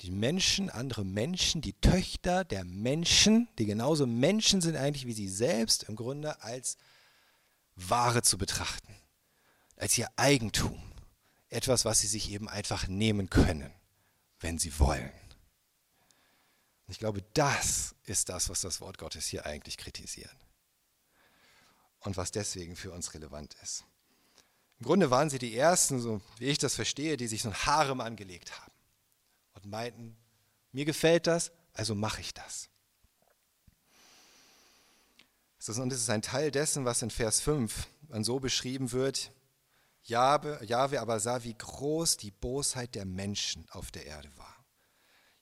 Die 0.00 0.10
Menschen, 0.10 0.70
andere 0.70 1.04
Menschen, 1.04 1.60
die 1.60 1.74
Töchter 1.74 2.42
der 2.42 2.64
Menschen, 2.64 3.48
die 3.58 3.66
genauso 3.66 4.06
Menschen 4.06 4.62
sind 4.62 4.74
eigentlich 4.74 5.06
wie 5.06 5.12
sie 5.12 5.28
selbst, 5.28 5.82
im 5.82 5.96
Grunde 5.96 6.40
als 6.42 6.78
Ware 7.76 8.22
zu 8.22 8.38
betrachten 8.38 8.96
als 9.76 9.98
ihr 9.98 10.08
Eigentum. 10.16 10.82
Etwas, 11.50 11.84
was 11.84 12.00
sie 12.00 12.06
sich 12.06 12.30
eben 12.30 12.48
einfach 12.48 12.88
nehmen 12.88 13.28
können, 13.28 13.70
wenn 14.40 14.58
sie 14.58 14.78
wollen. 14.78 15.12
Ich 16.86 16.98
glaube, 16.98 17.22
das 17.34 17.94
ist 18.04 18.28
das, 18.28 18.48
was 18.48 18.60
das 18.60 18.80
Wort 18.80 18.98
Gottes 18.98 19.26
hier 19.26 19.46
eigentlich 19.46 19.78
kritisiert. 19.78 20.36
Und 22.00 22.16
was 22.16 22.30
deswegen 22.30 22.76
für 22.76 22.92
uns 22.92 23.14
relevant 23.14 23.54
ist. 23.62 23.84
Im 24.78 24.86
Grunde 24.86 25.10
waren 25.10 25.30
sie 25.30 25.38
die 25.38 25.56
Ersten, 25.56 26.00
so 26.00 26.20
wie 26.38 26.46
ich 26.46 26.58
das 26.58 26.74
verstehe, 26.74 27.16
die 27.16 27.28
sich 27.28 27.42
so 27.42 27.48
ein 27.48 27.66
Harem 27.66 28.00
angelegt 28.00 28.60
haben 28.60 28.72
und 29.54 29.66
meinten, 29.66 30.16
mir 30.72 30.84
gefällt 30.84 31.26
das, 31.26 31.52
also 31.72 31.94
mache 31.94 32.20
ich 32.20 32.34
das. 32.34 32.68
Und 35.66 35.92
es 35.92 36.02
ist 36.02 36.10
ein 36.10 36.20
Teil 36.20 36.50
dessen, 36.50 36.84
was 36.84 37.00
in 37.00 37.10
Vers 37.10 37.40
5 37.40 37.86
dann 38.08 38.22
so 38.22 38.38
beschrieben 38.38 38.92
wird, 38.92 39.32
Jahwe 40.02 41.00
aber 41.00 41.18
sah, 41.20 41.42
wie 41.42 41.54
groß 41.54 42.18
die 42.18 42.30
Bosheit 42.30 42.94
der 42.94 43.06
Menschen 43.06 43.66
auf 43.70 43.90
der 43.90 44.04
Erde 44.04 44.30
war. 44.36 44.53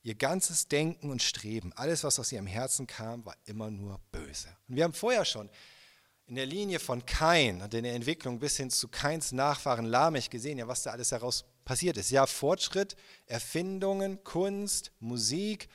Ihr 0.03 0.17
ganzes 0.17 0.67
Denken 0.67 1.11
und 1.11 1.23
Streben, 1.23 1.73
alles, 1.75 2.03
was 2.03 2.19
aus 2.19 2.33
ihrem 2.33 2.47
Herzen 2.47 2.87
kam, 2.87 3.25
war 3.25 3.37
immer 3.45 3.71
nur 3.71 4.01
böse. 4.11 4.49
Und 4.69 4.77
wir 4.77 4.85
haben 4.85 4.95
vorher 4.95 5.25
schon 5.25 5.49
in 6.27 6.35
der 6.35 6.47
Linie 6.47 6.81
von 6.81 7.05
Kain 7.07 7.63
und 7.63 7.73
in 7.75 7.85
der 7.85 7.95
Entwicklung 7.95 8.39
bis 8.39 8.57
hin 8.57 8.71
zu 8.71 8.89
Kains 8.89 9.33
Nachfahren 9.33 9.87
Lamech 9.87 10.31
gesehen, 10.31 10.59
ja, 10.59 10.67
was 10.67 10.83
da 10.83 10.91
alles 10.91 11.13
heraus 11.13 11.45
passiert 11.65 11.97
ist. 11.97 12.11
Ja, 12.11 12.27
Fortschritt, 12.27 12.97
Erfindungen, 13.27 14.25
Kunst, 14.25 14.93
Musik, 14.99 15.69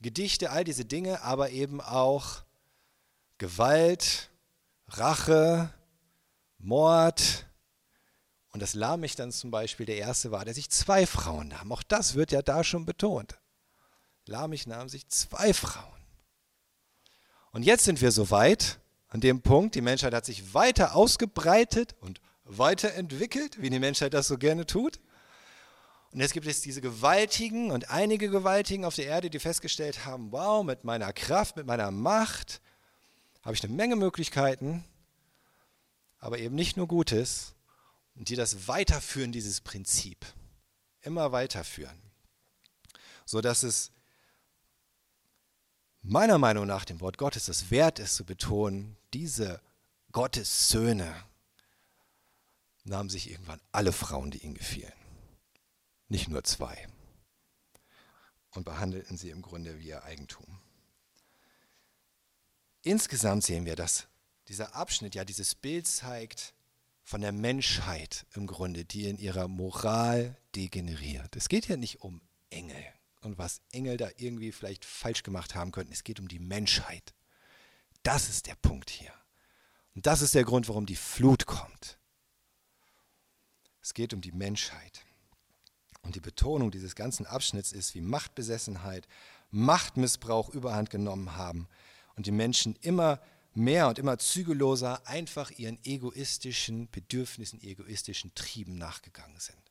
Gedichte, 0.00 0.50
all 0.50 0.64
diese 0.64 0.84
Dinge, 0.84 1.22
aber 1.22 1.50
eben 1.50 1.80
auch 1.80 2.42
Gewalt, 3.38 4.30
Rache, 4.88 5.72
Mord, 6.58 7.46
und 8.52 8.60
dass 8.60 8.74
Lamech 8.74 9.16
dann 9.16 9.32
zum 9.32 9.50
Beispiel 9.50 9.86
der 9.86 9.96
Erste 9.96 10.30
war, 10.30 10.44
der 10.44 10.52
sich 10.52 10.70
zwei 10.70 11.06
Frauen 11.06 11.48
nahm. 11.48 11.72
Auch 11.72 11.82
das 11.82 12.14
wird 12.14 12.32
ja 12.32 12.42
da 12.42 12.62
schon 12.62 12.84
betont. 12.84 13.38
Lamech 14.26 14.66
nahm 14.66 14.88
sich 14.88 15.08
zwei 15.08 15.52
Frauen. 15.52 15.84
Und 17.52 17.64
jetzt 17.64 17.84
sind 17.84 18.00
wir 18.00 18.12
so 18.12 18.30
weit, 18.30 18.78
an 19.08 19.20
dem 19.20 19.42
Punkt, 19.42 19.74
die 19.74 19.82
Menschheit 19.82 20.14
hat 20.14 20.24
sich 20.24 20.54
weiter 20.54 20.94
ausgebreitet 20.94 21.94
und 22.00 22.20
weiterentwickelt, 22.44 23.60
wie 23.60 23.70
die 23.70 23.78
Menschheit 23.78 24.14
das 24.14 24.26
so 24.26 24.38
gerne 24.38 24.66
tut. 24.66 25.00
Und 26.12 26.20
jetzt 26.20 26.32
gibt 26.32 26.46
es 26.46 26.60
diese 26.60 26.80
Gewaltigen 26.80 27.70
und 27.70 27.90
einige 27.90 28.30
Gewaltigen 28.30 28.84
auf 28.84 28.94
der 28.94 29.06
Erde, 29.06 29.30
die 29.30 29.38
festgestellt 29.38 30.04
haben, 30.04 30.32
wow, 30.32 30.64
mit 30.64 30.84
meiner 30.84 31.12
Kraft, 31.12 31.56
mit 31.56 31.66
meiner 31.66 31.90
Macht 31.90 32.60
habe 33.42 33.54
ich 33.54 33.64
eine 33.64 33.72
Menge 33.72 33.96
Möglichkeiten, 33.96 34.84
aber 36.18 36.38
eben 36.38 36.54
nicht 36.54 36.76
nur 36.76 36.86
Gutes, 36.86 37.54
und 38.14 38.28
die 38.28 38.36
das 38.36 38.68
weiterführen, 38.68 39.32
dieses 39.32 39.60
Prinzip. 39.60 40.26
Immer 41.00 41.32
weiterführen. 41.32 42.00
So 43.24 43.40
dass 43.40 43.62
es 43.62 43.90
meiner 46.02 46.38
Meinung 46.38 46.66
nach 46.66 46.84
dem 46.84 47.00
Wort 47.00 47.18
Gottes 47.18 47.48
es 47.48 47.70
wert 47.70 47.98
ist 47.98 48.16
zu 48.16 48.24
betonen, 48.24 48.96
diese 49.14 49.60
Gottes 50.10 50.68
Söhne 50.68 51.14
nahmen 52.84 53.08
sich 53.08 53.30
irgendwann 53.30 53.60
alle 53.70 53.92
Frauen, 53.92 54.30
die 54.30 54.38
ihnen 54.38 54.54
gefielen. 54.54 54.92
Nicht 56.08 56.28
nur 56.28 56.44
zwei. 56.44 56.88
Und 58.50 58.64
behandelten 58.64 59.16
sie 59.16 59.30
im 59.30 59.40
Grunde 59.40 59.78
wie 59.78 59.88
ihr 59.88 60.02
Eigentum. 60.04 60.60
Insgesamt 62.82 63.44
sehen 63.44 63.64
wir, 63.64 63.76
dass 63.76 64.08
dieser 64.48 64.74
Abschnitt 64.74 65.14
ja 65.14 65.24
dieses 65.24 65.54
Bild 65.54 65.86
zeigt, 65.86 66.52
von 67.04 67.20
der 67.20 67.32
Menschheit 67.32 68.26
im 68.34 68.46
Grunde, 68.46 68.84
die 68.84 69.08
in 69.08 69.18
ihrer 69.18 69.48
Moral 69.48 70.36
degeneriert. 70.54 71.34
Es 71.36 71.48
geht 71.48 71.68
ja 71.68 71.76
nicht 71.76 72.02
um 72.02 72.20
Engel 72.50 72.84
und 73.22 73.38
was 73.38 73.60
Engel 73.72 73.96
da 73.96 74.10
irgendwie 74.16 74.52
vielleicht 74.52 74.84
falsch 74.84 75.22
gemacht 75.22 75.54
haben 75.54 75.72
könnten. 75.72 75.92
Es 75.92 76.04
geht 76.04 76.20
um 76.20 76.28
die 76.28 76.38
Menschheit. 76.38 77.14
Das 78.02 78.28
ist 78.28 78.46
der 78.46 78.56
Punkt 78.56 78.90
hier. 78.90 79.12
Und 79.94 80.06
das 80.06 80.22
ist 80.22 80.34
der 80.34 80.44
Grund, 80.44 80.68
warum 80.68 80.86
die 80.86 80.96
Flut 80.96 81.46
kommt. 81.46 81.98
Es 83.80 83.94
geht 83.94 84.14
um 84.14 84.20
die 84.20 84.32
Menschheit. 84.32 85.04
Und 86.02 86.16
die 86.16 86.20
Betonung 86.20 86.70
dieses 86.70 86.94
ganzen 86.94 87.26
Abschnitts 87.26 87.72
ist, 87.72 87.94
wie 87.94 88.00
Machtbesessenheit, 88.00 89.06
Machtmissbrauch 89.50 90.48
überhand 90.48 90.90
genommen 90.90 91.36
haben 91.36 91.68
und 92.16 92.26
die 92.26 92.32
Menschen 92.32 92.76
immer 92.80 93.20
mehr 93.54 93.88
und 93.88 93.98
immer 93.98 94.18
zügelloser 94.18 95.06
einfach 95.06 95.50
ihren 95.52 95.78
egoistischen 95.84 96.90
Bedürfnissen, 96.90 97.62
egoistischen 97.62 98.34
Trieben 98.34 98.76
nachgegangen 98.76 99.38
sind. 99.38 99.61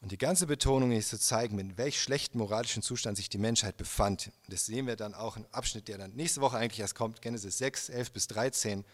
Und 0.00 0.12
die 0.12 0.18
ganze 0.18 0.46
Betonung 0.46 0.92
ist 0.92 1.08
zu 1.08 1.18
zeigen, 1.18 1.58
in 1.58 1.76
welch 1.76 2.00
schlechten 2.00 2.38
moralischen 2.38 2.82
Zustand 2.82 3.16
sich 3.16 3.28
die 3.28 3.38
Menschheit 3.38 3.76
befand. 3.76 4.30
Das 4.48 4.66
sehen 4.66 4.86
wir 4.86 4.94
dann 4.94 5.14
auch 5.14 5.36
im 5.36 5.46
Abschnitt, 5.50 5.88
der 5.88 5.98
dann 5.98 6.12
nächste 6.12 6.40
Woche 6.40 6.56
eigentlich 6.56 6.80
erst 6.80 6.94
kommt, 6.94 7.20
Genesis 7.20 7.58
6, 7.58 7.88
11 7.88 8.12
bis 8.12 8.28
13. 8.28 8.84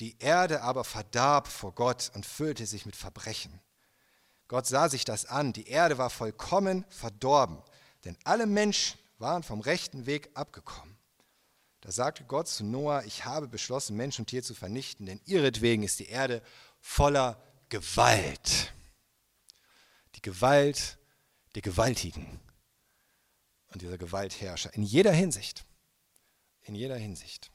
Die 0.00 0.16
Erde 0.18 0.62
aber 0.62 0.84
verdarb 0.84 1.48
vor 1.48 1.74
Gott 1.74 2.10
und 2.14 2.24
füllte 2.24 2.64
sich 2.64 2.86
mit 2.86 2.96
Verbrechen. 2.96 3.60
Gott 4.46 4.66
sah 4.66 4.88
sich 4.88 5.04
das 5.04 5.26
an, 5.26 5.52
die 5.52 5.68
Erde 5.68 5.98
war 5.98 6.08
vollkommen 6.08 6.86
verdorben, 6.88 7.58
denn 8.04 8.16
alle 8.24 8.46
Menschen 8.46 8.98
waren 9.18 9.42
vom 9.42 9.60
rechten 9.60 10.06
Weg 10.06 10.30
abgekommen. 10.32 10.96
Da 11.82 11.92
sagte 11.92 12.24
Gott 12.24 12.48
zu 12.48 12.64
Noah, 12.64 13.04
ich 13.04 13.26
habe 13.26 13.48
beschlossen, 13.48 13.96
Mensch 13.96 14.18
und 14.18 14.26
Tier 14.26 14.42
zu 14.42 14.54
vernichten, 14.54 15.04
denn 15.04 15.20
ihretwegen 15.26 15.84
ist 15.84 15.98
die 15.98 16.08
Erde 16.08 16.42
voller 16.80 17.42
Gewalt. 17.68 18.72
Die 20.18 20.22
Gewalt 20.22 20.98
der 21.54 21.62
Gewaltigen 21.62 22.40
und 23.68 23.82
dieser 23.82 23.98
Gewaltherrscher 23.98 24.74
in 24.74 24.82
jeder 24.82 25.12
Hinsicht. 25.12 25.64
In 26.62 26.74
jeder 26.74 26.96
Hinsicht. 26.96 27.52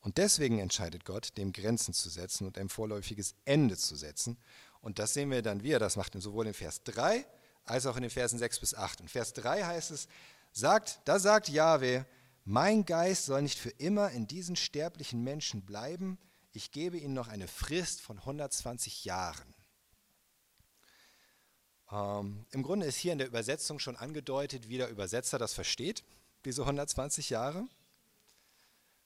Und 0.00 0.16
deswegen 0.16 0.58
entscheidet 0.58 1.04
Gott, 1.04 1.36
dem 1.36 1.52
Grenzen 1.52 1.92
zu 1.92 2.08
setzen 2.08 2.46
und 2.46 2.56
ein 2.56 2.70
vorläufiges 2.70 3.34
Ende 3.44 3.76
zu 3.76 3.94
setzen. 3.94 4.38
Und 4.80 4.98
das 4.98 5.12
sehen 5.12 5.30
wir 5.30 5.42
dann, 5.42 5.62
wie 5.62 5.72
er 5.72 5.78
das 5.78 5.96
macht, 5.96 6.14
sowohl 6.14 6.46
in 6.46 6.54
Vers 6.54 6.82
3 6.84 7.26
als 7.64 7.84
auch 7.84 7.96
in 7.96 8.02
den 8.02 8.10
Versen 8.10 8.38
6 8.38 8.60
bis 8.60 8.74
8. 8.74 9.00
In 9.00 9.08
Vers 9.08 9.34
3 9.34 9.64
heißt 9.64 9.90
es, 9.90 10.08
sagt, 10.50 11.00
da 11.04 11.18
sagt 11.18 11.50
Jahwe, 11.50 12.06
mein 12.44 12.86
Geist 12.86 13.26
soll 13.26 13.42
nicht 13.42 13.58
für 13.58 13.68
immer 13.68 14.12
in 14.12 14.26
diesen 14.26 14.56
sterblichen 14.56 15.22
Menschen 15.22 15.66
bleiben. 15.66 16.18
Ich 16.52 16.72
gebe 16.72 16.96
ihnen 16.96 17.12
noch 17.12 17.28
eine 17.28 17.48
Frist 17.48 18.00
von 18.00 18.18
120 18.18 19.04
Jahren. 19.04 19.54
Ähm, 21.92 22.46
Im 22.50 22.62
Grunde 22.62 22.86
ist 22.86 22.96
hier 22.96 23.12
in 23.12 23.18
der 23.18 23.26
Übersetzung 23.26 23.78
schon 23.78 23.96
angedeutet, 23.96 24.68
wie 24.68 24.78
der 24.78 24.88
Übersetzer 24.88 25.38
das 25.38 25.54
versteht, 25.54 26.04
diese 26.44 26.62
120 26.62 27.30
Jahre. 27.30 27.66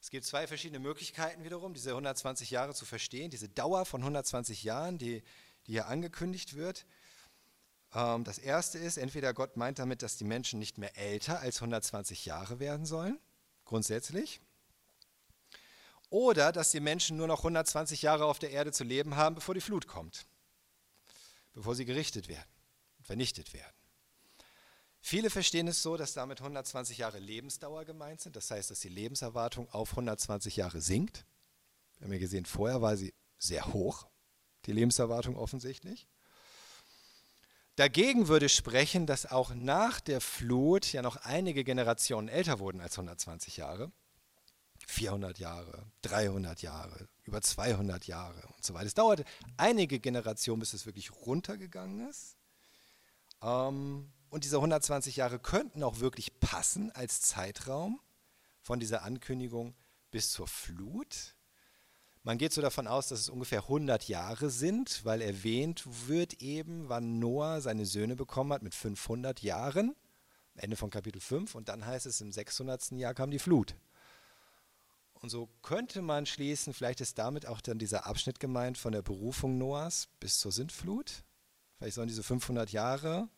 Es 0.01 0.11
gibt 0.11 0.27
zwei 0.27 0.47
verschiedene 0.47 0.81
Möglichkeiten 0.81 1.45
wiederum, 1.45 1.73
diese 1.73 1.91
120 1.91 2.51
Jahre 2.51 2.75
zu 2.75 2.85
verstehen, 2.85 3.31
diese 3.31 3.49
Dauer 3.49 3.87
von 3.87 4.03
120 4.03 4.63
Jahren, 4.63 4.99
die, 4.99 5.23
die 5.67 5.73
hier 5.73 5.89
angekündigt 5.89 6.57
wird. 6.57 6.85
Ähm, 7.95 8.25
das 8.25 8.39
erste 8.39 8.79
ist, 8.79 8.99
entweder 8.99 9.33
Gott 9.33 9.57
meint 9.57 9.79
damit, 9.79 10.03
dass 10.03 10.17
die 10.17 10.25
Menschen 10.25 10.59
nicht 10.59 10.77
mehr 10.77 10.97
älter 10.99 11.41
als 11.41 11.57
120 11.57 12.27
Jahre 12.27 12.61
werden 12.61 12.85
sollen 12.85 13.19
grundsätzlich. 13.65 14.41
Oder 16.11 16.53
dass 16.53 16.71
die 16.71 16.81
Menschen 16.81 17.17
nur 17.17 17.27
noch 17.27 17.39
120 17.39 18.03
Jahre 18.03 18.27
auf 18.27 18.39
der 18.39 18.51
Erde 18.51 18.73
zu 18.73 18.85
leben 18.85 19.17
haben, 19.17 19.35
bevor 19.35 19.55
die 19.55 19.61
Flut 19.61 19.87
kommt, 19.87 20.27
bevor 21.55 21.75
sie 21.75 21.85
gerichtet 21.85 22.29
werden, 22.29 22.49
vernichtet 23.05 23.53
werden. 23.53 23.77
Viele 25.01 25.29
verstehen 25.29 25.69
es 25.69 25.83
so, 25.83 25.99
dass 25.99 26.15
damit 26.15 26.41
120 26.41 26.99
Jahre 26.99 27.19
Lebensdauer 27.19 27.85
gemeint 27.85 28.23
sind. 28.23 28.37
Das 28.37 28.51
heißt, 28.51 28.71
dass 28.71 28.81
die 28.81 28.89
Lebenserwartung 28.89 29.69
auf 29.71 29.91
120 29.91 30.57
Jahre 30.57 30.81
sinkt. 30.81 31.27
Wir 31.99 32.07
haben 32.07 32.13
ja 32.15 32.19
gesehen, 32.19 32.47
vorher 32.47 32.81
war 32.81 32.97
sie 32.97 33.13
sehr 33.39 33.73
hoch, 33.73 34.07
die 34.65 34.73
Lebenserwartung 34.73 35.37
offensichtlich. 35.37 36.09
Dagegen 37.77 38.29
würde 38.29 38.49
sprechen, 38.49 39.07
dass 39.07 39.27
auch 39.27 39.53
nach 39.55 40.01
der 40.01 40.21
Flut 40.21 40.93
ja 40.93 41.03
noch 41.03 41.17
einige 41.17 41.65
Generationen 41.65 42.29
älter 42.29 42.59
wurden 42.59 42.81
als 42.81 42.97
120 42.97 43.57
Jahre. 43.57 43.93
400 44.87 45.39
Jahre, 45.39 45.87
300 46.03 46.63
Jahre, 46.63 47.09
über 47.25 47.41
200 47.41 48.07
Jahre 48.07 48.47
und 48.57 48.65
so 48.65 48.75
weiter. 48.75 48.87
Es 48.87 48.95
dauerte 48.95 49.25
einige 49.57 49.99
Generationen, 49.99 50.61
bis 50.61 50.73
es 50.73 50.87
wirklich 50.87 51.11
runtergegangen 51.13 52.09
ist. 52.09 52.34
Ähm, 53.45 54.11
und 54.31 54.45
diese 54.45 54.57
120 54.57 55.17
Jahre 55.17 55.39
könnten 55.39 55.83
auch 55.83 56.01
wirklich 56.01 56.41
passen 56.41 56.91
als 56.93 57.21
Zeitraum 57.21 58.01
von 58.63 58.81
dieser 58.81 59.03
Ankündigung 59.03 59.75
bis 60.11 60.31
zur 60.31 60.49
Flut. 60.49 61.37
Man 62.23 62.39
geht 62.39 62.55
so 62.55 62.63
davon 62.63 62.87
aus, 62.87 63.09
dass 63.09 63.21
es 63.21 63.29
ungefähr 63.29 63.65
100 63.65 64.09
Jahre 64.09 64.49
sind, 64.49 65.05
weil 65.05 65.21
erwähnt 65.21 65.85
wird 66.09 66.41
eben, 66.41 66.89
wann 66.89 67.19
Noah 67.19 67.61
seine 67.61 67.85
Söhne 67.85 68.17
bekommen 68.17 68.53
hat 68.53 68.63
mit 68.63 68.75
500 68.75 69.43
Jahren, 69.43 69.95
Ende 70.57 70.77
von 70.77 70.89
Kapitel 70.89 71.21
5, 71.21 71.55
und 71.55 71.69
dann 71.69 71.85
heißt 71.85 72.07
es, 72.07 72.23
im 72.23 72.33
600. 72.33 72.93
Jahr 72.93 73.13
kam 73.13 73.31
die 73.31 73.39
Flut. 73.39 73.77
Und 75.15 75.29
so 75.29 75.51
könnte 75.63 76.01
man 76.01 76.25
schließen, 76.25 76.73
vielleicht 76.73 77.03
ist 77.03 77.19
damit 77.19 77.47
auch 77.47 77.61
dann 77.61 77.79
dieser 77.79 78.07
Abschnitt 78.07 78.41
gemeint 78.41 78.79
von 78.79 78.93
der 78.93 79.03
Berufung 79.03 79.59
Noahs 79.59 80.09
bis 80.19 80.39
zur 80.39 80.53
Sintflut. 80.53 81.24
Vielleicht 81.85 81.97
sollen 81.97 82.09
diese 82.09 82.23
500 82.23 82.71
Jahre 82.71 83.29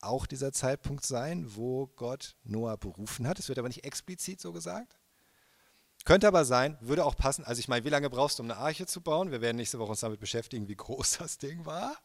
auch 0.00 0.26
dieser 0.26 0.52
Zeitpunkt 0.52 1.06
sein, 1.06 1.54
wo 1.54 1.86
Gott 1.86 2.34
Noah 2.42 2.76
berufen 2.76 3.28
hat. 3.28 3.38
Es 3.38 3.48
wird 3.48 3.60
aber 3.60 3.68
nicht 3.68 3.84
explizit 3.84 4.40
so 4.40 4.52
gesagt. 4.52 4.98
Könnte 6.04 6.26
aber 6.26 6.44
sein, 6.44 6.76
würde 6.80 7.04
auch 7.04 7.14
passen. 7.14 7.44
Also 7.44 7.60
ich 7.60 7.68
meine, 7.68 7.84
wie 7.84 7.90
lange 7.90 8.10
brauchst 8.10 8.40
du, 8.40 8.42
um 8.42 8.50
eine 8.50 8.58
Arche 8.58 8.86
zu 8.86 9.02
bauen? 9.02 9.30
Wir 9.30 9.40
werden 9.40 9.56
nächste 9.56 9.78
Woche 9.78 9.90
uns 9.90 10.00
damit 10.00 10.18
beschäftigen, 10.18 10.66
wie 10.66 10.74
groß 10.74 11.18
das 11.18 11.38
Ding 11.38 11.64
war. 11.64 11.96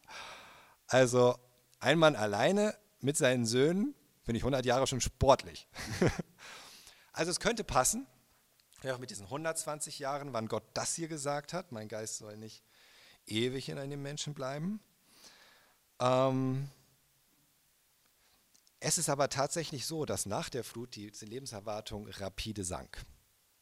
Also 0.86 1.36
ein 1.80 1.98
Mann 1.98 2.16
alleine 2.16 2.78
mit 3.00 3.18
seinen 3.18 3.48
Söhnen, 3.48 3.96
finde 4.22 4.38
ich 4.38 4.44
100 4.44 4.68
Jahre 4.68 4.86
schon 4.86 5.02
sportlich. 5.02 5.68
also 7.12 7.32
es 7.32 7.40
könnte 7.40 7.64
passen, 7.64 8.06
auch 8.86 9.00
mit 9.00 9.10
diesen 9.10 9.26
120 9.26 9.98
Jahren, 9.98 10.32
wann 10.32 10.48
Gott 10.48 10.66
das 10.76 10.94
hier 10.94 11.08
gesagt 11.08 11.54
hat. 11.54 11.72
Mein 11.72 11.88
Geist 11.88 12.20
soll 12.20 12.38
nicht 12.38 12.64
ewig 13.26 13.70
in 13.70 13.80
einem 13.80 14.04
Menschen 14.04 14.36
bleiben. 14.36 14.80
Ähm, 16.00 16.70
es 18.80 18.98
ist 18.98 19.10
aber 19.10 19.30
tatsächlich 19.30 19.86
so, 19.86 20.06
dass 20.06 20.26
nach 20.26 20.50
der 20.50 20.64
Flut 20.64 20.96
die 20.96 21.12
Lebenserwartung 21.22 22.08
rapide 22.08 22.64
sank. 22.64 23.06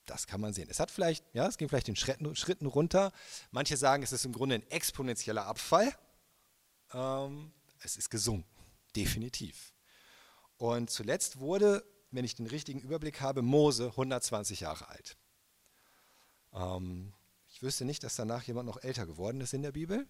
Das 0.06 0.28
kann 0.28 0.40
man 0.40 0.54
sehen. 0.54 0.68
Es 0.70 0.80
hat 0.80 0.92
vielleicht, 0.92 1.26
ja, 1.34 1.48
es 1.48 1.58
ging 1.58 1.68
vielleicht 1.68 1.90
in 1.90 1.96
Schritten, 1.96 2.36
Schritten 2.36 2.66
runter. 2.66 3.12
Manche 3.52 3.76
sagen, 3.76 4.04
es 4.04 4.14
ist 4.14 4.26
im 4.26 4.32
Grunde 4.32 4.56
ein 4.56 4.72
exponentieller 4.72 5.46
Abfall. 5.46 5.94
Ähm, 6.94 7.52
es 7.80 7.98
ist 7.98 8.10
gesunken, 8.10 8.48
definitiv. 8.96 9.74
Und 10.58 10.90
zuletzt 10.90 11.40
wurde, 11.40 11.84
wenn 12.12 12.24
ich 12.24 12.36
den 12.36 12.48
richtigen 12.48 12.80
Überblick 12.80 13.20
habe, 13.22 13.42
Mose 13.42 13.88
120 13.88 14.62
Jahre 14.62 14.88
alt. 14.88 15.18
Ähm, 16.54 17.14
ich 17.50 17.62
wüsste 17.62 17.84
nicht, 17.84 18.04
dass 18.04 18.16
danach 18.16 18.44
jemand 18.44 18.68
noch 18.68 18.82
älter 18.84 19.06
geworden 19.06 19.42
ist 19.42 19.54
in 19.54 19.62
der 19.62 19.72
Bibel. 19.72 20.08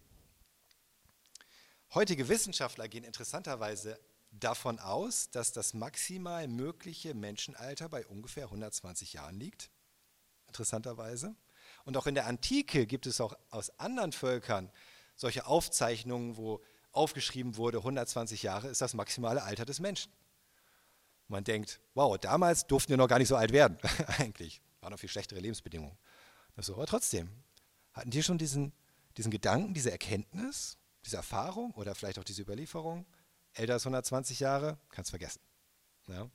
Heutige 1.93 2.27
Wissenschaftler 2.27 2.87
gehen 2.87 3.03
interessanterweise 3.03 3.99
davon 4.31 4.79
aus, 4.79 5.29
dass 5.31 5.53
das 5.53 5.73
maximal 5.73 6.47
mögliche 6.47 7.13
Menschenalter 7.13 7.89
bei 7.89 8.05
ungefähr 8.05 8.45
120 8.45 9.13
Jahren 9.13 9.39
liegt. 9.39 9.69
Interessanterweise. 10.47 11.35
Und 11.85 11.95
auch 11.97 12.07
in 12.07 12.15
der 12.15 12.27
Antike 12.27 12.85
gibt 12.85 13.07
es 13.07 13.21
auch 13.21 13.37
aus 13.49 13.69
anderen 13.79 14.11
Völkern 14.11 14.71
solche 15.15 15.47
Aufzeichnungen, 15.47 16.37
wo 16.37 16.61
aufgeschrieben 16.91 17.57
wurde, 17.57 17.79
120 17.79 18.43
Jahre 18.43 18.67
ist 18.67 18.81
das 18.81 18.93
maximale 18.93 19.43
Alter 19.43 19.65
des 19.65 19.79
Menschen. 19.79 20.11
Man 21.27 21.43
denkt, 21.43 21.79
wow, 21.93 22.17
damals 22.17 22.67
durften 22.67 22.89
wir 22.89 22.97
noch 22.97 23.07
gar 23.07 23.19
nicht 23.19 23.27
so 23.27 23.35
alt 23.35 23.51
werden, 23.51 23.77
eigentlich. 24.17 24.61
Waren 24.81 24.91
noch 24.91 24.99
viel 24.99 25.09
schlechtere 25.09 25.39
Lebensbedingungen. 25.39 25.97
So, 26.57 26.73
aber 26.73 26.87
trotzdem, 26.87 27.29
hatten 27.93 28.09
die 28.09 28.23
schon 28.23 28.37
diesen, 28.37 28.73
diesen 29.15 29.31
Gedanken, 29.31 29.73
diese 29.73 29.91
Erkenntnis, 29.91 30.77
diese 31.07 31.17
Erfahrung 31.17 31.71
oder 31.71 31.95
vielleicht 31.95 32.19
auch 32.19 32.23
diese 32.23 32.43
Überlieferung? 32.43 33.05
älter 33.57 33.73
als 33.73 33.85
120 33.85 34.39
Jahre, 34.39 34.77
kannst 34.89 35.09
vergessen. 35.09 35.41
Ja? 36.07 36.29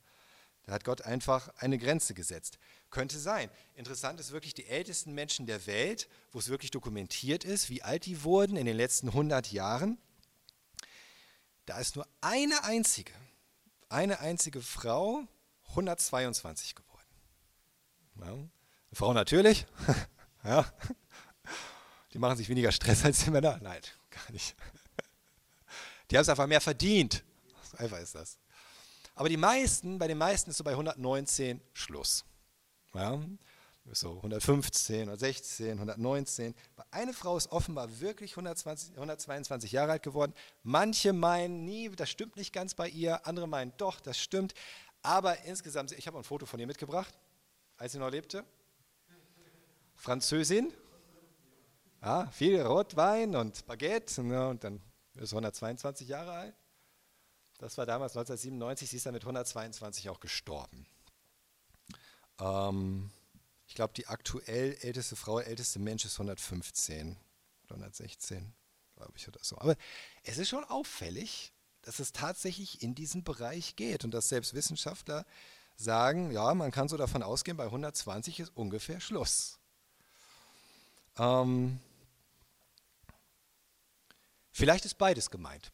Da 0.63 0.73
hat 0.73 0.83
Gott 0.83 1.01
einfach 1.01 1.49
eine 1.57 1.77
Grenze 1.77 2.13
gesetzt. 2.13 2.57
Könnte 2.89 3.19
sein. 3.19 3.49
Interessant 3.75 4.19
ist 4.19 4.31
wirklich 4.31 4.53
die 4.53 4.65
ältesten 4.65 5.13
Menschen 5.13 5.45
der 5.45 5.65
Welt, 5.67 6.07
wo 6.31 6.39
es 6.39 6.49
wirklich 6.49 6.71
dokumentiert 6.71 7.43
ist, 7.43 7.69
wie 7.69 7.83
alt 7.83 8.05
die 8.05 8.23
wurden 8.23 8.55
in 8.55 8.65
den 8.65 8.77
letzten 8.77 9.09
100 9.09 9.51
Jahren. 9.51 9.97
Da 11.65 11.79
ist 11.79 11.95
nur 11.95 12.07
eine 12.21 12.63
einzige, 12.63 13.13
eine 13.89 14.19
einzige 14.19 14.61
Frau 14.61 15.23
122 15.69 16.75
geworden. 16.75 17.07
Ja. 18.19 18.37
Frau 18.93 19.13
natürlich. 19.13 19.65
ja. 20.43 20.71
Die 22.13 22.19
machen 22.19 22.37
sich 22.37 22.47
weniger 22.47 22.71
Stress 22.71 23.03
als 23.03 23.23
die 23.23 23.31
Männer. 23.31 23.59
Nein, 23.61 23.81
gar 24.13 24.31
nicht. 24.31 24.55
Die 26.11 26.17
haben 26.17 26.21
es 26.23 26.29
einfach 26.29 26.47
mehr 26.47 26.61
verdient. 26.61 27.23
So 27.71 27.77
einfach 27.77 27.99
ist 27.99 28.15
das. 28.15 28.37
Aber 29.15 29.29
die 29.29 29.37
meisten, 29.37 29.99
bei 29.99 30.07
den 30.07 30.17
meisten 30.17 30.49
ist 30.49 30.57
so 30.57 30.63
bei 30.63 30.71
119 30.71 31.61
Schluss. 31.73 32.25
Ja, 32.93 33.19
so 33.91 34.15
115, 34.17 35.01
116, 35.01 35.71
119. 35.71 36.55
Eine 36.89 37.13
Frau 37.13 37.37
ist 37.37 37.51
offenbar 37.51 37.99
wirklich 37.99 38.31
120, 38.31 38.91
122 38.95 39.71
Jahre 39.71 39.93
alt 39.93 40.03
geworden. 40.03 40.33
Manche 40.63 41.13
meinen, 41.13 41.65
nie, 41.65 41.89
das 41.89 42.09
stimmt 42.09 42.37
nicht 42.37 42.53
ganz 42.53 42.73
bei 42.73 42.87
ihr. 42.87 43.25
Andere 43.27 43.47
meinen, 43.47 43.73
doch, 43.77 43.99
das 43.99 44.17
stimmt. 44.17 44.53
Aber 45.01 45.37
insgesamt, 45.43 45.91
ich 45.91 46.07
habe 46.07 46.17
ein 46.17 46.23
Foto 46.23 46.45
von 46.45 46.59
ihr 46.59 46.67
mitgebracht, 46.67 47.13
als 47.77 47.91
sie 47.91 47.99
noch 47.99 48.09
lebte. 48.09 48.45
Französin. 49.95 50.73
Ja, 52.03 52.27
viel 52.31 52.61
Rotwein 52.61 53.33
und 53.33 53.65
Baguette. 53.65 54.21
Ne, 54.23 54.49
und 54.49 54.63
dann 54.65 54.81
ist 55.15 55.31
122 55.31 56.09
Jahre 56.09 56.33
alt. 56.33 56.55
Das 57.59 57.77
war 57.77 57.85
damals 57.85 58.11
1997, 58.11 58.89
sie 58.89 58.97
ist 58.97 59.05
dann 59.05 59.13
mit 59.13 59.23
122 59.23 60.09
auch 60.09 60.19
gestorben. 60.19 60.85
Ähm, 62.41 63.09
ich 63.67 63.75
glaube, 63.75 63.93
die 63.93 64.07
aktuell 64.07 64.75
älteste 64.81 65.15
Frau, 65.15 65.39
älteste 65.39 65.79
Mensch 65.79 66.03
ist 66.03 66.15
115 66.15 67.15
oder 67.65 67.75
116, 67.75 68.53
glaube 68.97 69.13
ich, 69.15 69.29
oder 69.29 69.39
so. 69.41 69.57
Aber 69.59 69.77
es 70.23 70.37
ist 70.37 70.49
schon 70.49 70.65
auffällig, 70.65 71.53
dass 71.83 71.99
es 71.99 72.11
tatsächlich 72.11 72.81
in 72.81 72.95
diesen 72.95 73.23
Bereich 73.23 73.77
geht 73.77 74.03
und 74.03 74.13
dass 74.13 74.27
selbst 74.27 74.53
Wissenschaftler 74.53 75.25
sagen, 75.77 76.31
ja, 76.31 76.53
man 76.53 76.71
kann 76.71 76.89
so 76.89 76.97
davon 76.97 77.23
ausgehen, 77.23 77.55
bei 77.55 77.65
120 77.65 78.41
ist 78.41 78.51
ungefähr 78.57 78.99
Schluss. 78.99 79.57
Ähm, 81.17 81.79
Vielleicht 84.53 84.85
ist 84.85 84.97
beides 84.97 85.31
gemeint. 85.31 85.71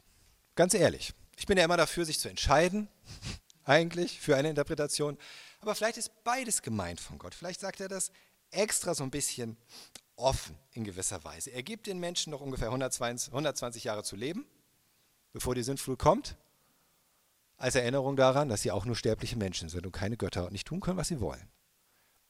Ganz 0.55 0.73
ehrlich. 0.73 1.13
Ich 1.37 1.45
bin 1.45 1.57
ja 1.57 1.65
immer 1.65 1.77
dafür, 1.77 2.05
sich 2.05 2.19
zu 2.19 2.29
entscheiden, 2.29 2.87
eigentlich, 3.65 4.19
für 4.19 4.35
eine 4.35 4.49
Interpretation. 4.49 5.17
Aber 5.59 5.75
vielleicht 5.75 5.97
ist 5.97 6.23
beides 6.23 6.61
gemeint 6.61 6.99
von 6.99 7.19
Gott. 7.19 7.35
Vielleicht 7.35 7.59
sagt 7.59 7.81
er 7.81 7.89
das 7.89 8.11
extra 8.51 8.95
so 8.95 9.03
ein 9.03 9.11
bisschen 9.11 9.57
offen 10.15 10.57
in 10.71 10.83
gewisser 10.83 11.23
Weise. 11.23 11.51
Er 11.51 11.61
gibt 11.61 11.87
den 11.87 11.99
Menschen 11.99 12.31
noch 12.31 12.41
ungefähr 12.41 12.67
120, 12.67 13.29
120 13.29 13.83
Jahre 13.83 14.03
zu 14.03 14.15
leben, 14.15 14.45
bevor 15.33 15.55
die 15.55 15.63
Sintflut 15.63 15.99
kommt, 15.99 16.35
als 17.57 17.75
Erinnerung 17.75 18.15
daran, 18.15 18.47
dass 18.47 18.61
sie 18.61 18.71
auch 18.71 18.85
nur 18.85 18.95
sterbliche 18.95 19.37
Menschen 19.37 19.69
sind 19.69 19.85
und 19.85 19.91
keine 19.91 20.17
Götter 20.17 20.45
und 20.45 20.53
nicht 20.53 20.67
tun 20.67 20.79
können, 20.79 20.97
was 20.97 21.09
sie 21.09 21.19
wollen. 21.19 21.49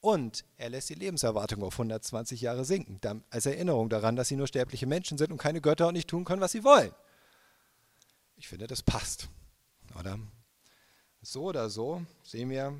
Und 0.02 0.46
er 0.56 0.70
lässt 0.70 0.90
die 0.90 0.96
Lebenserwartung 0.96 1.62
auf 1.64 1.74
120 1.74 2.40
Jahre 2.40 2.64
sinken, 2.64 3.24
als 3.30 3.46
Erinnerung 3.46 3.90
daran, 3.90 4.16
dass 4.16 4.30
sie 4.30 4.38
nur 4.38 4.48
sterbliche 4.48 4.88
Menschen 4.88 5.18
sind 5.18 5.32
und 5.32 5.38
keine 5.38 5.60
Götter 5.62 5.88
und 5.88 5.94
nicht 5.94 6.10
tun 6.10 6.24
können, 6.24 6.42
was 6.42 6.54
sie 6.54 6.64
wollen. 6.64 6.94
Ich 8.38 8.48
finde, 8.48 8.68
das 8.68 8.82
passt. 8.82 9.28
Oder? 10.00 10.18
So 11.22 11.44
oder 11.44 11.70
so 11.70 12.06
sehen 12.24 12.50
wir, 12.50 12.80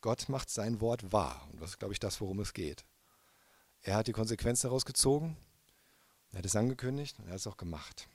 Gott 0.00 0.28
macht 0.28 0.50
sein 0.50 0.80
Wort 0.80 1.12
wahr. 1.12 1.48
Und 1.50 1.60
das 1.60 1.70
ist, 1.70 1.78
glaube 1.78 1.94
ich, 1.94 1.98
das, 1.98 2.20
worum 2.20 2.38
es 2.38 2.52
geht. 2.52 2.84
Er 3.82 3.96
hat 3.96 4.06
die 4.06 4.12
Konsequenz 4.12 4.60
daraus 4.60 4.84
gezogen, 4.84 5.36
er 6.32 6.38
hat 6.38 6.46
es 6.46 6.54
angekündigt 6.54 7.18
und 7.18 7.26
er 7.26 7.32
hat 7.32 7.40
es 7.40 7.46
auch 7.46 7.56
gemacht. 7.56 8.08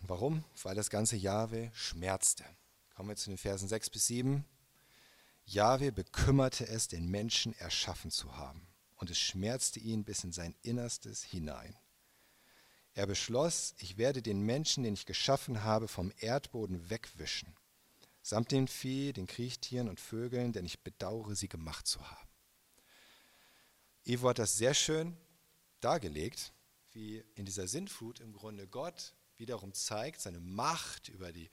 Und 0.00 0.08
warum? 0.08 0.44
Weil 0.62 0.74
das 0.74 0.88
ganze 0.88 1.16
Jahwe 1.16 1.70
schmerzte. 1.74 2.44
Kommen 2.94 3.10
wir 3.10 3.16
zu 3.16 3.30
den 3.30 3.38
Versen 3.38 3.68
6 3.68 3.90
bis 3.90 4.06
7. 4.06 4.44
Jahwe 5.44 5.92
bekümmerte 5.92 6.66
es, 6.68 6.88
den 6.88 7.08
Menschen 7.08 7.52
erschaffen 7.58 8.10
zu 8.10 8.36
haben, 8.36 8.66
und 8.96 9.10
es 9.10 9.18
schmerzte 9.18 9.80
ihn 9.80 10.04
bis 10.04 10.24
in 10.24 10.32
sein 10.32 10.54
Innerstes 10.62 11.22
hinein. 11.22 11.76
Er 12.94 13.06
beschloss, 13.06 13.74
ich 13.78 13.96
werde 13.96 14.22
den 14.22 14.42
Menschen, 14.42 14.84
den 14.84 14.94
ich 14.94 15.06
geschaffen 15.06 15.64
habe, 15.64 15.88
vom 15.88 16.12
Erdboden 16.18 16.90
wegwischen, 16.90 17.56
samt 18.22 18.52
dem 18.52 18.68
Vieh, 18.68 19.12
den 19.12 19.26
Kriechtieren 19.26 19.88
und 19.88 19.98
Vögeln, 19.98 20.52
denn 20.52 20.64
ich 20.64 20.80
bedauere, 20.80 21.34
sie 21.34 21.48
gemacht 21.48 21.86
zu 21.86 22.00
haben. 22.08 22.28
Ivo 24.04 24.28
hat 24.28 24.38
das 24.38 24.56
sehr 24.56 24.74
schön 24.74 25.16
dargelegt, 25.80 26.52
wie 26.92 27.24
in 27.34 27.46
dieser 27.46 27.66
Sintflut 27.66 28.20
im 28.20 28.32
Grunde 28.32 28.66
Gott 28.66 29.14
wiederum 29.38 29.72
zeigt, 29.72 30.20
seine 30.20 30.40
Macht 30.40 31.08
über 31.08 31.32
die 31.32 31.50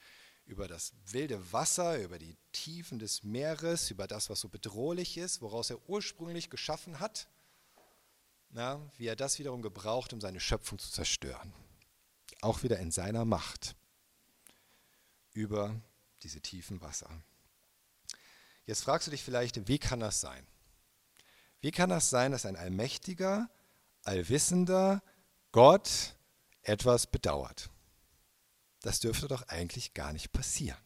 über 0.50 0.66
das 0.66 0.92
wilde 1.06 1.52
Wasser, 1.52 2.02
über 2.02 2.18
die 2.18 2.36
Tiefen 2.50 2.98
des 2.98 3.22
Meeres, 3.22 3.90
über 3.90 4.08
das, 4.08 4.28
was 4.30 4.40
so 4.40 4.48
bedrohlich 4.48 5.16
ist, 5.16 5.40
woraus 5.42 5.70
er 5.70 5.88
ursprünglich 5.88 6.50
geschaffen 6.50 6.98
hat, 6.98 7.28
na, 8.50 8.80
wie 8.96 9.06
er 9.06 9.14
das 9.14 9.38
wiederum 9.38 9.62
gebraucht, 9.62 10.12
um 10.12 10.20
seine 10.20 10.40
Schöpfung 10.40 10.80
zu 10.80 10.90
zerstören. 10.90 11.52
Auch 12.40 12.64
wieder 12.64 12.80
in 12.80 12.90
seiner 12.90 13.24
Macht 13.24 13.76
über 15.32 15.80
diese 16.24 16.40
tiefen 16.40 16.80
Wasser. 16.80 17.08
Jetzt 18.66 18.82
fragst 18.82 19.06
du 19.06 19.12
dich 19.12 19.22
vielleicht, 19.22 19.68
wie 19.68 19.78
kann 19.78 20.00
das 20.00 20.20
sein? 20.20 20.44
Wie 21.60 21.70
kann 21.70 21.90
das 21.90 22.10
sein, 22.10 22.32
dass 22.32 22.44
ein 22.44 22.56
allmächtiger, 22.56 23.48
allwissender 24.02 25.00
Gott 25.52 26.16
etwas 26.62 27.06
bedauert? 27.06 27.70
Das 28.80 29.00
dürfte 29.00 29.28
doch 29.28 29.42
eigentlich 29.48 29.94
gar 29.94 30.12
nicht 30.12 30.32
passieren, 30.32 30.80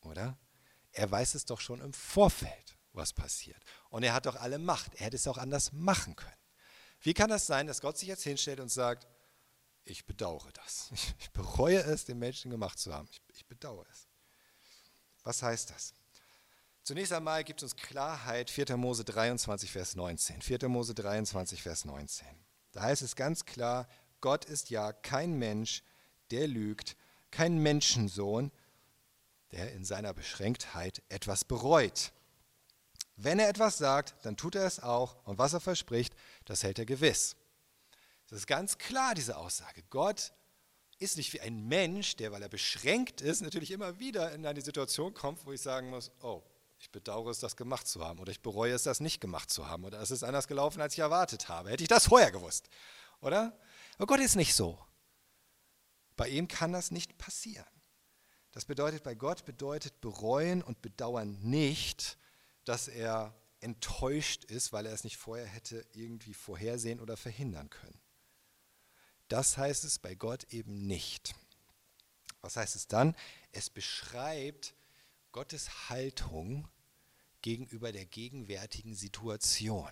oder? 0.00 0.38
Er 0.92 1.10
weiß 1.10 1.34
es 1.34 1.44
doch 1.44 1.60
schon 1.60 1.80
im 1.80 1.92
Vorfeld, 1.92 2.78
was 2.92 3.12
passiert. 3.12 3.62
Und 3.90 4.02
er 4.02 4.14
hat 4.14 4.26
doch 4.26 4.36
alle 4.36 4.58
Macht. 4.58 4.94
Er 4.94 5.06
hätte 5.06 5.16
es 5.16 5.26
auch 5.26 5.36
anders 5.36 5.72
machen 5.72 6.16
können. 6.16 6.32
Wie 7.00 7.12
kann 7.12 7.28
das 7.28 7.46
sein, 7.46 7.66
dass 7.66 7.82
Gott 7.82 7.98
sich 7.98 8.08
jetzt 8.08 8.22
hinstellt 8.22 8.60
und 8.60 8.70
sagt, 8.70 9.06
ich 9.84 10.04
bedauere 10.04 10.50
das. 10.52 10.90
Ich, 11.20 11.30
bereue 11.30 11.78
es, 11.82 12.04
den 12.04 12.18
Menschen 12.18 12.50
gemacht 12.50 12.78
zu 12.78 12.92
haben. 12.92 13.08
Ich, 13.10 13.22
ich 13.34 13.46
bedauere 13.46 13.86
es. 13.90 14.08
Was 15.22 15.42
heißt 15.42 15.70
das? 15.70 15.94
Zunächst 16.82 17.12
einmal 17.12 17.44
gibt 17.44 17.62
es 17.62 17.72
uns 17.72 17.82
Klarheit, 17.82 18.48
4. 18.48 18.76
Mose 18.76 19.04
23, 19.04 19.70
Vers 19.70 19.96
19. 19.96 20.40
4. 20.40 20.68
Mose 20.68 20.94
23, 20.94 21.62
Vers 21.62 21.84
19. 21.84 22.26
Da 22.72 22.82
heißt 22.82 23.02
es 23.02 23.16
ganz 23.16 23.44
klar, 23.44 23.88
Gott 24.20 24.44
ist 24.44 24.70
ja 24.70 24.92
kein 24.92 25.34
Mensch, 25.38 25.82
der 26.30 26.46
lügt, 26.46 26.96
kein 27.36 27.58
Menschensohn, 27.58 28.50
der 29.52 29.72
in 29.72 29.84
seiner 29.84 30.14
Beschränktheit 30.14 31.02
etwas 31.10 31.44
bereut. 31.44 32.12
Wenn 33.16 33.38
er 33.38 33.50
etwas 33.50 33.76
sagt, 33.76 34.14
dann 34.22 34.38
tut 34.38 34.54
er 34.54 34.64
es 34.64 34.82
auch 34.82 35.16
und 35.26 35.36
was 35.36 35.52
er 35.52 35.60
verspricht, 35.60 36.14
das 36.46 36.62
hält 36.62 36.78
er 36.78 36.86
gewiss. 36.86 37.36
Das 38.28 38.38
ist 38.38 38.46
ganz 38.46 38.78
klar, 38.78 39.14
diese 39.14 39.36
Aussage. 39.36 39.82
Gott 39.90 40.32
ist 40.98 41.18
nicht 41.18 41.34
wie 41.34 41.42
ein 41.42 41.68
Mensch, 41.68 42.16
der, 42.16 42.32
weil 42.32 42.40
er 42.40 42.48
beschränkt 42.48 43.20
ist, 43.20 43.42
natürlich 43.42 43.70
immer 43.70 43.98
wieder 43.98 44.32
in 44.32 44.46
eine 44.46 44.62
Situation 44.62 45.12
kommt, 45.12 45.44
wo 45.44 45.52
ich 45.52 45.60
sagen 45.60 45.90
muss, 45.90 46.10
oh, 46.22 46.42
ich 46.78 46.90
bedauere 46.90 47.30
es, 47.30 47.38
das 47.38 47.54
gemacht 47.54 47.86
zu 47.86 48.02
haben 48.02 48.18
oder 48.18 48.32
ich 48.32 48.40
bereue 48.40 48.72
es, 48.72 48.84
das 48.84 49.00
nicht 49.00 49.20
gemacht 49.20 49.50
zu 49.50 49.68
haben 49.68 49.84
oder 49.84 50.00
es 50.00 50.10
ist 50.10 50.22
anders 50.22 50.48
gelaufen, 50.48 50.80
als 50.80 50.94
ich 50.94 51.00
erwartet 51.00 51.50
habe. 51.50 51.68
Hätte 51.68 51.82
ich 51.82 51.88
das 51.88 52.08
vorher 52.08 52.30
gewusst, 52.30 52.70
oder? 53.20 53.58
Aber 53.98 54.06
Gott 54.06 54.20
ist 54.20 54.36
nicht 54.36 54.54
so. 54.54 54.78
Bei 56.16 56.28
ihm 56.28 56.48
kann 56.48 56.72
das 56.72 56.90
nicht 56.90 57.18
passieren. 57.18 57.66
Das 58.52 58.64
bedeutet, 58.64 59.02
bei 59.02 59.14
Gott 59.14 59.44
bedeutet 59.44 60.00
bereuen 60.00 60.62
und 60.62 60.80
bedauern 60.80 61.38
nicht, 61.42 62.18
dass 62.64 62.88
er 62.88 63.34
enttäuscht 63.60 64.44
ist, 64.44 64.72
weil 64.72 64.86
er 64.86 64.92
es 64.92 65.04
nicht 65.04 65.18
vorher 65.18 65.46
hätte 65.46 65.84
irgendwie 65.92 66.34
vorhersehen 66.34 67.00
oder 67.00 67.16
verhindern 67.16 67.68
können. 67.68 68.00
Das 69.28 69.58
heißt 69.58 69.84
es 69.84 69.98
bei 69.98 70.14
Gott 70.14 70.44
eben 70.52 70.86
nicht. 70.86 71.34
Was 72.40 72.56
heißt 72.56 72.76
es 72.76 72.86
dann? 72.86 73.16
Es 73.52 73.68
beschreibt 73.70 74.74
Gottes 75.32 75.90
Haltung 75.90 76.68
gegenüber 77.42 77.92
der 77.92 78.06
gegenwärtigen 78.06 78.94
Situation. 78.94 79.90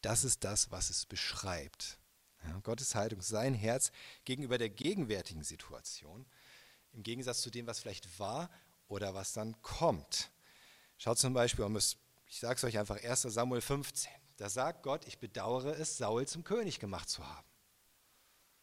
Das 0.00 0.24
ist 0.24 0.44
das, 0.44 0.70
was 0.70 0.90
es 0.90 1.06
beschreibt. 1.06 1.98
Ja, 2.46 2.58
Gottes 2.60 2.94
Haltung, 2.94 3.22
sein 3.22 3.54
Herz 3.54 3.90
gegenüber 4.24 4.58
der 4.58 4.70
gegenwärtigen 4.70 5.42
Situation, 5.42 6.26
im 6.92 7.02
Gegensatz 7.02 7.42
zu 7.42 7.50
dem, 7.50 7.66
was 7.66 7.80
vielleicht 7.80 8.18
war 8.18 8.50
oder 8.88 9.14
was 9.14 9.32
dann 9.32 9.60
kommt. 9.62 10.30
Schaut 10.98 11.18
zum 11.18 11.34
Beispiel, 11.34 11.66
ich 12.28 12.40
sage 12.40 12.54
es 12.56 12.64
euch 12.64 12.78
einfach, 12.78 13.02
1 13.02 13.22
Samuel 13.22 13.60
15. 13.60 14.10
Da 14.36 14.48
sagt 14.48 14.82
Gott, 14.82 15.06
ich 15.06 15.18
bedauere 15.18 15.78
es, 15.78 15.96
Saul 15.96 16.26
zum 16.26 16.44
König 16.44 16.78
gemacht 16.78 17.08
zu 17.08 17.26
haben. 17.26 17.46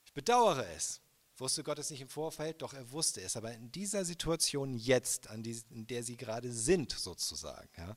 Ich 0.05 0.13
bedauere 0.13 0.67
es. 0.75 1.01
Wusste 1.37 1.63
Gott 1.63 1.79
es 1.79 1.89
nicht 1.89 2.01
im 2.01 2.09
Vorfeld? 2.09 2.61
Doch 2.61 2.73
er 2.73 2.91
wusste 2.91 3.21
es. 3.21 3.35
Aber 3.35 3.51
in 3.53 3.71
dieser 3.71 4.05
Situation 4.05 4.75
jetzt, 4.75 5.29
die, 5.37 5.59
in 5.71 5.87
der 5.87 6.03
sie 6.03 6.15
gerade 6.15 6.51
sind, 6.51 6.91
sozusagen, 6.91 7.69
ja, 7.77 7.95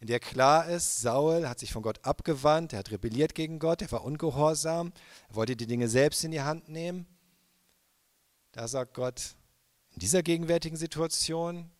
in 0.00 0.06
der 0.08 0.20
klar 0.20 0.68
ist, 0.68 1.00
Saul 1.00 1.48
hat 1.48 1.58
sich 1.58 1.72
von 1.72 1.82
Gott 1.82 2.04
abgewandt, 2.04 2.72
er 2.72 2.80
hat 2.80 2.90
rebelliert 2.90 3.34
gegen 3.34 3.58
Gott, 3.58 3.82
er 3.82 3.90
war 3.92 4.04
ungehorsam, 4.04 4.92
er 5.28 5.36
wollte 5.36 5.56
die 5.56 5.66
Dinge 5.66 5.88
selbst 5.88 6.22
in 6.24 6.30
die 6.30 6.42
Hand 6.42 6.68
nehmen. 6.68 7.06
Da 8.52 8.68
sagt 8.68 8.94
Gott, 8.94 9.36
in 9.90 10.00
dieser 10.00 10.22
gegenwärtigen 10.22 10.76
Situation 10.76 11.70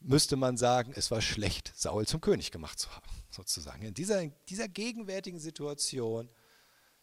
müsste 0.00 0.36
man 0.36 0.56
sagen, 0.56 0.92
es 0.94 1.10
war 1.10 1.20
schlecht, 1.20 1.72
Saul 1.74 2.06
zum 2.06 2.20
König 2.20 2.50
gemacht 2.50 2.78
zu 2.78 2.90
haben, 2.94 3.08
sozusagen. 3.30 3.82
In 3.82 3.94
dieser, 3.94 4.20
in 4.20 4.32
dieser 4.48 4.68
gegenwärtigen 4.68 5.40
Situation 5.40 6.30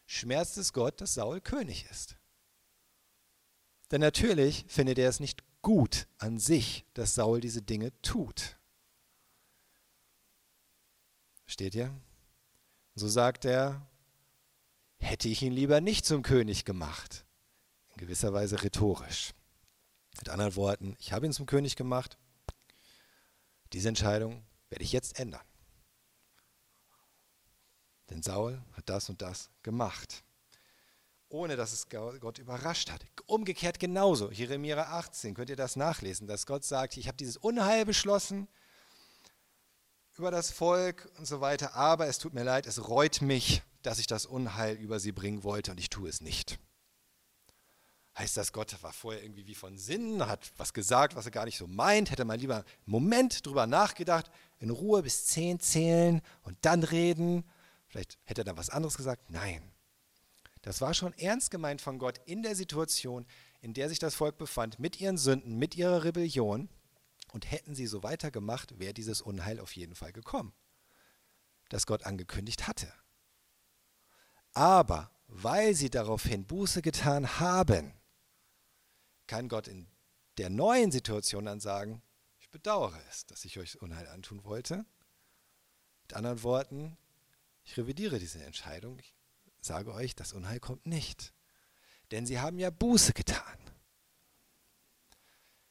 schmerzt 0.06 0.56
es 0.56 0.72
Gott, 0.72 1.00
dass 1.00 1.14
Saul 1.14 1.40
König 1.40 1.86
ist. 1.90 2.16
Denn 3.90 4.00
natürlich 4.00 4.64
findet 4.68 4.98
er 4.98 5.10
es 5.10 5.20
nicht 5.20 5.42
gut 5.60 6.06
an 6.18 6.38
sich, 6.38 6.86
dass 6.94 7.14
Saul 7.14 7.40
diese 7.40 7.62
Dinge 7.62 7.92
tut. 8.00 8.56
Versteht 11.52 11.74
ihr? 11.74 11.94
So 12.94 13.08
sagt 13.08 13.44
er, 13.44 13.86
hätte 14.96 15.28
ich 15.28 15.42
ihn 15.42 15.52
lieber 15.52 15.82
nicht 15.82 16.06
zum 16.06 16.22
König 16.22 16.64
gemacht. 16.64 17.26
In 17.90 17.98
gewisser 17.98 18.32
Weise 18.32 18.62
rhetorisch. 18.62 19.34
Mit 20.16 20.30
anderen 20.30 20.56
Worten, 20.56 20.96
ich 20.98 21.12
habe 21.12 21.26
ihn 21.26 21.32
zum 21.34 21.44
König 21.44 21.76
gemacht. 21.76 22.16
Diese 23.74 23.90
Entscheidung 23.90 24.42
werde 24.70 24.82
ich 24.82 24.92
jetzt 24.92 25.18
ändern. 25.18 25.44
Denn 28.08 28.22
Saul 28.22 28.62
hat 28.72 28.88
das 28.88 29.10
und 29.10 29.20
das 29.20 29.50
gemacht 29.62 30.24
ohne 31.32 31.56
dass 31.56 31.72
es 31.72 31.88
Gott 31.88 32.38
überrascht 32.38 32.90
hat. 32.90 33.06
Umgekehrt 33.24 33.78
genauso. 33.78 34.30
Jeremia 34.30 34.76
18, 34.78 35.32
könnt 35.32 35.48
ihr 35.48 35.56
das 35.56 35.76
nachlesen, 35.76 36.26
dass 36.26 36.44
Gott 36.44 36.62
sagt, 36.62 36.98
ich 36.98 37.08
habe 37.08 37.16
dieses 37.16 37.38
Unheil 37.38 37.86
beschlossen 37.86 38.48
über 40.18 40.30
das 40.30 40.50
Volk 40.50 41.10
und 41.18 41.26
so 41.26 41.40
weiter, 41.40 41.74
aber 41.74 42.06
es 42.06 42.18
tut 42.18 42.34
mir 42.34 42.44
leid, 42.44 42.66
es 42.66 42.88
reut 42.88 43.22
mich, 43.22 43.62
dass 43.82 43.98
ich 43.98 44.06
das 44.06 44.26
Unheil 44.26 44.76
über 44.76 45.00
sie 45.00 45.12
bringen 45.12 45.42
wollte 45.42 45.70
und 45.70 45.78
ich 45.78 45.90
tue 45.90 46.08
es 46.08 46.20
nicht. 46.20 46.58
Heißt 48.16 48.36
das, 48.36 48.52
Gott 48.52 48.76
war 48.82 48.92
vorher 48.92 49.22
irgendwie 49.22 49.46
wie 49.46 49.54
von 49.54 49.78
Sinnen, 49.78 50.26
hat 50.26 50.52
was 50.58 50.74
gesagt, 50.74 51.16
was 51.16 51.24
er 51.24 51.30
gar 51.30 51.46
nicht 51.46 51.56
so 51.56 51.66
meint, 51.66 52.10
hätte 52.10 52.26
man 52.26 52.38
lieber 52.38 52.56
einen 52.56 52.64
Moment 52.84 53.46
drüber 53.46 53.66
nachgedacht, 53.66 54.30
in 54.58 54.68
Ruhe 54.68 55.02
bis 55.02 55.24
zehn 55.26 55.58
zählen 55.60 56.20
und 56.42 56.58
dann 56.60 56.82
reden. 56.82 57.44
Vielleicht 57.88 58.18
hätte 58.24 58.42
er 58.42 58.44
dann 58.44 58.58
was 58.58 58.68
anderes 58.68 58.98
gesagt. 58.98 59.30
Nein, 59.30 59.62
das 60.60 60.82
war 60.82 60.92
schon 60.92 61.14
ernst 61.14 61.50
gemeint 61.50 61.80
von 61.80 61.98
Gott 61.98 62.20
in 62.26 62.42
der 62.42 62.54
Situation, 62.54 63.26
in 63.62 63.72
der 63.72 63.88
sich 63.88 63.98
das 63.98 64.14
Volk 64.14 64.36
befand, 64.36 64.78
mit 64.78 65.00
ihren 65.00 65.16
Sünden, 65.16 65.56
mit 65.56 65.74
ihrer 65.76 66.04
Rebellion. 66.04 66.68
Und 67.32 67.50
hätten 67.50 67.74
sie 67.74 67.86
so 67.86 68.02
weitergemacht, 68.02 68.78
wäre 68.78 68.92
dieses 68.92 69.22
Unheil 69.22 69.58
auf 69.58 69.74
jeden 69.74 69.94
Fall 69.94 70.12
gekommen, 70.12 70.52
das 71.70 71.86
Gott 71.86 72.04
angekündigt 72.04 72.68
hatte. 72.68 72.92
Aber 74.52 75.10
weil 75.28 75.74
sie 75.74 75.88
daraufhin 75.88 76.46
Buße 76.46 76.82
getan 76.82 77.40
haben, 77.40 77.94
kann 79.26 79.48
Gott 79.48 79.66
in 79.66 79.88
der 80.36 80.50
neuen 80.50 80.92
Situation 80.92 81.46
dann 81.46 81.58
sagen, 81.58 82.02
ich 82.38 82.50
bedauere 82.50 83.00
es, 83.08 83.24
dass 83.24 83.46
ich 83.46 83.58
euch 83.58 83.80
Unheil 83.80 84.06
antun 84.08 84.44
wollte. 84.44 84.84
Mit 86.02 86.12
anderen 86.12 86.42
Worten, 86.42 86.98
ich 87.64 87.78
revidiere 87.78 88.18
diese 88.18 88.44
Entscheidung, 88.44 88.98
ich 88.98 89.14
sage 89.62 89.94
euch, 89.94 90.14
das 90.14 90.34
Unheil 90.34 90.60
kommt 90.60 90.84
nicht. 90.84 91.32
Denn 92.10 92.26
sie 92.26 92.40
haben 92.40 92.58
ja 92.58 92.68
Buße 92.68 93.14
getan. 93.14 93.58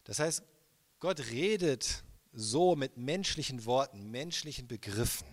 Das 0.05 0.17
heißt, 0.17 0.43
Gott 1.01 1.19
redet 1.31 2.03
so 2.31 2.75
mit 2.75 2.95
menschlichen 2.95 3.65
Worten, 3.65 4.11
menschlichen 4.11 4.67
Begriffen. 4.67 5.27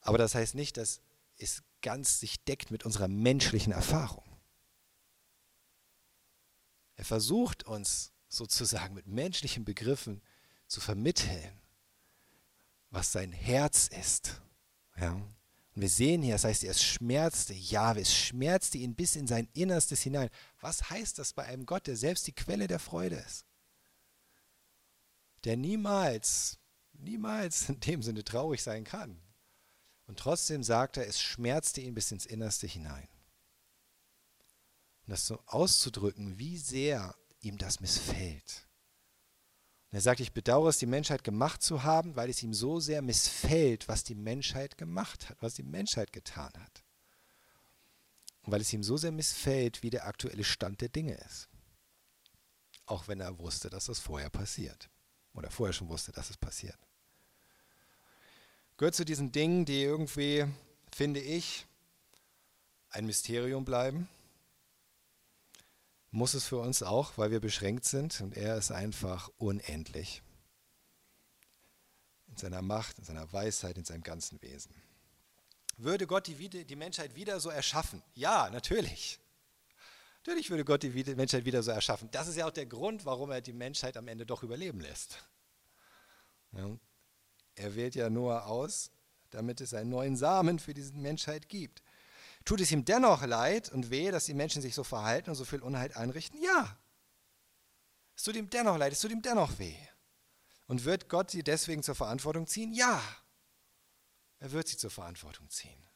Aber 0.00 0.16
das 0.16 0.34
heißt 0.34 0.54
nicht, 0.54 0.78
dass 0.78 1.02
es 1.36 1.62
ganz 1.82 2.18
sich 2.18 2.42
deckt 2.44 2.70
mit 2.70 2.84
unserer 2.84 3.06
menschlichen 3.06 3.72
Erfahrung. 3.72 4.24
Er 6.96 7.04
versucht 7.04 7.64
uns 7.64 8.12
sozusagen 8.28 8.94
mit 8.94 9.06
menschlichen 9.06 9.66
Begriffen 9.66 10.22
zu 10.66 10.80
vermitteln, 10.80 11.60
was 12.90 13.12
sein 13.12 13.30
Herz 13.30 13.88
ist. 13.88 14.40
Ja? 14.96 15.12
Und 15.12 15.82
wir 15.82 15.90
sehen 15.90 16.22
hier, 16.22 16.34
das 16.34 16.44
heißt, 16.44 16.64
es 16.64 16.82
schmerzte 16.82 17.52
Jahwe, 17.52 18.00
es 18.00 18.14
schmerzte 18.14 18.78
ihn 18.78 18.94
bis 18.94 19.16
in 19.16 19.26
sein 19.26 19.48
Innerstes 19.52 20.00
hinein. 20.00 20.30
Was 20.60 20.88
heißt 20.88 21.18
das 21.18 21.34
bei 21.34 21.44
einem 21.44 21.66
Gott, 21.66 21.86
der 21.86 21.96
selbst 21.96 22.26
die 22.26 22.34
Quelle 22.34 22.66
der 22.66 22.78
Freude 22.78 23.16
ist? 23.16 23.47
Der 25.44 25.56
niemals, 25.56 26.58
niemals 26.92 27.68
in 27.68 27.80
dem 27.80 28.02
Sinne 28.02 28.24
traurig 28.24 28.62
sein 28.62 28.84
kann. 28.84 29.20
Und 30.06 30.18
trotzdem 30.18 30.62
sagt 30.62 30.96
er, 30.96 31.06
es 31.06 31.20
schmerzte 31.20 31.80
ihn 31.80 31.94
bis 31.94 32.10
ins 32.10 32.26
Innerste 32.26 32.66
hinein. 32.66 33.08
Und 35.02 35.10
das 35.10 35.26
so 35.26 35.42
auszudrücken, 35.46 36.38
wie 36.38 36.58
sehr 36.58 37.14
ihm 37.40 37.58
das 37.58 37.80
missfällt. 37.80 38.68
Und 39.90 39.96
er 39.96 40.00
sagt, 40.00 40.20
ich 40.20 40.32
bedauere 40.32 40.68
es, 40.68 40.78
die 40.78 40.86
Menschheit 40.86 41.24
gemacht 41.24 41.62
zu 41.62 41.82
haben, 41.82 42.16
weil 42.16 42.28
es 42.28 42.42
ihm 42.42 42.52
so 42.52 42.78
sehr 42.80 43.00
missfällt, 43.00 43.88
was 43.88 44.04
die 44.04 44.14
Menschheit 44.14 44.76
gemacht 44.76 45.30
hat, 45.30 45.40
was 45.40 45.54
die 45.54 45.62
Menschheit 45.62 46.12
getan 46.12 46.52
hat. 46.58 46.84
Und 48.42 48.52
weil 48.52 48.60
es 48.60 48.72
ihm 48.72 48.82
so 48.82 48.96
sehr 48.96 49.12
missfällt, 49.12 49.82
wie 49.82 49.90
der 49.90 50.06
aktuelle 50.06 50.44
Stand 50.44 50.80
der 50.80 50.88
Dinge 50.88 51.14
ist. 51.14 51.48
Auch 52.86 53.08
wenn 53.08 53.20
er 53.20 53.38
wusste, 53.38 53.70
dass 53.70 53.86
das 53.86 53.98
vorher 53.98 54.30
passiert. 54.30 54.90
Oder 55.38 55.50
vorher 55.50 55.72
schon 55.72 55.88
wusste, 55.88 56.12
dass 56.12 56.30
es 56.30 56.36
passiert. 56.36 56.78
Gehört 58.76 58.94
zu 58.94 59.04
diesen 59.04 59.32
Dingen, 59.32 59.64
die 59.64 59.82
irgendwie, 59.82 60.44
finde 60.94 61.20
ich, 61.20 61.66
ein 62.90 63.06
Mysterium 63.06 63.64
bleiben 63.64 64.08
muss 66.10 66.34
es 66.34 66.44
für 66.46 66.58
uns 66.58 66.82
auch, 66.82 67.16
weil 67.16 67.30
wir 67.30 67.40
beschränkt 67.40 67.84
sind 67.84 68.20
und 68.20 68.36
er 68.36 68.56
ist 68.56 68.70
einfach 68.70 69.30
unendlich. 69.38 70.22
In 72.28 72.36
seiner 72.36 72.62
Macht, 72.62 72.98
in 72.98 73.04
seiner 73.04 73.32
Weisheit, 73.32 73.76
in 73.76 73.84
seinem 73.84 74.02
ganzen 74.02 74.40
Wesen. 74.42 74.74
Würde 75.76 76.06
Gott 76.06 76.26
die, 76.26 76.64
die 76.64 76.76
Menschheit 76.76 77.14
wieder 77.14 77.40
so 77.40 77.50
erschaffen? 77.50 78.02
Ja, 78.14 78.50
natürlich. 78.50 79.20
Natürlich 80.28 80.50
würde 80.50 80.66
Gott 80.66 80.82
die 80.82 80.90
Menschheit 81.14 81.46
wieder 81.46 81.62
so 81.62 81.70
erschaffen. 81.70 82.10
Das 82.10 82.28
ist 82.28 82.36
ja 82.36 82.46
auch 82.46 82.52
der 82.52 82.66
Grund, 82.66 83.06
warum 83.06 83.30
er 83.30 83.40
die 83.40 83.54
Menschheit 83.54 83.96
am 83.96 84.08
Ende 84.08 84.26
doch 84.26 84.42
überleben 84.42 84.78
lässt. 84.78 85.26
Ja, 86.52 86.68
er 87.54 87.74
wählt 87.74 87.94
ja 87.94 88.10
Noah 88.10 88.44
aus, 88.44 88.90
damit 89.30 89.62
es 89.62 89.72
einen 89.72 89.88
neuen 89.88 90.18
Samen 90.18 90.58
für 90.58 90.74
diese 90.74 90.92
Menschheit 90.92 91.48
gibt. 91.48 91.82
Tut 92.44 92.60
es 92.60 92.70
ihm 92.70 92.84
dennoch 92.84 93.24
leid 93.24 93.72
und 93.72 93.88
weh, 93.88 94.10
dass 94.10 94.26
die 94.26 94.34
Menschen 94.34 94.60
sich 94.60 94.74
so 94.74 94.84
verhalten 94.84 95.30
und 95.30 95.36
so 95.36 95.46
viel 95.46 95.62
Unheil 95.62 95.94
einrichten? 95.94 96.42
Ja. 96.42 96.78
Es 98.14 98.24
tut 98.24 98.36
ihm 98.36 98.50
dennoch 98.50 98.76
leid, 98.76 98.92
es 98.92 99.00
tut 99.00 99.12
ihm 99.12 99.22
dennoch 99.22 99.58
weh. 99.58 99.78
Und 100.66 100.84
wird 100.84 101.08
Gott 101.08 101.30
sie 101.30 101.42
deswegen 101.42 101.82
zur 101.82 101.94
Verantwortung 101.94 102.46
ziehen? 102.46 102.74
Ja. 102.74 103.00
Er 104.40 104.52
wird 104.52 104.68
sie 104.68 104.76
zur 104.76 104.90
Verantwortung 104.90 105.48
ziehen. 105.48 105.88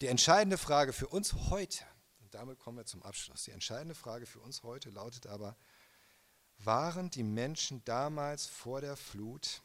Die 0.00 0.06
entscheidende 0.06 0.56
Frage 0.56 0.94
für 0.94 1.08
uns 1.08 1.34
heute, 1.50 1.84
und 2.28 2.34
damit 2.34 2.58
kommen 2.58 2.76
wir 2.76 2.84
zum 2.84 3.02
Abschluss, 3.02 3.44
die 3.44 3.52
entscheidende 3.52 3.94
Frage 3.94 4.26
für 4.26 4.40
uns 4.40 4.62
heute 4.62 4.90
lautet 4.90 5.26
aber, 5.26 5.56
waren 6.58 7.08
die 7.08 7.22
Menschen 7.22 7.82
damals 7.86 8.44
vor 8.44 8.82
der 8.82 8.98
Flut 8.98 9.62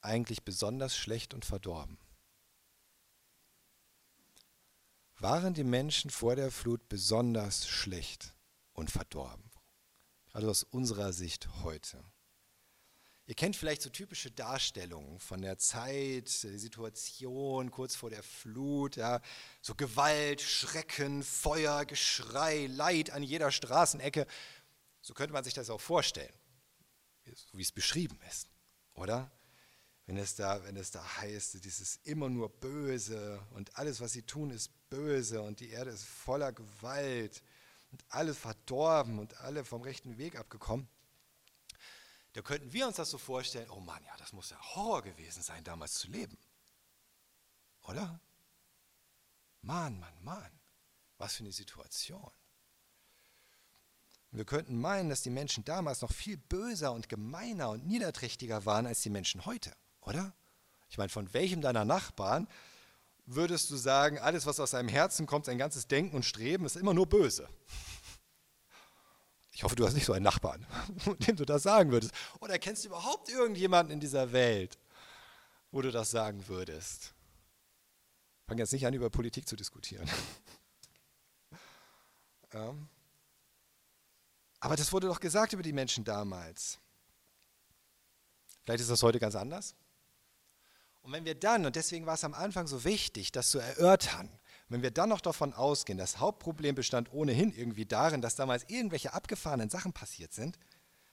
eigentlich 0.00 0.42
besonders 0.42 0.96
schlecht 0.96 1.32
und 1.32 1.44
verdorben? 1.44 1.96
waren 5.18 5.54
die 5.54 5.62
Menschen 5.62 6.10
vor 6.10 6.34
der 6.34 6.50
Flut 6.50 6.88
besonders 6.88 7.68
schlecht 7.68 8.34
und 8.72 8.90
verdorben. 8.90 9.52
Also 10.32 10.50
aus 10.50 10.64
unserer 10.64 11.12
Sicht 11.12 11.48
heute. 11.62 12.02
Ihr 13.26 13.34
kennt 13.34 13.54
vielleicht 13.54 13.82
so 13.82 13.90
typische 13.90 14.30
Darstellungen 14.30 15.18
von 15.20 15.40
der 15.42 15.56
Zeit, 15.56 16.42
der 16.42 16.58
Situation 16.58 17.70
kurz 17.70 17.94
vor 17.94 18.10
der 18.10 18.22
Flut, 18.22 18.96
ja, 18.96 19.20
so 19.60 19.74
Gewalt, 19.74 20.40
Schrecken, 20.40 21.22
Feuer, 21.22 21.84
Geschrei, 21.84 22.66
Leid 22.66 23.10
an 23.10 23.22
jeder 23.22 23.52
Straßenecke. 23.52 24.26
So 25.00 25.14
könnte 25.14 25.32
man 25.32 25.44
sich 25.44 25.54
das 25.54 25.70
auch 25.70 25.80
vorstellen, 25.80 26.34
so 27.24 27.58
wie 27.58 27.62
es 27.62 27.72
beschrieben 27.72 28.18
ist, 28.28 28.48
oder? 28.94 29.30
wenn 30.06 30.16
es 30.16 30.34
da, 30.34 30.62
wenn 30.64 30.76
es 30.76 30.90
da 30.90 31.02
heißt, 31.18 31.64
dieses 31.64 31.96
immer 32.04 32.28
nur 32.28 32.48
Böse 32.48 33.40
und 33.54 33.76
alles, 33.78 34.00
was 34.00 34.12
sie 34.12 34.22
tun, 34.22 34.50
ist 34.50 34.70
böse 34.90 35.40
und 35.40 35.60
die 35.60 35.70
Erde 35.70 35.90
ist 35.90 36.04
voller 36.04 36.52
Gewalt 36.52 37.42
und 37.90 38.04
alle 38.08 38.34
verdorben 38.34 39.18
und 39.18 39.38
alle 39.40 39.64
vom 39.64 39.82
rechten 39.82 40.18
Weg 40.18 40.36
abgekommen, 40.36 40.88
da 42.32 42.42
könnten 42.42 42.72
wir 42.72 42.86
uns 42.86 42.96
das 42.96 43.10
so 43.10 43.18
vorstellen, 43.18 43.68
oh 43.70 43.80
Mann, 43.80 44.02
ja, 44.04 44.16
das 44.18 44.32
muss 44.32 44.50
ja 44.50 44.74
Horror 44.74 45.02
gewesen 45.02 45.42
sein, 45.42 45.62
damals 45.64 45.94
zu 45.94 46.08
leben. 46.08 46.38
Oder? 47.82 48.20
Mann, 49.60 49.98
Mann, 49.98 50.24
Mann, 50.24 50.60
was 51.18 51.34
für 51.34 51.44
eine 51.44 51.52
Situation. 51.52 52.30
wir 54.30 54.46
könnten 54.46 54.80
meinen, 54.80 55.10
dass 55.10 55.22
die 55.22 55.30
Menschen 55.30 55.64
damals 55.64 56.00
noch 56.00 56.12
viel 56.12 56.38
böser 56.38 56.92
und 56.92 57.10
gemeiner 57.10 57.68
und 57.68 57.86
niederträchtiger 57.86 58.64
waren 58.64 58.86
als 58.86 59.02
die 59.02 59.10
Menschen 59.10 59.44
heute. 59.44 59.76
Oder? 60.00 60.34
Ich 60.88 60.96
meine, 60.96 61.10
von 61.10 61.32
welchem 61.34 61.60
deiner 61.60 61.84
Nachbarn 61.84 62.48
würdest 63.26 63.70
du 63.70 63.76
sagen, 63.76 64.18
alles, 64.18 64.46
was 64.46 64.58
aus 64.58 64.70
seinem 64.70 64.88
Herzen 64.88 65.26
kommt, 65.26 65.46
sein 65.46 65.58
ganzes 65.58 65.86
Denken 65.86 66.16
und 66.16 66.24
Streben, 66.24 66.64
ist 66.64 66.76
immer 66.76 66.94
nur 66.94 67.06
böse? 67.06 67.48
Ich 69.52 69.62
hoffe, 69.64 69.76
du 69.76 69.86
hast 69.86 69.94
nicht 69.94 70.06
so 70.06 70.14
einen 70.14 70.24
Nachbarn, 70.24 70.66
dem 71.26 71.36
du 71.36 71.44
das 71.44 71.62
sagen 71.62 71.92
würdest. 71.92 72.12
Oder 72.40 72.58
kennst 72.58 72.84
du 72.84 72.88
überhaupt 72.88 73.28
irgendjemanden 73.28 73.92
in 73.92 74.00
dieser 74.00 74.32
Welt, 74.32 74.78
wo 75.70 75.82
du 75.82 75.90
das 75.90 76.10
sagen 76.10 76.48
würdest? 76.48 77.14
Fang 78.46 78.58
jetzt 78.58 78.72
nicht 78.72 78.86
an, 78.86 78.94
über 78.94 79.10
Politik 79.10 79.46
zu 79.46 79.56
diskutieren. 79.56 80.08
ja. 82.52 82.74
Aber 84.60 84.76
das 84.76 84.92
wurde 84.92 85.08
doch 85.08 85.18
gesagt 85.18 85.52
über 85.52 85.62
die 85.64 85.72
Menschen 85.72 86.04
damals. 86.04 86.78
Vielleicht 88.62 88.80
ist 88.80 88.90
das 88.90 89.02
heute 89.02 89.18
ganz 89.18 89.34
anders. 89.34 89.74
Und 91.00 91.10
wenn 91.10 91.24
wir 91.24 91.34
dann, 91.34 91.66
und 91.66 91.74
deswegen 91.74 92.06
war 92.06 92.14
es 92.14 92.22
am 92.22 92.32
Anfang 92.32 92.68
so 92.68 92.84
wichtig, 92.84 93.32
das 93.32 93.50
zu 93.50 93.58
erörtern, 93.58 94.30
wenn 94.72 94.82
wir 94.82 94.90
dann 94.90 95.10
noch 95.10 95.20
davon 95.20 95.52
ausgehen, 95.52 95.98
das 95.98 96.18
Hauptproblem 96.18 96.74
bestand 96.74 97.12
ohnehin 97.12 97.52
irgendwie 97.54 97.84
darin, 97.84 98.22
dass 98.22 98.36
damals 98.36 98.64
irgendwelche 98.68 99.12
abgefahrenen 99.12 99.68
Sachen 99.68 99.92
passiert 99.92 100.32
sind, 100.32 100.58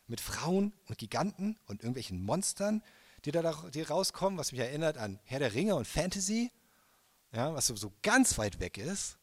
mit 0.07 0.21
Frauen 0.21 0.73
und 0.87 0.97
Giganten 0.97 1.59
und 1.67 1.81
irgendwelchen 1.81 2.23
Monstern, 2.23 2.81
die 3.25 3.31
da 3.31 3.69
die 3.73 3.81
rauskommen, 3.81 4.39
was 4.39 4.53
mich 4.53 4.61
erinnert 4.61 4.97
an 4.97 5.19
Herr 5.25 5.39
der 5.39 5.53
Ringe 5.53 5.75
und 5.75 5.85
Fantasy, 5.85 6.51
ja, 7.33 7.53
was 7.53 7.67
so 7.67 7.91
ganz 8.01 8.37
weit 8.37 8.61
weg 8.61 8.77
ist, 8.77 9.17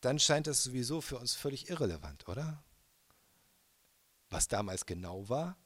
dann 0.00 0.18
scheint 0.18 0.46
das 0.46 0.62
sowieso 0.62 1.02
für 1.02 1.18
uns 1.18 1.34
völlig 1.34 1.68
irrelevant, 1.68 2.26
oder? 2.26 2.64
Was 4.30 4.48
damals 4.48 4.86
genau 4.86 5.28
war 5.28 5.58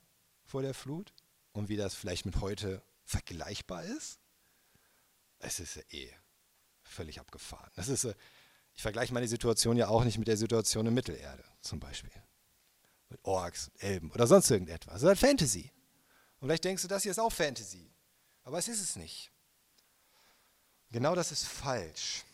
vor 0.45 0.63
der 0.63 0.75
Flut 0.75 1.15
und 1.53 1.69
wie 1.69 1.77
das 1.77 1.95
vielleicht 1.95 2.27
mit 2.27 2.41
heute 2.41 2.83
vergleichbar 3.05 3.85
ist, 3.85 4.19
es 5.39 5.61
ist 5.61 5.77
ja 5.77 5.83
eh 5.91 6.20
völlig 6.91 7.21
abgefahren. 7.21 7.71
Das 7.75 7.89
ist, 7.89 8.05
äh, 8.05 8.15
ich 8.75 8.83
vergleiche 8.83 9.13
meine 9.13 9.29
Situation 9.29 9.77
ja 9.77 9.89
auch 9.89 10.05
nicht 10.05 10.19
mit 10.19 10.29
der 10.29 10.37
Situation 10.37 10.87
in 10.87 10.95
Mittelerde 10.95 11.45
zum 11.61 11.81
Beispiel. 11.81 12.11
Mit 13.09 13.25
Orks, 13.25 13.71
Elben 13.79 14.11
oder 14.13 14.27
sonst 14.27 14.51
irgendetwas. 14.51 14.95
Das 14.95 15.03
ist 15.03 15.09
halt 15.09 15.19
Fantasy. 15.19 15.71
Und 16.41 16.49
vielleicht 16.49 16.65
denkst 16.65 16.83
du, 16.83 16.89
das 16.89 17.03
hier 17.03 17.13
ist 17.13 17.19
auch 17.19 17.33
Fantasy. 17.33 17.91
Aber 18.45 18.59
es 18.59 18.69
ist 18.69 18.81
es 18.81 18.97
nicht. 18.97 19.31
Genau 20.91 21.15
das 21.15 21.31
ist 21.33 21.47
falsch. 21.47 22.25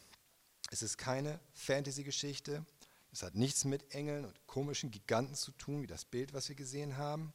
Es 0.70 0.82
ist 0.82 0.98
keine 0.98 1.40
Fantasy-Geschichte. 1.54 2.64
Es 3.12 3.22
hat 3.22 3.34
nichts 3.34 3.64
mit 3.64 3.94
Engeln 3.94 4.24
und 4.24 4.46
komischen 4.46 4.90
Giganten 4.90 5.34
zu 5.34 5.52
tun, 5.52 5.82
wie 5.82 5.86
das 5.86 6.04
Bild, 6.04 6.32
was 6.34 6.48
wir 6.48 6.56
gesehen 6.56 6.96
haben. 6.96 7.32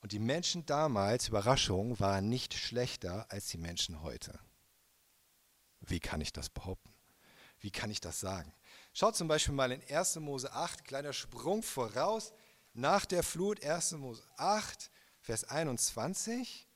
Und 0.00 0.12
die 0.12 0.18
Menschen 0.18 0.64
damals, 0.66 1.28
Überraschung, 1.28 1.98
waren 1.98 2.28
nicht 2.28 2.54
schlechter 2.54 3.26
als 3.30 3.48
die 3.48 3.58
Menschen 3.58 4.02
heute. 4.02 4.38
Wie 5.90 6.00
kann 6.00 6.20
ich 6.20 6.32
das 6.32 6.48
behaupten? 6.48 6.92
Wie 7.60 7.70
kann 7.70 7.90
ich 7.90 8.00
das 8.00 8.20
sagen? 8.20 8.52
Schaut 8.92 9.16
zum 9.16 9.28
Beispiel 9.28 9.54
mal 9.54 9.72
in 9.72 9.82
1. 9.88 10.16
Mose 10.16 10.52
8, 10.52 10.84
kleiner 10.84 11.12
Sprung 11.12 11.62
voraus, 11.62 12.32
nach 12.74 13.04
der 13.04 13.22
Flut, 13.22 13.64
1. 13.64 13.92
Mose 13.92 14.22
8, 14.36 14.90
Vers 15.20 15.44
21. 15.44 16.68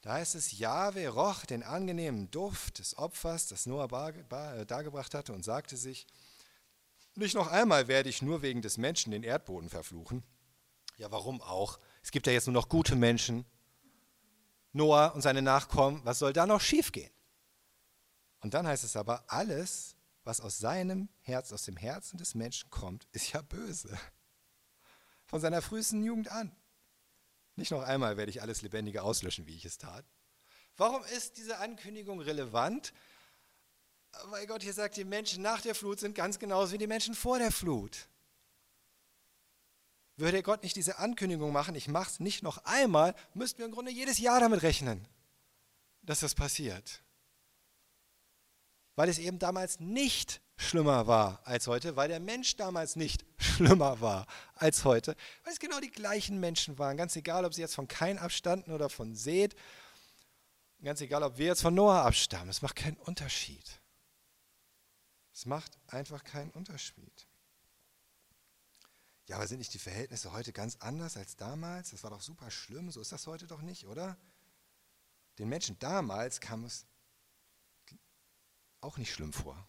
Da 0.00 0.14
heißt 0.14 0.34
es, 0.34 0.58
Jahwe 0.58 1.08
roch 1.08 1.44
den 1.44 1.62
angenehmen 1.62 2.30
Duft 2.30 2.78
des 2.78 2.96
Opfers, 2.96 3.48
das 3.48 3.66
Noah 3.66 3.88
äh, 4.12 4.66
dargebracht 4.66 5.14
hatte, 5.14 5.32
und 5.32 5.44
sagte 5.44 5.76
sich, 5.76 6.06
nicht 7.14 7.34
noch 7.34 7.48
einmal 7.48 7.88
werde 7.88 8.08
ich 8.08 8.22
nur 8.22 8.42
wegen 8.42 8.62
des 8.62 8.78
Menschen 8.78 9.12
den 9.12 9.22
Erdboden 9.22 9.68
verfluchen. 9.68 10.22
Ja, 10.96 11.10
warum 11.10 11.40
auch? 11.42 11.78
es 12.02 12.10
gibt 12.10 12.26
ja 12.26 12.32
jetzt 12.32 12.46
nur 12.46 12.54
noch 12.54 12.68
gute 12.68 12.96
Menschen. 12.96 13.44
Noah 14.72 15.14
und 15.14 15.22
seine 15.22 15.42
Nachkommen, 15.42 16.00
was 16.04 16.18
soll 16.18 16.32
da 16.32 16.46
noch 16.46 16.60
schiefgehen? 16.60 17.11
Und 18.42 18.54
dann 18.54 18.66
heißt 18.66 18.84
es 18.84 18.96
aber, 18.96 19.24
alles, 19.28 19.96
was 20.24 20.40
aus 20.40 20.58
seinem 20.58 21.08
Herz, 21.20 21.52
aus 21.52 21.64
dem 21.64 21.76
Herzen 21.76 22.18
des 22.18 22.34
Menschen 22.34 22.68
kommt, 22.70 23.06
ist 23.12 23.32
ja 23.32 23.40
böse. 23.40 23.96
Von 25.24 25.40
seiner 25.40 25.62
frühesten 25.62 26.04
Jugend 26.04 26.28
an. 26.30 26.54
Nicht 27.54 27.70
noch 27.70 27.82
einmal 27.82 28.16
werde 28.16 28.30
ich 28.30 28.42
alles 28.42 28.62
Lebendige 28.62 29.02
auslöschen, 29.02 29.46
wie 29.46 29.56
ich 29.56 29.64
es 29.64 29.78
tat. 29.78 30.04
Warum 30.76 31.04
ist 31.04 31.36
diese 31.36 31.58
Ankündigung 31.58 32.20
relevant? 32.20 32.92
Weil 34.24 34.46
Gott 34.46 34.62
hier 34.62 34.74
sagt, 34.74 34.96
die 34.96 35.04
Menschen 35.04 35.42
nach 35.42 35.60
der 35.60 35.74
Flut 35.74 36.00
sind 36.00 36.14
ganz 36.14 36.38
genauso 36.38 36.72
wie 36.72 36.78
die 36.78 36.86
Menschen 36.86 37.14
vor 37.14 37.38
der 37.38 37.52
Flut. 37.52 38.08
Würde 40.16 40.42
Gott 40.42 40.62
nicht 40.62 40.76
diese 40.76 40.98
Ankündigung 40.98 41.52
machen, 41.52 41.74
ich 41.74 41.88
mache 41.88 42.10
es 42.10 42.20
nicht 42.20 42.42
noch 42.42 42.58
einmal, 42.64 43.14
müssten 43.34 43.58
wir 43.58 43.66
im 43.66 43.72
Grunde 43.72 43.92
jedes 43.92 44.18
Jahr 44.18 44.40
damit 44.40 44.62
rechnen, 44.62 45.06
dass 46.02 46.20
das 46.20 46.34
passiert. 46.34 47.02
Weil 48.94 49.08
es 49.08 49.18
eben 49.18 49.38
damals 49.38 49.80
nicht 49.80 50.40
schlimmer 50.56 51.06
war 51.06 51.40
als 51.44 51.66
heute, 51.66 51.96
weil 51.96 52.08
der 52.08 52.20
Mensch 52.20 52.56
damals 52.56 52.96
nicht 52.96 53.24
schlimmer 53.38 54.00
war 54.00 54.26
als 54.54 54.84
heute, 54.84 55.16
weil 55.44 55.52
es 55.52 55.58
genau 55.58 55.80
die 55.80 55.90
gleichen 55.90 56.40
Menschen 56.40 56.78
waren, 56.78 56.96
ganz 56.96 57.16
egal, 57.16 57.44
ob 57.44 57.54
sie 57.54 57.62
jetzt 57.62 57.74
von 57.74 57.88
Kain 57.88 58.18
abstanden 58.18 58.72
oder 58.72 58.88
von 58.88 59.14
Seth, 59.14 59.56
ganz 60.82 61.00
egal, 61.00 61.22
ob 61.22 61.38
wir 61.38 61.46
jetzt 61.46 61.62
von 61.62 61.74
Noah 61.74 62.04
abstammen, 62.04 62.48
es 62.48 62.62
macht 62.62 62.76
keinen 62.76 62.96
Unterschied. 62.98 63.80
Es 65.34 65.46
macht 65.46 65.78
einfach 65.88 66.24
keinen 66.24 66.50
Unterschied. 66.50 67.26
Ja, 69.28 69.36
aber 69.36 69.46
sind 69.46 69.58
nicht 69.58 69.72
die 69.72 69.78
Verhältnisse 69.78 70.32
heute 70.32 70.52
ganz 70.52 70.76
anders 70.80 71.16
als 71.16 71.36
damals? 71.36 71.90
Das 71.90 72.02
war 72.02 72.10
doch 72.10 72.20
super 72.20 72.50
schlimm, 72.50 72.90
so 72.90 73.00
ist 73.00 73.12
das 73.12 73.26
heute 73.26 73.46
doch 73.46 73.62
nicht, 73.62 73.86
oder? 73.86 74.18
Den 75.38 75.48
Menschen 75.48 75.78
damals 75.78 76.40
kam 76.40 76.64
es 76.64 76.86
auch 78.82 78.98
nicht 78.98 79.12
schlimm 79.12 79.32
vor. 79.32 79.68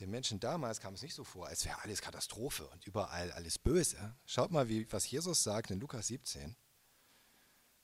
Den 0.00 0.10
Menschen 0.10 0.40
damals 0.40 0.80
kam 0.80 0.94
es 0.94 1.02
nicht 1.02 1.14
so 1.14 1.24
vor, 1.24 1.46
als 1.46 1.64
wäre 1.64 1.80
alles 1.82 2.02
Katastrophe 2.02 2.66
und 2.68 2.86
überall 2.86 3.32
alles 3.32 3.58
böse. 3.58 4.14
Schaut 4.26 4.50
mal, 4.50 4.68
wie, 4.68 4.90
was 4.92 5.10
Jesus 5.10 5.42
sagt 5.42 5.70
in 5.70 5.80
Lukas 5.80 6.08
17. 6.08 6.54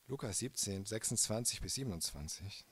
Lukas 0.08 0.38
17, 0.38 0.84
26 0.84 1.60
bis 1.62 1.74
27. 1.74 2.66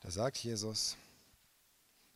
Da 0.00 0.12
sagt 0.12 0.38
Jesus, 0.38 0.96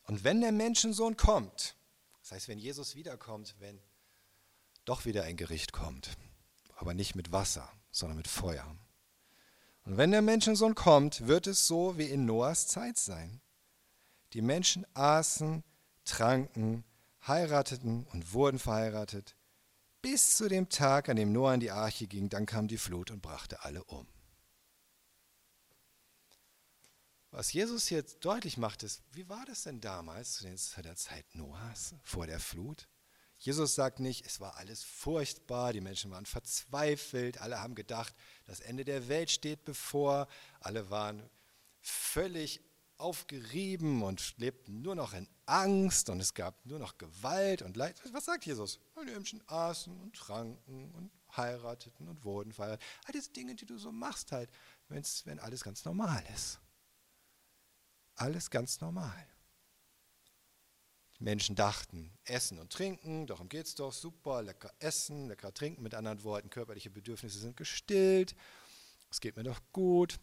und 0.05 0.23
wenn 0.25 0.41
der 0.41 0.53
Menschensohn 0.53 1.17
kommt, 1.17 1.75
das 2.23 2.33
heißt, 2.33 2.49
wenn 2.49 2.59
Jesus 2.59 2.95
wiederkommt, 2.95 3.55
wenn 3.59 3.81
doch 4.85 5.05
wieder 5.05 5.25
ein 5.25 5.37
Gericht 5.37 5.73
kommt, 5.73 6.17
aber 6.77 6.95
nicht 6.95 7.15
mit 7.15 7.33
Wasser, 7.33 7.71
sondern 7.91 8.17
mit 8.17 8.29
Feuer. 8.29 8.77
Und 9.85 9.97
wenn 9.97 10.13
der 10.13 10.23
Menschensohn 10.23 10.75
kommt, 10.75 11.27
wird 11.27 11.47
es 11.47 11.67
so 11.67 11.99
wie 11.99 12.07
in 12.07 12.25
Noahs 12.25 12.69
Zeit 12.69 12.99
sein. 12.99 13.41
Die 14.33 14.43
Menschen 14.43 14.87
aßen, 14.95 15.65
tranken, 16.05 16.85
heirateten 17.27 18.07
und 18.13 18.33
wurden 18.33 18.59
verheiratet, 18.59 19.37
bis 20.01 20.37
zu 20.37 20.49
dem 20.49 20.69
Tag, 20.69 21.09
an 21.09 21.17
dem 21.17 21.33
Noah 21.33 21.55
in 21.55 21.61
die 21.61 21.71
Arche 21.71 22.07
ging, 22.07 22.29
dann 22.29 22.47
kam 22.47 22.67
die 22.67 22.79
Flut 22.79 23.11
und 23.11 23.23
brachte 23.23 23.65
alle 23.65 23.85
um. 23.85 24.07
Was 27.35 27.51
Jesus 27.55 27.89
jetzt 27.89 28.27
deutlich 28.27 28.59
macht, 28.59 28.83
ist, 28.83 29.03
wie 29.13 29.27
war 29.27 29.43
das 29.47 29.63
denn 29.63 29.81
damals 29.81 30.35
zu 30.35 30.83
der 30.83 30.97
Zeit 30.97 31.35
Noahs 31.35 31.95
vor 32.03 32.27
der 32.27 32.39
Flut? 32.39 32.89
Jesus 33.39 33.75
sagt 33.75 34.01
nicht, 34.01 34.27
es 34.27 34.39
war 34.39 34.59
alles 34.59 34.85
furchtbar, 34.85 35.73
die 35.73 35.81
Menschen 35.81 36.11
waren 36.11 36.27
verzweifelt, 36.27 37.41
alle 37.41 37.59
haben 37.59 37.75
gedacht, 37.75 38.15
das 38.45 38.61
Ende 38.61 38.85
der 38.85 39.09
Welt 39.09 39.31
steht 39.31 39.65
bevor, 39.65 40.29
alle 40.61 40.91
waren 40.91 41.29
völlig 41.81 42.61
aufgerieben 42.99 44.03
und 44.03 44.37
lebten 44.37 44.83
nur 44.83 44.95
noch 44.95 45.15
in 45.15 45.27
Angst 45.47 46.11
und 46.11 46.21
es 46.21 46.35
gab 46.35 46.67
nur 46.67 46.79
noch 46.79 46.99
Gewalt 46.99 47.63
und 47.63 47.79
Leid. 47.79 47.99
Was 48.13 48.27
sagt 48.27 48.45
Jesus? 48.45 48.79
Die 49.07 49.11
Menschen 49.11 49.43
aßen 49.49 49.99
und 49.99 50.15
tranken 50.15 50.93
und 50.93 51.11
heirateten 51.35 52.09
und 52.09 52.23
wurden 52.25 52.53
verheiratet. 52.53 52.87
All 53.07 53.13
diese 53.13 53.31
Dinge, 53.31 53.55
die 53.55 53.65
du 53.65 53.79
so 53.79 53.91
machst 53.91 54.33
halt, 54.33 54.51
wenn 54.89 55.39
alles 55.41 55.65
ganz 55.65 55.87
normal 55.87 56.23
ist. 56.35 56.61
Alles 58.15 58.51
ganz 58.51 58.81
normal. 58.81 59.27
Menschen 61.19 61.55
dachten, 61.55 62.13
essen 62.25 62.59
und 62.59 62.73
trinken, 62.73 63.27
darum 63.27 63.49
geht 63.49 63.67
es 63.67 63.75
doch, 63.75 63.93
super, 63.93 64.43
lecker 64.43 64.73
essen, 64.81 65.29
lecker 65.29 65.55
trinken, 65.55 65.83
mit 65.83 65.95
anderen 65.95 66.25
Worten, 66.25 66.51
körperliche 66.51 66.91
Bedürfnisse 66.91 67.39
sind 67.39 67.57
gestillt, 67.57 68.35
es 69.11 69.21
geht 69.21 69.37
mir 69.37 69.45
doch 69.45 69.61
gut. 69.73 70.19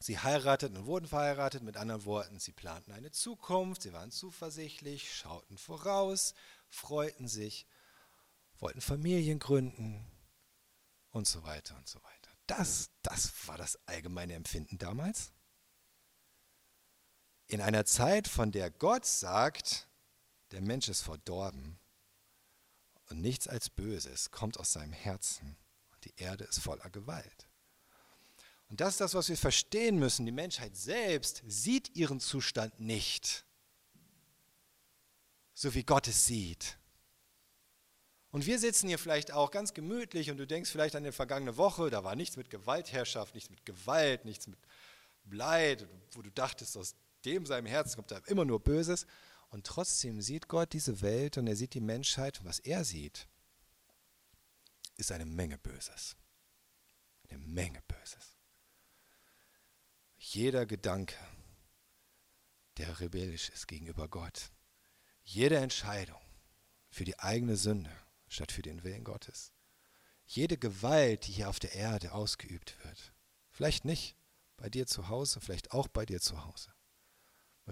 Sie 0.00 0.18
heirateten 0.18 0.76
und 0.76 0.86
wurden 0.86 1.06
verheiratet, 1.06 1.62
mit 1.62 1.76
anderen 1.76 2.04
Worten, 2.04 2.40
sie 2.40 2.52
planten 2.52 2.92
eine 2.92 3.12
Zukunft, 3.12 3.82
sie 3.82 3.92
waren 3.92 4.10
zuversichtlich, 4.10 5.14
schauten 5.14 5.56
voraus, 5.56 6.34
freuten 6.68 7.28
sich, 7.28 7.66
wollten 8.58 8.80
Familien 8.80 9.38
gründen 9.38 10.04
und 11.10 11.28
so 11.28 11.44
weiter 11.44 11.76
und 11.76 11.88
so 11.88 12.02
weiter. 12.02 12.30
Das, 12.46 12.90
das 13.02 13.46
war 13.46 13.56
das 13.56 13.78
allgemeine 13.86 14.34
Empfinden 14.34 14.78
damals. 14.78 15.32
In 17.46 17.60
einer 17.60 17.84
Zeit, 17.84 18.26
von 18.28 18.52
der 18.52 18.70
Gott 18.70 19.04
sagt, 19.04 19.88
der 20.50 20.60
Mensch 20.60 20.88
ist 20.88 21.02
verdorben 21.02 21.78
und 23.10 23.20
nichts 23.20 23.48
als 23.48 23.68
Böses 23.70 24.30
kommt 24.30 24.58
aus 24.58 24.72
seinem 24.72 24.92
Herzen. 24.92 25.56
Und 25.92 26.04
die 26.04 26.14
Erde 26.16 26.44
ist 26.44 26.60
voller 26.60 26.88
Gewalt. 26.90 27.48
Und 28.68 28.80
das 28.80 28.94
ist 28.94 29.00
das, 29.00 29.14
was 29.14 29.28
wir 29.28 29.36
verstehen 29.36 29.98
müssen. 29.98 30.26
Die 30.26 30.32
Menschheit 30.32 30.76
selbst 30.76 31.42
sieht 31.46 31.94
ihren 31.94 32.18
Zustand 32.18 32.80
nicht, 32.80 33.44
so 35.52 35.74
wie 35.74 35.84
Gott 35.84 36.08
es 36.08 36.24
sieht. 36.26 36.78
Und 38.30 38.46
wir 38.46 38.58
sitzen 38.58 38.88
hier 38.88 38.98
vielleicht 38.98 39.30
auch 39.30 39.52
ganz 39.52 39.74
gemütlich 39.74 40.30
und 40.30 40.38
du 40.38 40.46
denkst 40.46 40.70
vielleicht 40.70 40.96
an 40.96 41.04
die 41.04 41.12
vergangene 41.12 41.56
Woche, 41.56 41.88
da 41.88 42.02
war 42.02 42.16
nichts 42.16 42.36
mit 42.36 42.50
Gewaltherrschaft, 42.50 43.34
nichts 43.34 43.48
mit 43.50 43.64
Gewalt, 43.64 44.24
nichts 44.24 44.48
mit 44.48 44.58
Leid, 45.30 45.86
wo 46.12 46.22
du 46.22 46.30
dachtest, 46.32 46.76
aus 46.76 46.96
dem 47.24 47.46
seinem 47.46 47.66
Herzen 47.66 47.96
kommt 47.96 48.10
da 48.10 48.18
immer 48.26 48.44
nur 48.44 48.60
Böses. 48.60 49.06
Und 49.48 49.66
trotzdem 49.66 50.20
sieht 50.20 50.48
Gott 50.48 50.72
diese 50.72 51.00
Welt 51.00 51.38
und 51.38 51.46
er 51.46 51.56
sieht 51.56 51.74
die 51.74 51.80
Menschheit 51.80 52.40
und 52.40 52.46
was 52.46 52.58
er 52.58 52.84
sieht, 52.84 53.28
ist 54.96 55.12
eine 55.12 55.26
Menge 55.26 55.58
Böses. 55.58 56.16
Eine 57.28 57.38
Menge 57.38 57.82
Böses. 57.86 58.36
Jeder 60.16 60.66
Gedanke, 60.66 61.16
der 62.78 63.00
rebellisch 63.00 63.50
ist 63.50 63.68
gegenüber 63.68 64.08
Gott, 64.08 64.50
jede 65.22 65.58
Entscheidung 65.58 66.20
für 66.90 67.04
die 67.04 67.18
eigene 67.18 67.56
Sünde 67.56 67.90
statt 68.28 68.52
für 68.52 68.62
den 68.62 68.82
Willen 68.84 69.04
Gottes, 69.04 69.52
jede 70.26 70.56
Gewalt, 70.56 71.26
die 71.26 71.32
hier 71.32 71.48
auf 71.48 71.58
der 71.58 71.74
Erde 71.74 72.12
ausgeübt 72.12 72.76
wird, 72.84 73.14
vielleicht 73.50 73.84
nicht 73.84 74.16
bei 74.56 74.68
dir 74.68 74.86
zu 74.86 75.08
Hause, 75.08 75.40
vielleicht 75.40 75.72
auch 75.72 75.88
bei 75.88 76.06
dir 76.06 76.20
zu 76.20 76.44
Hause, 76.44 76.73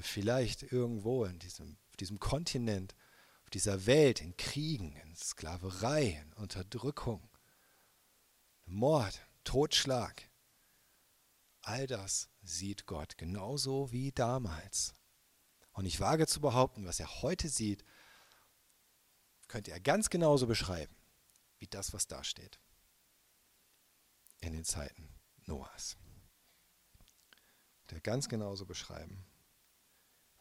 vielleicht 0.01 0.63
irgendwo 0.63 1.25
in 1.25 1.39
diesem, 1.39 1.77
auf 1.91 1.97
diesem 1.97 2.19
Kontinent, 2.19 2.95
auf 3.43 3.51
dieser 3.51 3.87
Welt, 3.87 4.21
in 4.21 4.37
Kriegen, 4.37 4.97
in 4.97 5.15
Sklaverei, 5.15 6.23
in 6.23 6.33
Unterdrückung, 6.35 7.29
Mord, 8.65 9.21
Totschlag. 9.45 10.31
All 11.61 11.87
das 11.87 12.31
sieht 12.43 12.87
Gott 12.87 13.19
genauso 13.19 13.93
wie 13.93 14.13
damals. 14.13 14.95
Und 15.73 15.87
ich 15.87 16.01
wage 16.01 16.27
zu 16.27 16.41
behaupten, 16.41 16.87
was 16.87 17.01
er 17.01 17.23
heute 17.23 17.49
sieht, 17.49 17.85
könnte 19.49 19.71
er 19.71 19.81
ganz 19.81 20.11
genauso 20.11 20.47
beschreiben, 20.47 20.95
wie 21.59 21.67
das, 21.67 21.93
was 21.93 22.07
da 22.07 22.25
steht. 22.25 22.59
In 24.41 24.53
den 24.53 24.65
Zeiten 24.65 25.09
Noahs. 25.45 25.97
Der 27.91 28.01
ganz 28.01 28.29
genauso 28.29 28.65
beschreiben. 28.65 29.27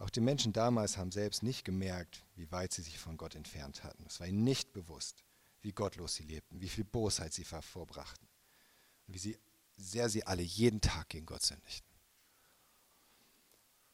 Auch 0.02 0.10
die 0.10 0.22
Menschen 0.22 0.52
damals 0.52 0.98
haben 0.98 1.12
selbst 1.12 1.44
nicht 1.44 1.64
gemerkt, 1.64 2.24
wie 2.36 2.52
weit 2.52 2.74
sie 2.74 2.82
sich 2.82 2.98
von 2.98 3.18
Gott 3.18 3.36
entfernt 3.36 3.84
hatten. 3.84 4.04
Es 4.08 4.20
war 4.20 4.26
ihnen 4.26 4.44
nicht 4.44 4.74
bewusst, 4.74 5.24
wie 5.62 5.74
gottlos 5.74 6.16
sie 6.16 6.24
lebten, 6.24 6.60
wie 6.60 6.70
viel 6.70 6.84
Bosheit 6.84 7.34
sie 7.34 7.44
vorbrachten 7.44 8.28
und 9.08 9.14
wie 9.14 9.38
sehr 9.78 10.10
sie 10.10 10.26
alle 10.26 10.42
jeden 10.42 10.82
Tag 10.82 11.10
gegen 11.10 11.28
Gott 11.28 11.44
sündigten. 11.44 11.88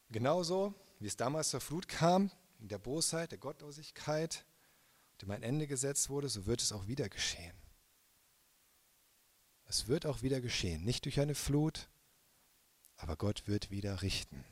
Genauso 0.08 0.74
wie 0.98 1.06
es 1.06 1.16
damals 1.18 1.50
zur 1.50 1.60
Flut 1.60 1.88
kam, 1.88 2.30
in 2.58 2.68
der 2.68 2.78
Bosheit, 2.78 3.30
der 3.30 3.38
Gottlosigkeit, 3.38 4.46
dem 5.20 5.30
ein 5.30 5.42
Ende 5.42 5.66
gesetzt 5.66 6.08
wurde, 6.08 6.30
so 6.30 6.46
wird 6.46 6.62
es 6.62 6.72
auch 6.72 6.86
wieder 6.86 7.10
geschehen. 7.10 7.54
Es 9.66 9.88
wird 9.88 10.06
auch 10.06 10.22
wieder 10.22 10.40
geschehen, 10.40 10.84
nicht 10.84 11.04
durch 11.04 11.20
eine 11.20 11.34
Flut, 11.34 11.90
aber 12.96 13.16
Gott 13.16 13.46
wird 13.46 13.70
wieder 13.70 14.00
richten. 14.00 14.42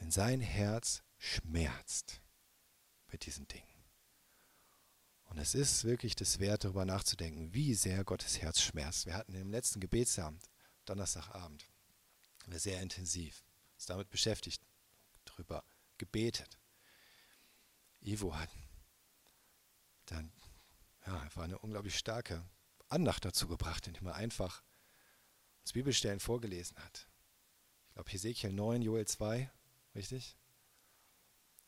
Denn 0.00 0.10
sein 0.10 0.40
Herz 0.40 1.02
schmerzt 1.16 2.20
mit 3.08 3.26
diesen 3.26 3.48
Dingen. 3.48 3.66
Und 5.24 5.38
es 5.38 5.54
ist 5.54 5.84
wirklich 5.84 6.16
das 6.16 6.38
wert, 6.38 6.64
darüber 6.64 6.84
nachzudenken, 6.84 7.52
wie 7.52 7.74
sehr 7.74 8.04
Gottes 8.04 8.40
Herz 8.40 8.60
schmerzt. 8.60 9.06
Wir 9.06 9.14
hatten 9.14 9.34
im 9.34 9.50
letzten 9.50 9.80
Gebetsabend, 9.80 10.48
Donnerstagabend, 10.86 11.66
sehr 12.50 12.80
intensiv 12.80 13.44
uns 13.78 13.86
damit 13.86 14.10
beschäftigt, 14.10 14.60
darüber 15.24 15.62
gebetet. 15.98 16.58
Ivo 18.00 18.34
hat 18.34 18.50
dann, 20.06 20.32
ja, 21.06 21.28
war 21.36 21.44
eine 21.44 21.58
unglaublich 21.58 21.96
starke 21.96 22.44
Andacht 22.88 23.24
dazu 23.24 23.46
gebracht, 23.46 23.86
indem 23.86 24.06
er 24.06 24.16
einfach 24.16 24.64
uns 25.60 25.74
Bibelstellen 25.74 26.18
vorgelesen 26.18 26.76
hat. 26.78 27.08
Ich 27.88 27.94
glaube, 27.94 28.10
Hesekiel 28.10 28.52
9, 28.52 28.82
Joel 28.82 29.06
2, 29.06 29.48
Richtig? 29.94 30.36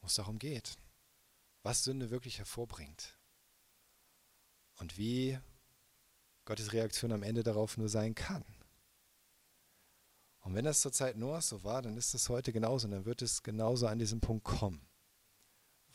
Wo 0.01 0.07
es 0.07 0.15
darum 0.15 0.39
geht, 0.39 0.77
was 1.63 1.85
Sünde 1.85 2.11
wirklich 2.11 2.39
hervorbringt. 2.39 3.19
und 4.81 4.97
wie 4.97 5.39
Gottes 6.45 6.73
Reaktion 6.73 7.13
am 7.13 7.23
Ende 7.23 7.43
darauf 7.43 7.77
nur 7.77 7.89
sein 7.89 8.15
kann. 8.15 8.45
Und 10.41 10.55
wenn 10.55 10.65
das 10.65 10.81
zur 10.81 10.93
Zeit 10.93 11.17
Noahs 11.17 11.49
so 11.49 11.65
war, 11.65 11.83
dann 11.83 11.97
ist 11.97 12.15
es 12.15 12.29
heute 12.31 12.53
genauso 12.53 12.87
und 12.87 12.93
dann 12.93 13.05
wird 13.05 13.21
es 13.21 13.43
genauso 13.43 13.87
an 13.87 13.99
diesem 13.99 14.21
Punkt 14.21 14.45
kommen, 14.45 14.89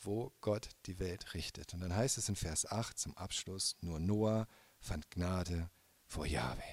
wo 0.04 0.32
Gott 0.40 0.70
die 0.86 1.00
Welt 1.00 1.34
richtet. 1.34 1.74
Und 1.74 1.80
dann 1.80 1.96
heißt 1.96 2.20
es 2.20 2.30
in 2.30 2.36
Vers 2.36 2.68
8 2.72 2.98
zum 2.98 3.18
Abschluss, 3.18 3.76
nur 3.82 4.00
Noah 4.00 4.48
fand 4.80 5.10
Gnade 5.10 5.72
vor 6.06 6.28
Jahwe. 6.28 6.64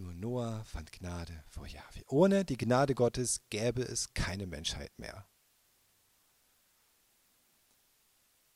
Nur 0.00 0.14
Noah 0.14 0.64
fand 0.64 0.92
Gnade 0.92 1.44
vor 1.50 1.66
Jahwe. 1.66 2.02
Ohne 2.06 2.46
die 2.46 2.56
Gnade 2.56 2.94
Gottes 2.94 3.42
gäbe 3.50 3.82
es 3.82 4.14
keine 4.14 4.46
Menschheit 4.46 4.98
mehr. 4.98 5.28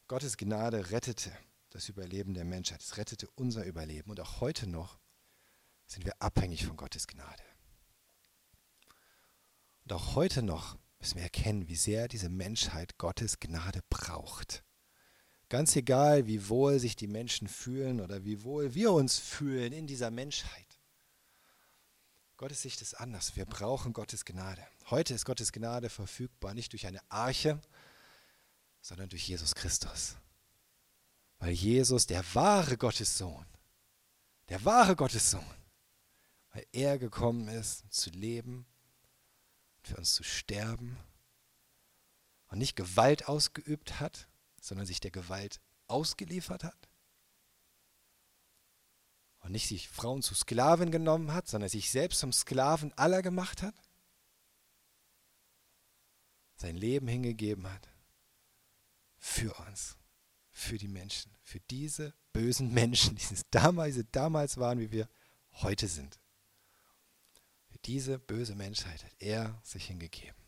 Gottes 0.09 0.39
Gnade 0.39 0.91
rettete 0.91 1.31
das 1.69 1.91
Überleben 1.91 2.33
der 2.33 2.47
Menschheit. 2.47 2.81
Es 2.81 2.97
rettete 2.97 3.29
unser 3.35 3.67
Überleben. 3.67 4.11
Und 4.11 4.21
auch 4.21 4.41
heute 4.41 4.67
noch 4.67 4.99
sind 5.87 6.07
wir 6.07 6.15
abhängig 6.19 6.65
von 6.65 6.79
Gottes 6.79 7.07
Gnade. 7.07 7.43
Und 9.85 9.93
auch 9.93 10.15
heute 10.15 10.43
noch 10.43 10.79
müssen 10.99 11.17
wir 11.17 11.25
erkennen, 11.25 11.69
wie 11.69 11.77
sehr 11.77 12.09
diese 12.09 12.31
Menschheit 12.31 12.97
Gottes 12.97 13.39
Gnade 13.39 13.81
braucht. 13.91 14.65
Ganz 15.51 15.77
egal, 15.77 16.27
wie 16.27 16.49
wohl 16.49 16.79
sich 16.79 16.97
die 16.97 17.07
Menschen 17.07 17.49
fühlen 17.49 18.01
oder 18.01 18.25
wie 18.25 18.45
wohl 18.45 18.75
wir 18.75 18.93
uns 18.93 19.19
fühlen 19.19 19.75
in 19.75 19.87
dieser 19.87 20.11
Menschheit. 20.11 20.74
Gottes 22.37 22.63
Sicht 22.63 22.83
ist 22.83 22.95
anders. 22.95 23.37
Wir 23.37 23.47
brauchen 23.47 23.93
Gottes 23.93 24.25
Gnade. 24.25 24.67
Heute 24.91 25.15
ist 25.15 25.25
Gottes 25.25 25.53
Gnade 25.53 25.89
verfügbar 25.89 26.53
nicht 26.53 26.73
durch 26.73 26.87
eine 26.87 27.01
Arche, 27.09 27.61
sondern 28.81 29.09
durch 29.09 29.29
Jesus 29.29 29.55
Christus. 29.55 30.17
Weil 31.39 31.53
Jesus, 31.53 32.07
der 32.07 32.25
wahre 32.35 32.77
Gottes 32.77 33.19
Sohn, 33.19 33.47
der 34.49 34.65
wahre 34.65 34.97
Gottes 34.97 35.31
Sohn, 35.31 35.55
weil 36.53 36.67
er 36.73 36.99
gekommen 36.99 37.47
ist, 37.49 37.85
zu 37.91 38.11
leben, 38.11 38.67
für 39.83 39.97
uns 39.97 40.15
zu 40.15 40.25
sterben 40.25 40.99
und 42.49 42.59
nicht 42.59 42.75
Gewalt 42.75 43.29
ausgeübt 43.29 44.01
hat, 44.01 44.27
sondern 44.61 44.87
sich 44.87 44.99
der 44.99 45.13
Gewalt 45.13 45.61
ausgeliefert 45.87 46.65
hat 46.65 46.89
und 49.45 49.53
nicht 49.53 49.69
sich 49.69 49.89
Frauen 49.89 50.23
zu 50.23 50.35
Sklaven 50.35 50.91
genommen 50.91 51.33
hat, 51.33 51.49
sondern 51.49 51.69
sich 51.69 51.91
selbst 51.91 52.21
zum 52.21 52.33
Sklaven 52.33 52.93
aller 52.95 53.21
gemacht 53.21 53.63
hat, 53.63 53.75
sein 56.57 56.77
Leben 56.77 57.07
hingegeben 57.07 57.71
hat. 57.71 57.89
Für 59.19 59.55
uns, 59.67 59.97
für 60.51 60.79
die 60.79 60.89
Menschen, 60.89 61.31
für 61.43 61.61
diese 61.61 62.15
bösen 62.33 62.73
Menschen, 62.73 63.17
die 63.17 63.23
damals, 63.51 63.97
damals 64.13 64.57
waren, 64.57 64.81
wie 64.81 64.91
wir 64.91 65.09
heute 65.53 65.89
sind. 65.89 66.19
Diese 67.85 68.19
böse 68.19 68.55
Menschheit 68.55 69.05
hat 69.05 69.15
er 69.19 69.61
sich 69.63 69.87
hingegeben, 69.89 70.43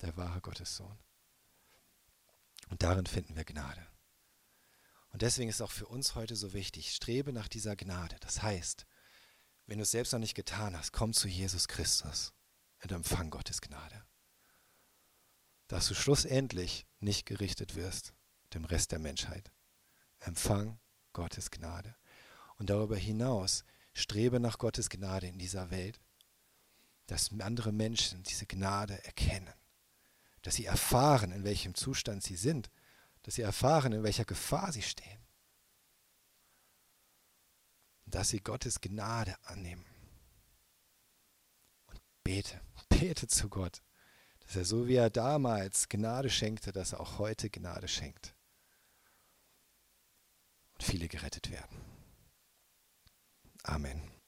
der 0.00 0.16
wahre 0.16 0.40
Gottes 0.40 0.74
Sohn. 0.74 0.98
Und 2.68 2.82
darin 2.82 3.06
finden 3.06 3.36
wir 3.36 3.44
Gnade. 3.44 3.86
Und 5.10 5.22
deswegen 5.22 5.50
ist 5.50 5.60
auch 5.60 5.70
für 5.70 5.86
uns 5.86 6.14
heute 6.14 6.36
so 6.36 6.52
wichtig, 6.52 6.94
strebe 6.94 7.32
nach 7.32 7.48
dieser 7.48 7.76
Gnade. 7.76 8.16
Das 8.20 8.42
heißt, 8.42 8.86
wenn 9.66 9.78
du 9.78 9.82
es 9.82 9.90
selbst 9.90 10.12
noch 10.12 10.20
nicht 10.20 10.34
getan 10.34 10.76
hast, 10.76 10.92
komm 10.92 11.12
zu 11.12 11.28
Jesus 11.28 11.68
Christus 11.68 12.32
und 12.82 12.92
empfang 12.92 13.30
Gottes 13.30 13.60
Gnade. 13.60 14.04
Dass 15.68 15.88
du 15.88 15.94
schlussendlich 15.94 16.86
nicht 16.98 17.26
gerichtet 17.26 17.74
wirst, 17.74 18.14
dem 18.54 18.64
Rest 18.64 18.92
der 18.92 18.98
Menschheit. 18.98 19.52
Empfang 20.18 20.80
Gottes 21.12 21.50
Gnade. 21.50 21.96
Und 22.56 22.70
darüber 22.70 22.96
hinaus 22.96 23.64
strebe 23.94 24.40
nach 24.40 24.58
Gottes 24.58 24.90
Gnade 24.90 25.26
in 25.26 25.38
dieser 25.38 25.70
Welt 25.70 26.00
dass 27.10 27.32
andere 27.40 27.72
Menschen 27.72 28.22
diese 28.22 28.46
Gnade 28.46 29.04
erkennen, 29.04 29.52
dass 30.42 30.54
sie 30.54 30.66
erfahren, 30.66 31.32
in 31.32 31.42
welchem 31.42 31.74
Zustand 31.74 32.22
sie 32.22 32.36
sind, 32.36 32.70
dass 33.22 33.34
sie 33.34 33.42
erfahren, 33.42 33.92
in 33.92 34.02
welcher 34.02 34.24
Gefahr 34.24 34.72
sie 34.72 34.82
stehen, 34.82 35.18
und 38.06 38.14
dass 38.14 38.30
sie 38.30 38.40
Gottes 38.40 38.80
Gnade 38.80 39.36
annehmen. 39.44 39.84
Und 41.86 42.00
bete, 42.24 42.60
bete 42.88 43.26
zu 43.28 43.48
Gott, 43.48 43.82
dass 44.40 44.56
er 44.56 44.64
so 44.64 44.88
wie 44.88 44.96
er 44.96 45.10
damals 45.10 45.88
Gnade 45.88 46.30
schenkte, 46.30 46.72
dass 46.72 46.92
er 46.92 47.00
auch 47.00 47.18
heute 47.18 47.50
Gnade 47.50 47.88
schenkt 47.88 48.34
und 50.74 50.82
viele 50.82 51.08
gerettet 51.08 51.50
werden. 51.50 51.80
Amen. 53.62 54.19